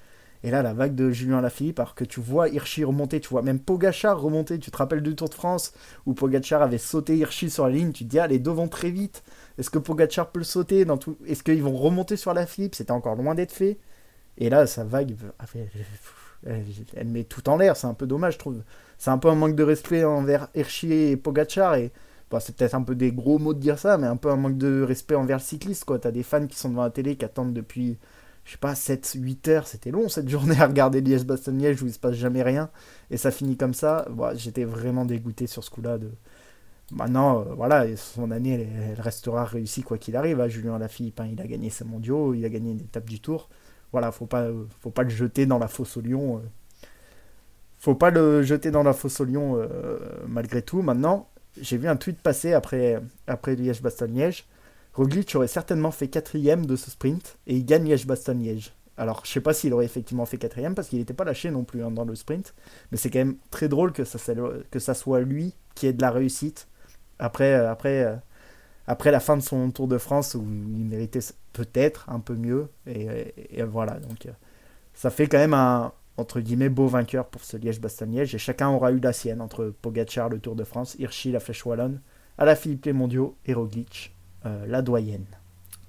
Et 0.45 0.51
là, 0.51 0.63
la 0.63 0.75
vague 0.75 0.95
de 0.95 1.11
Julien 1.11 1.41
Lafilippe, 1.41 1.79
alors 1.79 1.95
que 1.95 2.05
tu 2.05 2.21
vois 2.21 2.49
Hirschi 2.49 2.83
remonter, 2.85 3.21
tu 3.21 3.29
vois 3.29 3.43
même 3.43 3.61
Pogachar 3.61 4.21
remonter, 4.21 4.59
tu 4.59 4.71
te 4.71 4.77
rappelles 4.77 5.03
du 5.03 5.15
Tour 5.15 5.29
de 5.29 5.35
France 5.35 5.73
où 6.05 6.15
Pogachar 6.15 6.63
avait 6.63 6.79
sauté 6.79 7.17
Hirschi 7.17 7.49
sur 7.49 7.67
la 7.67 7.73
ligne, 7.73 7.93
tu 7.93 8.05
te 8.05 8.11
dis, 8.11 8.19
ah, 8.19 8.27
les 8.27 8.41
deux 8.41 8.51
vont 8.51 8.69
très 8.69 8.91
vite. 8.91 9.23
Est-ce 9.59 9.71
que 9.71 9.79
Pogachar 9.79 10.31
peut 10.33 10.41
le 10.41 10.45
sauter 10.45 10.85
dans 10.85 10.97
tout... 10.97 11.17
Est-ce 11.27 11.45
qu'ils 11.45 11.63
vont 11.63 11.77
remonter 11.77 12.17
sur 12.17 12.35
la 12.35 12.47
Philippe? 12.47 12.75
C'était 12.75 12.91
encore 12.91 13.15
loin 13.15 13.35
d'être 13.35 13.53
fait. 13.53 13.79
Et 14.39 14.51
là, 14.51 14.67
sa 14.67 14.83
vague, 14.83 15.15
elle, 16.45 17.07
met 17.07 17.25
tout 17.25 17.49
en 17.49 17.57
l'air. 17.57 17.77
C'est 17.77 17.87
un 17.87 17.95
peu 17.95 18.07
dommage, 18.07 18.35
je 18.35 18.39
trouve. 18.39 18.63
C'est 18.99 19.11
un 19.11 19.19
peu 19.19 19.29
un 19.29 19.35
manque 19.35 19.55
de 19.55 19.63
respect 19.63 20.05
envers 20.05 20.49
Hirschi 20.55 20.93
et 20.93 21.17
Pogachar. 21.17 21.77
Et 21.77 21.93
bah, 22.31 22.41
c'est 22.41 22.57
peut-être 22.57 22.75
un 22.75 22.83
peu 22.83 22.95
des 22.95 23.13
gros 23.13 23.39
mots 23.39 23.55
de 23.55 23.61
dire 23.61 23.79
ça, 23.79 23.99
mais 23.99 24.07
un 24.07 24.17
peu 24.17 24.31
un 24.31 24.37
manque 24.37 24.59
de 24.59 24.83
respect 24.83 25.15
envers 25.15 25.37
le 25.37 25.43
cycliste. 25.43 25.85
Quoi. 25.85 25.99
T'as 25.99 26.11
des 26.11 26.23
fans 26.23 26.47
qui 26.47 26.59
sont 26.59 26.71
devant 26.71 26.83
la 26.83 26.91
télé, 26.91 27.17
qui 27.17 27.25
attendent 27.25 27.53
depuis 27.53 27.99
je 28.45 28.53
sais 28.53 28.59
pas, 28.59 28.75
7-8 28.75 29.51
heures, 29.51 29.67
c'était 29.67 29.91
long 29.91 30.09
cette 30.09 30.29
journée 30.29 30.59
à 30.61 30.67
regarder 30.67 31.01
Liège-Bastogne-Liège 31.01 31.83
où 31.83 31.87
il 31.87 31.93
se 31.93 31.99
passe 31.99 32.17
jamais 32.17 32.43
rien, 32.43 32.71
et 33.11 33.17
ça 33.17 33.31
finit 33.31 33.57
comme 33.57 33.75
ça, 33.75 34.07
j'étais 34.35 34.65
vraiment 34.65 35.05
dégoûté 35.05 35.47
sur 35.47 35.63
ce 35.63 35.71
coup-là. 35.71 35.99
De... 35.99 36.11
Maintenant, 36.93 37.41
euh, 37.41 37.55
voilà, 37.55 37.87
son 37.97 38.31
année, 38.31 38.69
elle, 38.95 39.01
restera 39.01 39.45
réussie 39.45 39.83
quoi 39.83 39.97
qu'il 39.99 40.17
arrive. 40.17 40.41
hein. 40.41 40.49
Julien 40.49 40.79
Lafilippe, 40.79 41.21
hein, 41.21 41.29
il 41.31 41.41
a 41.41 41.47
gagné 41.47 41.71
ses 41.71 41.85
mondiaux, 41.85 42.35
il 42.35 42.45
a 42.45 42.49
gagné 42.49 42.73
une 42.73 42.81
étape 42.81 43.09
du 43.09 43.21
tour. 43.21 43.49
Voilà, 43.93 44.13
faut 44.13 44.27
pas, 44.27 44.49
faut 44.81 44.91
pas 44.91 45.03
le 45.03 45.09
jeter 45.09 45.47
dans 45.47 45.59
la 45.59 45.69
fosse 45.69 45.97
au 45.97 46.01
lion. 46.01 46.39
Euh. 46.39 46.41
Faut 47.79 47.95
pas 47.95 48.11
le 48.11 48.43
jeter 48.43 48.71
dans 48.71 48.83
la 48.83 48.93
fosse 48.93 49.21
au 49.21 49.25
lion 49.25 49.57
euh, 49.57 49.99
malgré 50.29 50.63
tout. 50.63 50.83
Maintenant, 50.83 51.29
j'ai 51.61 51.79
vu 51.79 51.89
un 51.89 51.97
tweet 51.97 52.19
passer 52.21 52.53
après, 52.53 53.01
après 53.27 53.57
Liège-Bastogne-Liège 53.57 54.45
Roglic 54.95 55.35
aurait 55.35 55.49
certainement 55.49 55.91
fait 55.91 56.09
quatrième 56.09 56.67
de 56.67 56.77
ce 56.77 56.91
sprint 56.91 57.39
et 57.47 57.57
il 57.57 57.65
gagne 57.65 57.85
Liège-Bastogne-Liège. 57.85 58.75
Alors, 58.99 59.23
je 59.25 59.31
sais 59.31 59.41
pas 59.41 59.55
s'il 59.55 59.73
aurait 59.73 59.87
effectivement 59.87 60.27
fait 60.27 60.37
quatrième 60.37 60.75
parce 60.75 60.89
qu'il 60.89 60.99
n'était 60.99 61.15
pas 61.15 61.25
lâché 61.25 61.51
non 61.51 61.65
plus 61.65 61.83
hein, 61.83 61.91
dans 61.91 62.05
le 62.05 62.15
sprint, 62.15 62.55
mais 62.91 62.99
c'est 62.99 63.09
quand 63.09 63.21
même 63.21 63.37
très 63.51 63.69
drôle 63.69 63.93
que 63.93 64.05
ça, 64.05 64.95
soit 64.95 65.21
lui 65.21 65.55
qui 65.75 65.87
ait 65.87 65.95
de 65.95 66.03
la 66.03 66.11
réussite 66.11 66.69
après, 67.19 67.55
euh, 67.55 67.75
euh, 67.87 68.17
après 68.87 69.11
la 69.11 69.21
fin 69.21 69.37
de 69.37 69.43
son 69.43 69.71
Tour 69.71 69.89
de 69.89 69.97
France 69.97 70.35
où 70.35 70.43
il 70.43 70.85
méritait 70.85 71.21
peut-être 71.55 72.09
un 72.11 72.21
peu 72.21 72.35
mieux. 72.35 72.69
Et, 72.87 73.63
voilà, 73.63 73.99
donc 73.99 74.27
euh, 74.27 74.33
ça 74.93 75.09
fait 75.09 75.27
quand 75.27 75.39
même 75.39 75.55
un 75.55 75.93
entre 76.19 76.41
guillemets 76.41 76.69
beau 76.69 76.87
vainqueur 76.87 77.27
pour 77.29 77.43
ce 77.43 77.57
Liège-Bastogne-Liège 77.57 78.35
et 78.35 78.39
chacun 78.39 78.69
aura 78.69 78.93
eu 78.93 79.01
la 79.01 79.15
sienne 79.15 79.41
entre 79.41 79.73
Pogacar, 79.81 80.29
le 80.29 80.39
Tour 80.39 80.55
de 80.55 80.65
France, 80.65 80.97
Hirschi, 80.99 81.33
la 81.33 81.41
Flèche 81.41 81.65
Wallonne, 81.65 82.03
à 82.37 82.55
Philippe 82.55 82.85
les 82.85 82.93
Mondiaux 82.93 83.37
et 83.47 83.55
Roglic 83.55 84.15
la 84.45 84.83
doyenne. 84.83 85.27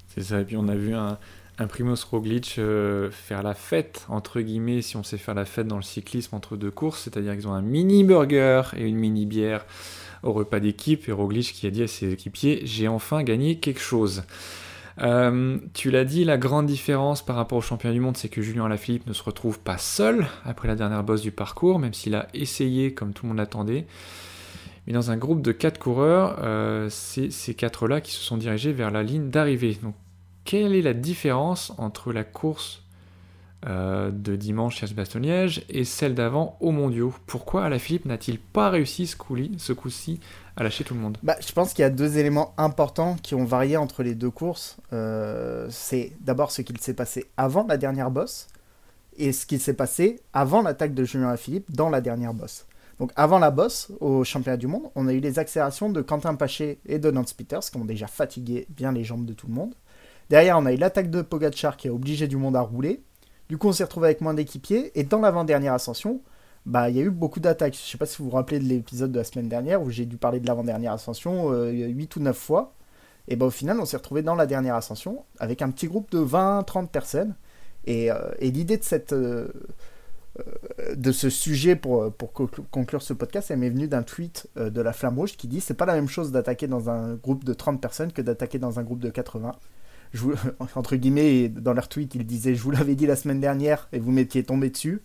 C'est 0.10 0.24
ça, 0.24 0.42
et 0.42 0.46
puis 0.46 0.58
on 0.58 0.68
a 0.68 0.76
vu 0.76 0.94
un, 0.94 1.18
un 1.60 1.68
Primoz 1.68 2.04
Roglic 2.04 2.56
euh, 2.58 3.12
faire 3.12 3.44
la 3.44 3.54
fête, 3.54 4.06
entre 4.10 4.42
guillemets, 4.42 4.82
si 4.82 4.98
on 4.98 5.04
sait 5.04 5.18
faire 5.18 5.36
la 5.36 5.46
fête 5.46 5.68
dans 5.68 5.76
le 5.76 5.84
cyclisme 5.84 6.36
entre 6.36 6.58
deux 6.58 6.72
courses, 6.72 7.04
c'est-à-dire 7.04 7.34
qu'ils 7.34 7.48
ont 7.48 7.54
un 7.54 7.62
mini 7.62 8.04
burger 8.04 8.64
et 8.76 8.88
une 8.88 8.96
mini 8.96 9.26
bière 9.26 9.66
au 10.24 10.34
repas 10.34 10.60
d'équipe, 10.60 11.08
et 11.08 11.12
Roglic 11.12 11.54
qui 11.54 11.68
a 11.68 11.70
dit 11.70 11.84
à 11.84 11.88
ses 11.88 12.12
équipiers 12.12 12.62
J'ai 12.66 12.88
enfin 12.88 13.24
gagné 13.24 13.60
quelque 13.60 13.82
chose. 13.82 14.24
Euh, 15.02 15.58
tu 15.74 15.92
l'as 15.92 16.06
dit, 16.06 16.24
la 16.24 16.38
grande 16.38 16.66
différence 16.66 17.24
par 17.24 17.36
rapport 17.36 17.58
au 17.58 17.62
championnat 17.62 17.94
du 17.94 18.00
monde, 18.00 18.18
c'est 18.18 18.30
que 18.30 18.42
Julien 18.42 18.66
Alaphilippe 18.66 19.08
ne 19.08 19.14
se 19.14 19.24
retrouve 19.24 19.60
pas 19.60 19.78
seul 19.78 20.26
après 20.46 20.68
la 20.68 20.76
dernière 20.76 21.04
bosse 21.04 21.22
du 21.22 21.32
parcours, 21.32 21.78
même 21.78 21.94
s'il 21.94 22.16
a 22.16 22.28
essayé 22.34 22.94
comme 22.94 23.14
tout 23.14 23.26
le 23.26 23.30
monde 23.30 23.38
l'attendait. 23.38 23.86
Mais 24.86 24.94
dans 24.94 25.12
un 25.12 25.18
groupe 25.18 25.42
de 25.42 25.52
quatre 25.52 25.80
coureurs, 25.80 26.40
euh, 26.44 26.88
c'est 26.90 27.32
ces 27.32 27.54
quatre-là 27.54 28.02
qui 28.02 28.12
se 28.12 28.22
sont 28.22 28.38
dirigés 28.38 28.74
vers 28.74 28.92
la 28.92 29.04
ligne 29.04 29.30
d'arrivée. 29.30 29.78
Donc, 29.82 29.96
quelle 30.44 30.76
est 30.76 30.82
la 30.82 30.94
différence 30.94 31.74
entre 31.78 32.12
la 32.12 32.26
course 32.26 32.84
euh, 33.66 34.12
de 34.12 34.36
dimanche 34.36 34.76
chez 34.76 34.94
Bastogne-Liège 34.94 35.64
et 35.70 35.86
celle 35.86 36.16
d'avant 36.16 36.58
aux 36.60 36.72
mondiaux? 36.72 37.14
Pourquoi 37.28 37.64
Alaphilippe 37.64 38.06
n'a-t-il 38.06 38.40
pas 38.40 38.70
réussi 38.70 39.08
ce 39.08 39.72
coup-ci 39.74 40.20
à 40.58 40.64
lâcher 40.64 40.84
tout 40.84 40.94
le 40.94 41.00
monde? 41.00 41.18
Bah, 41.24 41.38
Je 41.40 41.54
pense 41.54 41.74
qu'il 41.74 41.84
y 41.84 41.86
a 41.86 41.90
deux 41.90 42.18
éléments 42.18 42.54
importants 42.58 43.16
qui 43.24 43.36
ont 43.36 43.46
varié 43.46 43.78
entre 43.78 44.04
les 44.04 44.16
deux 44.16 44.32
courses. 44.32 44.76
Euh, 44.92 45.68
c'est 45.70 46.12
d'abord 46.20 46.52
ce 46.52 46.62
qu'il 46.62 46.78
s'est 46.80 46.94
passé 46.94 47.28
avant 47.38 47.66
la 47.66 47.78
dernière 47.78 48.12
bosse 48.12 48.50
et 49.16 49.32
ce 49.32 49.46
qui 49.46 49.60
s'est 49.60 49.76
passé 49.76 50.20
avant 50.34 50.62
l'attaque 50.62 50.94
de 50.94 51.06
Julien 51.06 51.30
Alaphilippe 51.30 51.72
dans 51.72 51.90
la 51.90 52.02
dernière 52.02 52.34
bosse. 52.34 52.66
Donc 53.04 53.12
avant 53.18 53.38
la 53.38 53.52
bosse 53.52 53.92
au 54.00 54.24
championnat 54.24 54.56
du 54.56 54.68
monde, 54.68 54.84
on 54.96 55.10
a 55.10 55.14
eu 55.14 55.20
les 55.20 55.38
accélérations 55.38 55.90
de 55.90 56.02
Quentin 56.02 56.36
Paché 56.36 56.80
et 56.86 57.00
de 57.00 57.12
Nance 57.12 57.34
Peters 57.34 57.60
qui 57.60 57.76
ont 57.76 57.84
déjà 57.84 58.08
fatigué 58.08 58.66
bien 58.70 58.94
les 58.94 59.04
jambes 59.04 59.26
de 59.26 59.34
tout 59.34 59.48
le 59.48 59.54
monde. 59.54 59.76
Derrière, 60.30 60.58
on 60.58 60.66
a 60.66 60.72
eu 60.72 60.78
l'attaque 60.78 61.10
de 61.10 61.22
Pogacar 61.22 61.76
qui 61.76 61.90
a 61.90 61.94
obligé 61.94 62.30
du 62.30 62.38
monde 62.38 62.56
à 62.56 62.62
rouler. 62.62 63.04
Du 63.50 63.58
coup, 63.58 63.68
on 63.68 63.74
s'est 63.74 63.84
retrouvé 63.84 64.08
avec 64.08 64.22
moins 64.22 64.34
d'équipiers. 64.34 64.98
Et 64.98 65.04
dans 65.04 65.20
l'avant-dernière 65.20 65.74
ascension, 65.74 66.22
bah, 66.66 66.90
il 66.90 66.96
y 66.96 67.02
a 67.02 67.04
eu 67.04 67.10
beaucoup 67.10 67.42
d'attaques. 67.42 67.74
Je 67.74 67.82
ne 67.82 67.88
sais 67.88 67.98
pas 67.98 68.06
si 68.06 68.20
vous 68.20 68.30
vous 68.30 68.36
rappelez 68.38 68.60
de 68.60 68.64
l'épisode 68.64 69.12
de 69.12 69.18
la 69.18 69.26
semaine 69.26 69.50
dernière 69.50 69.82
où 69.82 69.90
j'ai 69.90 70.06
dû 70.06 70.16
parler 70.16 70.40
de 70.40 70.48
l'avant-dernière 70.48 70.94
ascension 70.94 71.52
euh, 71.52 71.72
8 71.72 72.16
ou 72.16 72.20
9 72.22 72.38
fois. 72.38 72.74
Et 73.28 73.36
bah, 73.36 73.48
au 73.48 73.52
final, 73.52 73.82
on 73.82 73.86
s'est 73.86 73.98
retrouvé 73.98 74.22
dans 74.22 74.36
la 74.36 74.46
dernière 74.46 74.76
ascension 74.76 75.26
avec 75.40 75.62
un 75.62 75.72
petit 75.72 75.88
groupe 75.88 76.10
de 76.10 76.20
20-30 76.20 76.88
personnes. 76.88 77.36
Et, 77.86 78.10
euh, 78.10 78.32
et 78.40 78.50
l'idée 78.50 78.78
de 78.78 78.84
cette. 78.86 79.12
Euh, 79.12 79.50
euh, 79.50 79.52
de 80.96 81.12
ce 81.12 81.30
sujet 81.30 81.76
pour, 81.76 82.12
pour 82.14 82.34
conclure 82.34 83.02
ce 83.02 83.14
podcast, 83.14 83.52
elle 83.52 83.60
m'est 83.60 83.70
venue 83.70 83.88
d'un 83.88 84.04
tweet 84.04 84.48
de 84.56 84.82
la 84.82 84.92
Flamme 84.92 85.18
Rouge 85.18 85.38
qui 85.38 85.48
dit 85.48 85.62
c'est 85.62 85.76
pas 85.76 85.86
la 85.86 85.94
même 85.94 86.08
chose 86.08 86.32
d'attaquer 86.32 86.68
dans 86.68 86.90
un 86.90 87.14
groupe 87.14 87.44
de 87.44 87.54
30 87.54 87.80
personnes 87.80 88.12
que 88.12 88.22
d'attaquer 88.22 88.58
dans 88.58 88.80
un 88.80 88.84
groupe 88.84 89.00
de 89.00 89.10
80 89.10 89.54
je 90.14 90.28
entre 90.76 90.96
guillemets, 90.96 91.50
dans 91.50 91.74
leur 91.74 91.90
tweet, 91.90 92.16
ils 92.16 92.26
disaient 92.26 92.56
Je 92.56 92.62
vous 92.62 92.72
l'avais 92.72 92.96
dit 92.96 93.06
la 93.06 93.16
semaine 93.16 93.40
dernière 93.40 93.88
et 93.92 94.00
vous 94.00 94.12
m'étiez 94.12 94.44
tombé 94.44 94.70
dessus. 94.70 95.02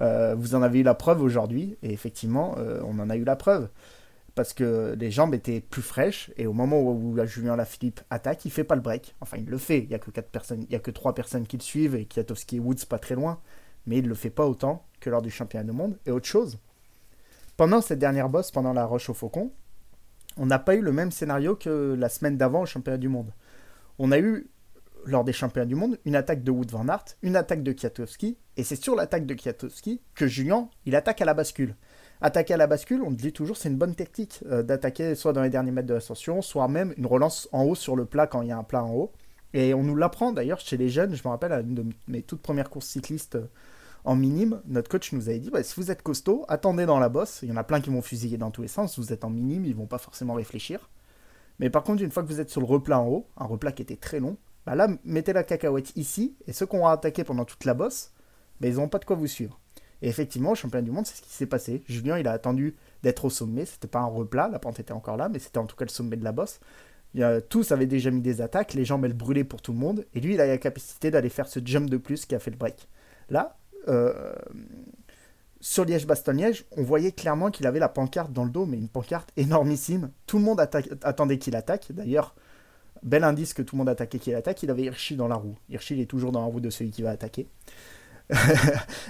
Euh, 0.00 0.34
vous 0.36 0.54
en 0.54 0.62
avez 0.62 0.80
eu 0.80 0.82
la 0.82 0.94
preuve 0.94 1.22
aujourd'hui. 1.22 1.76
Et 1.82 1.92
effectivement, 1.92 2.56
euh, 2.58 2.80
on 2.84 2.98
en 2.98 3.10
a 3.10 3.16
eu 3.16 3.24
la 3.24 3.36
preuve. 3.36 3.68
Parce 4.34 4.52
que 4.52 4.94
les 4.98 5.10
jambes 5.10 5.34
étaient 5.34 5.60
plus 5.60 5.82
fraîches. 5.82 6.30
Et 6.36 6.46
au 6.46 6.52
moment 6.52 6.80
où, 6.82 7.16
Julien 7.26 7.56
Lafilippe 7.56 8.00
attaque, 8.10 8.44
il 8.44 8.50
fait 8.50 8.64
pas 8.64 8.76
le 8.76 8.80
break. 8.80 9.14
Enfin, 9.20 9.36
il 9.38 9.46
le 9.46 9.58
fait. 9.58 9.80
Il 9.80 9.88
n'y 9.88 9.94
a 9.94 9.98
que 9.98 10.10
quatre 10.10 10.30
personnes, 10.30 10.64
il 10.68 10.72
y 10.72 10.76
a 10.76 10.80
que 10.80 10.90
trois 10.90 11.14
personnes 11.14 11.46
qui 11.46 11.56
le 11.56 11.62
suivent. 11.62 11.94
Et 11.94 12.04
Kiatowski 12.04 12.56
et 12.56 12.60
Woods 12.60 12.86
pas 12.88 12.98
très 12.98 13.14
loin. 13.14 13.40
Mais 13.88 13.98
il 13.98 14.06
le 14.06 14.14
fait 14.14 14.30
pas 14.30 14.46
autant 14.46 14.86
que 15.00 15.10
lors 15.10 15.22
du 15.22 15.30
championnat 15.30 15.64
du 15.64 15.72
monde. 15.72 15.98
Et 16.06 16.12
autre 16.12 16.26
chose, 16.26 16.58
pendant 17.56 17.80
cette 17.80 17.98
dernière 17.98 18.28
bosse, 18.28 18.52
pendant 18.52 18.72
la 18.72 18.84
Roche 18.84 19.10
au 19.10 19.14
Faucon, 19.14 19.50
on 20.36 20.46
n'a 20.46 20.60
pas 20.60 20.76
eu 20.76 20.80
le 20.80 20.92
même 20.92 21.10
scénario 21.10 21.56
que 21.56 21.96
la 21.98 22.08
semaine 22.08 22.36
d'avant 22.36 22.62
au 22.62 22.66
championnat 22.66 22.98
du 22.98 23.08
monde 23.08 23.32
on 23.98 24.12
a 24.12 24.18
eu, 24.18 24.48
lors 25.04 25.24
des 25.24 25.32
championnats 25.32 25.66
du 25.66 25.74
monde, 25.74 25.98
une 26.04 26.16
attaque 26.16 26.42
de 26.42 26.50
Wood 26.50 26.70
Van 26.70 26.88
Aert, 26.88 27.04
une 27.22 27.36
attaque 27.36 27.62
de 27.62 27.72
Kiatowski, 27.72 28.36
et 28.56 28.64
c'est 28.64 28.76
sur 28.76 28.94
l'attaque 28.94 29.26
de 29.26 29.34
Kiatowski 29.34 30.00
que 30.14 30.26
Julien, 30.26 30.68
il 30.86 30.96
attaque 30.96 31.20
à 31.20 31.24
la 31.24 31.34
bascule. 31.34 31.74
Attaquer 32.20 32.54
à 32.54 32.56
la 32.56 32.66
bascule, 32.66 33.02
on 33.02 33.10
dit 33.10 33.32
toujours, 33.32 33.56
c'est 33.56 33.68
une 33.68 33.76
bonne 33.76 33.94
technique 33.94 34.42
euh, 34.46 34.62
d'attaquer 34.62 35.14
soit 35.14 35.32
dans 35.32 35.42
les 35.42 35.50
derniers 35.50 35.70
mètres 35.70 35.86
de 35.86 35.94
l'ascension, 35.94 36.42
soit 36.42 36.66
même 36.66 36.92
une 36.96 37.06
relance 37.06 37.48
en 37.52 37.64
haut 37.64 37.76
sur 37.76 37.94
le 37.94 38.06
plat 38.06 38.26
quand 38.26 38.42
il 38.42 38.48
y 38.48 38.52
a 38.52 38.58
un 38.58 38.64
plat 38.64 38.84
en 38.84 38.92
haut. 38.92 39.12
Et 39.54 39.72
on 39.72 39.82
nous 39.82 39.96
l'apprend 39.96 40.32
d'ailleurs 40.32 40.60
chez 40.60 40.76
les 40.76 40.88
jeunes, 40.88 41.14
je 41.14 41.22
me 41.22 41.28
rappelle 41.28 41.52
à 41.52 41.60
une 41.60 41.74
de 41.74 41.84
mes 42.08 42.22
toutes 42.22 42.42
premières 42.42 42.70
courses 42.70 42.88
cyclistes 42.88 43.36
euh, 43.36 43.46
en 44.04 44.16
minime, 44.16 44.62
notre 44.66 44.88
coach 44.88 45.12
nous 45.12 45.28
avait 45.28 45.38
dit 45.38 45.50
si 45.62 45.74
vous 45.80 45.90
êtes 45.90 46.02
costaud, 46.02 46.44
attendez 46.48 46.86
dans 46.86 46.98
la 46.98 47.08
bosse. 47.08 47.40
Il 47.42 47.48
y 47.48 47.52
en 47.52 47.56
a 47.56 47.64
plein 47.64 47.80
qui 47.80 47.90
vont 47.90 48.02
fusiller 48.02 48.38
dans 48.38 48.50
tous 48.50 48.62
les 48.62 48.68
sens. 48.68 48.98
Vous 48.98 49.12
êtes 49.12 49.24
en 49.24 49.30
minime, 49.30 49.64
ils 49.64 49.74
vont 49.74 49.86
pas 49.86 49.98
forcément 49.98 50.34
réfléchir. 50.34 50.88
Mais 51.58 51.70
par 51.70 51.82
contre, 51.82 52.02
une 52.02 52.10
fois 52.10 52.22
que 52.22 52.28
vous 52.28 52.40
êtes 52.40 52.50
sur 52.50 52.60
le 52.60 52.66
replat 52.66 53.00
en 53.00 53.08
haut, 53.08 53.26
un 53.36 53.46
replat 53.46 53.72
qui 53.72 53.82
était 53.82 53.96
très 53.96 54.20
long, 54.20 54.36
bah 54.64 54.74
là, 54.74 54.88
mettez 55.04 55.32
la 55.32 55.44
cacahuète 55.44 55.96
ici, 55.96 56.36
et 56.46 56.52
ceux 56.52 56.66
qui 56.66 56.76
ont 56.76 56.86
attaqué 56.86 57.24
pendant 57.24 57.44
toute 57.44 57.64
la 57.64 57.74
bosse, 57.74 58.12
bah, 58.60 58.68
ils 58.68 58.74
n'auront 58.74 58.88
pas 58.88 58.98
de 58.98 59.04
quoi 59.04 59.16
vous 59.16 59.26
suivre. 59.26 59.58
Et 60.02 60.08
effectivement, 60.08 60.52
au 60.52 60.54
championnat 60.54 60.82
du 60.82 60.90
monde, 60.90 61.06
c'est 61.06 61.16
ce 61.16 61.22
qui 61.22 61.32
s'est 61.32 61.46
passé. 61.46 61.82
Julien, 61.88 62.18
il 62.18 62.28
a 62.28 62.32
attendu 62.32 62.76
d'être 63.02 63.24
au 63.24 63.30
sommet, 63.30 63.64
c'était 63.64 63.88
pas 63.88 64.00
un 64.00 64.06
replat, 64.06 64.48
la 64.48 64.58
pente 64.58 64.78
était 64.78 64.92
encore 64.92 65.16
là, 65.16 65.28
mais 65.28 65.38
c'était 65.38 65.58
en 65.58 65.66
tout 65.66 65.76
cas 65.76 65.84
le 65.84 65.90
sommet 65.90 66.16
de 66.16 66.24
la 66.24 66.32
bosse. 66.32 66.60
tous 67.48 67.72
avaient 67.72 67.86
déjà 67.86 68.10
mis 68.10 68.20
des 68.20 68.40
attaques, 68.40 68.74
les 68.74 68.84
jambes 68.84 69.04
elles 69.04 69.12
brûlaient 69.12 69.44
pour 69.44 69.62
tout 69.62 69.72
le 69.72 69.78
monde, 69.78 70.04
et 70.14 70.20
lui 70.20 70.34
il 70.34 70.40
a 70.40 70.46
la 70.46 70.58
capacité 70.58 71.10
d'aller 71.10 71.28
faire 71.28 71.48
ce 71.48 71.60
jump 71.64 71.90
de 71.90 71.96
plus 71.96 72.26
qui 72.26 72.34
a 72.34 72.38
fait 72.38 72.50
le 72.50 72.56
break. 72.56 72.88
Là, 73.30 73.56
euh, 73.86 74.32
sur 75.60 75.84
Liège-Bastogne-Liège, 75.84 76.64
on 76.76 76.82
voyait 76.82 77.12
clairement 77.12 77.50
qu'il 77.50 77.66
avait 77.66 77.78
la 77.78 77.88
pancarte 77.88 78.32
dans 78.32 78.44
le 78.44 78.50
dos, 78.50 78.66
mais 78.66 78.76
une 78.76 78.88
pancarte 78.88 79.30
énormissime. 79.36 80.10
Tout 80.26 80.38
le 80.38 80.44
monde 80.44 80.60
attendait 80.60 81.38
qu'il 81.38 81.56
attaque. 81.56 81.86
D'ailleurs, 81.90 82.34
bel 83.02 83.24
indice 83.24 83.54
que 83.54 83.62
tout 83.62 83.76
le 83.76 83.78
monde 83.78 83.88
attendait 83.88 84.18
qu'il 84.18 84.34
attaque, 84.34 84.62
il 84.62 84.70
avait 84.70 84.82
Hirschi 84.84 85.16
dans 85.16 85.28
la 85.28 85.36
roue. 85.36 85.56
Hirschi, 85.68 85.94
il 85.94 86.00
est 86.00 86.06
toujours 86.06 86.32
dans 86.32 86.40
la 86.40 86.46
roue 86.46 86.60
de 86.60 86.70
celui 86.70 86.90
qui 86.90 87.02
va 87.02 87.10
attaquer. 87.10 87.48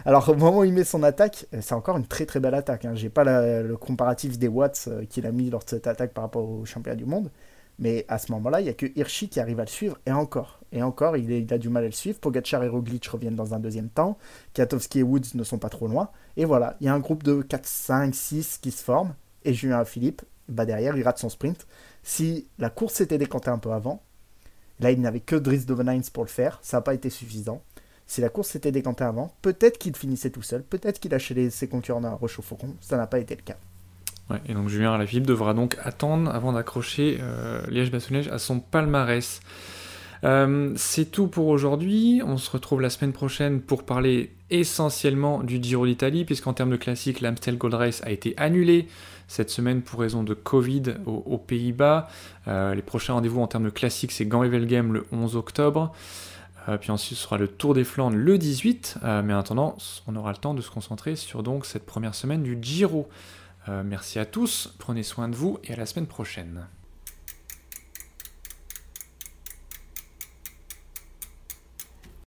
Alors, 0.05 0.29
au 0.29 0.35
moment 0.35 0.59
où 0.59 0.65
il 0.65 0.73
met 0.73 0.85
son 0.85 1.03
attaque, 1.03 1.47
euh, 1.53 1.59
c'est 1.61 1.75
encore 1.75 1.97
une 1.97 2.07
très 2.07 2.25
très 2.25 2.41
belle 2.41 2.55
attaque. 2.55 2.85
Hein. 2.85 2.95
J'ai 2.95 3.11
pas 3.11 3.25
le 3.25 3.77
comparatif 3.77 4.39
des 4.39 4.49
watts 4.49 4.85
euh, 4.89 5.05
qu'il 5.07 5.27
a 5.27 5.33
mis 5.33 5.51
lors 5.51 5.65
de 5.65 5.71
cette 5.71 5.87
attaque 5.87 6.13
par 6.13 6.25
rapport 6.25 6.49
au 6.49 6.65
championnat 6.65 6.97
du 6.97 7.05
monde. 7.05 7.31
Mais 7.79 8.05
à 8.09 8.19
ce 8.19 8.33
moment-là, 8.33 8.61
il 8.61 8.65
n'y 8.65 8.71
a 8.71 8.75
que 8.75 8.87
Hirschi 8.97 9.29
qui 9.29 9.39
arrive 9.39 9.61
à 9.61 9.65
le 9.65 9.69
suivre, 9.69 9.99
et 10.05 10.13
encore. 10.13 10.59
Et 10.73 10.83
encore, 10.83 11.17
il, 11.17 11.53
a 11.53 11.59
du 11.59 11.69
mal 11.69 11.85
à 11.85 11.87
le 11.87 11.93
suivre. 11.93 12.19
Pogacar 12.19 12.63
et 12.65 12.69
Roglic 12.69 13.07
reviennent 13.07 13.37
dans 13.37 13.55
un 13.55 13.61
deuxième 13.61 13.89
temps. 13.89 14.19
Katowski 14.53 15.01
et 15.01 15.03
Woods 15.03 15.35
ne 15.35 15.45
sont 15.45 15.59
pas 15.59 15.69
trop 15.69 15.87
loin. 15.87 16.11
Et 16.37 16.45
voilà, 16.45 16.77
il 16.81 16.87
y 16.87 16.89
a 16.89 16.95
un 16.95 16.99
groupe 16.99 17.23
de 17.23 17.41
4, 17.41 17.65
5, 17.67 18.15
6 18.15 18.59
qui 18.61 18.71
se 18.71 18.83
forme. 18.83 19.15
Et 19.45 19.55
Julien 19.55 19.85
Philippe, 19.85 20.23
bah 20.49 20.67
derrière, 20.67 20.97
il 20.97 21.05
rate 21.05 21.19
son 21.19 21.29
sprint. 21.29 21.67
Si 22.03 22.49
la 22.59 22.71
course 22.71 22.95
s'était 22.95 23.19
décantée 23.19 23.51
un 23.51 23.59
peu 23.59 23.71
avant, 23.71 24.03
là, 24.81 24.91
il 24.91 25.01
n'avait 25.01 25.21
que 25.21 25.37
Dries 25.37 25.65
de 25.65 26.11
pour 26.11 26.25
le 26.25 26.29
faire. 26.29 26.59
Ça 26.63 26.79
n'a 26.79 26.81
pas 26.83 26.95
été 26.95 27.11
suffisant. 27.11 27.63
Si 28.07 28.21
la 28.21 28.29
course 28.29 28.49
s'était 28.49 28.73
décantée 28.73 29.05
avant, 29.05 29.33
peut-être 29.43 29.79
qu'il 29.79 29.95
finissait 29.95 30.31
tout 30.31 30.43
seul. 30.43 30.63
Peut-être 30.63 30.99
qu'il 30.99 31.13
lâchait 31.13 31.51
ses 31.51 31.69
concurrents 31.69 32.05
à 32.05 32.11
Roche 32.11 32.39
au 32.39 32.43
Faucon. 32.43 32.75
Ça 32.81 32.97
n'a 32.97 33.07
pas 33.07 33.21
été 33.21 33.37
le 33.37 33.43
cas 33.43 33.57
et 34.47 34.55
donc 34.55 34.69
Julien 34.69 34.93
Alaphilippe 34.93 35.27
devra 35.27 35.55
donc 35.55 35.77
attendre 35.83 36.31
avant 36.35 36.53
d'accrocher 36.53 37.19
euh, 37.21 37.63
Liège-Bastogne 37.69 38.29
à 38.31 38.39
son 38.39 38.61
palmarès. 38.61 39.41
Euh, 40.25 40.73
c'est 40.77 41.11
tout 41.11 41.29
pour 41.29 41.47
aujourd'hui. 41.47 42.21
On 42.25 42.37
se 42.37 42.51
retrouve 42.51 42.81
la 42.81 42.91
semaine 42.91 43.13
prochaine 43.13 43.61
pour 43.61 43.85
parler 43.85 44.33
essentiellement 44.51 45.43
du 45.43 45.63
Giro 45.63 45.87
d'Italie, 45.87 46.25
puisqu'en 46.25 46.53
termes 46.53 46.71
de 46.71 46.77
classique, 46.77 47.21
l'Amstel 47.21 47.57
Gold 47.57 47.75
Race 47.75 48.03
a 48.05 48.11
été 48.11 48.35
annulé 48.37 48.89
cette 49.29 49.51
semaine 49.51 49.83
pour 49.83 50.01
raison 50.01 50.23
de 50.23 50.35
Covid 50.35 50.95
aux, 51.07 51.39
Pays-Bas. 51.39 52.09
Euh, 52.49 52.75
les 52.75 52.83
prochains 52.83 53.13
rendez-vous 53.13 53.41
en 53.41 53.47
termes 53.47 53.65
de 53.65 53.71
classique, 53.71 54.11
c'est 54.11 54.25
gand 54.25 54.47
Game 54.47 54.93
le 54.93 55.07
11 55.13 55.37
octobre. 55.37 55.95
puis 56.81 56.91
ensuite, 56.91 57.17
ce 57.17 57.25
sera 57.25 57.37
le 57.37 57.47
Tour 57.47 57.75
des 57.75 57.85
Flandres 57.85 58.17
le 58.17 58.39
18. 58.39 58.99
mais 59.25 59.35
en 59.35 59.39
attendant, 59.39 59.77
on 60.07 60.17
aura 60.17 60.33
le 60.33 60.39
temps 60.39 60.55
de 60.55 60.63
se 60.63 60.71
concentrer 60.71 61.15
sur 61.15 61.43
donc 61.43 61.67
cette 61.67 61.85
première 61.85 62.15
semaine 62.15 62.43
du 62.43 62.59
Giro. 62.61 63.07
Euh, 63.69 63.83
merci 63.85 64.19
à 64.19 64.27
tous, 64.27 64.75
prenez 64.79 65.03
soin 65.03 65.29
de 65.29 65.37
vous 65.37 65.59
et 65.65 65.73
à 65.73 65.77
la 65.77 65.87
semaine 65.87 66.07
prochaine. 66.07 66.67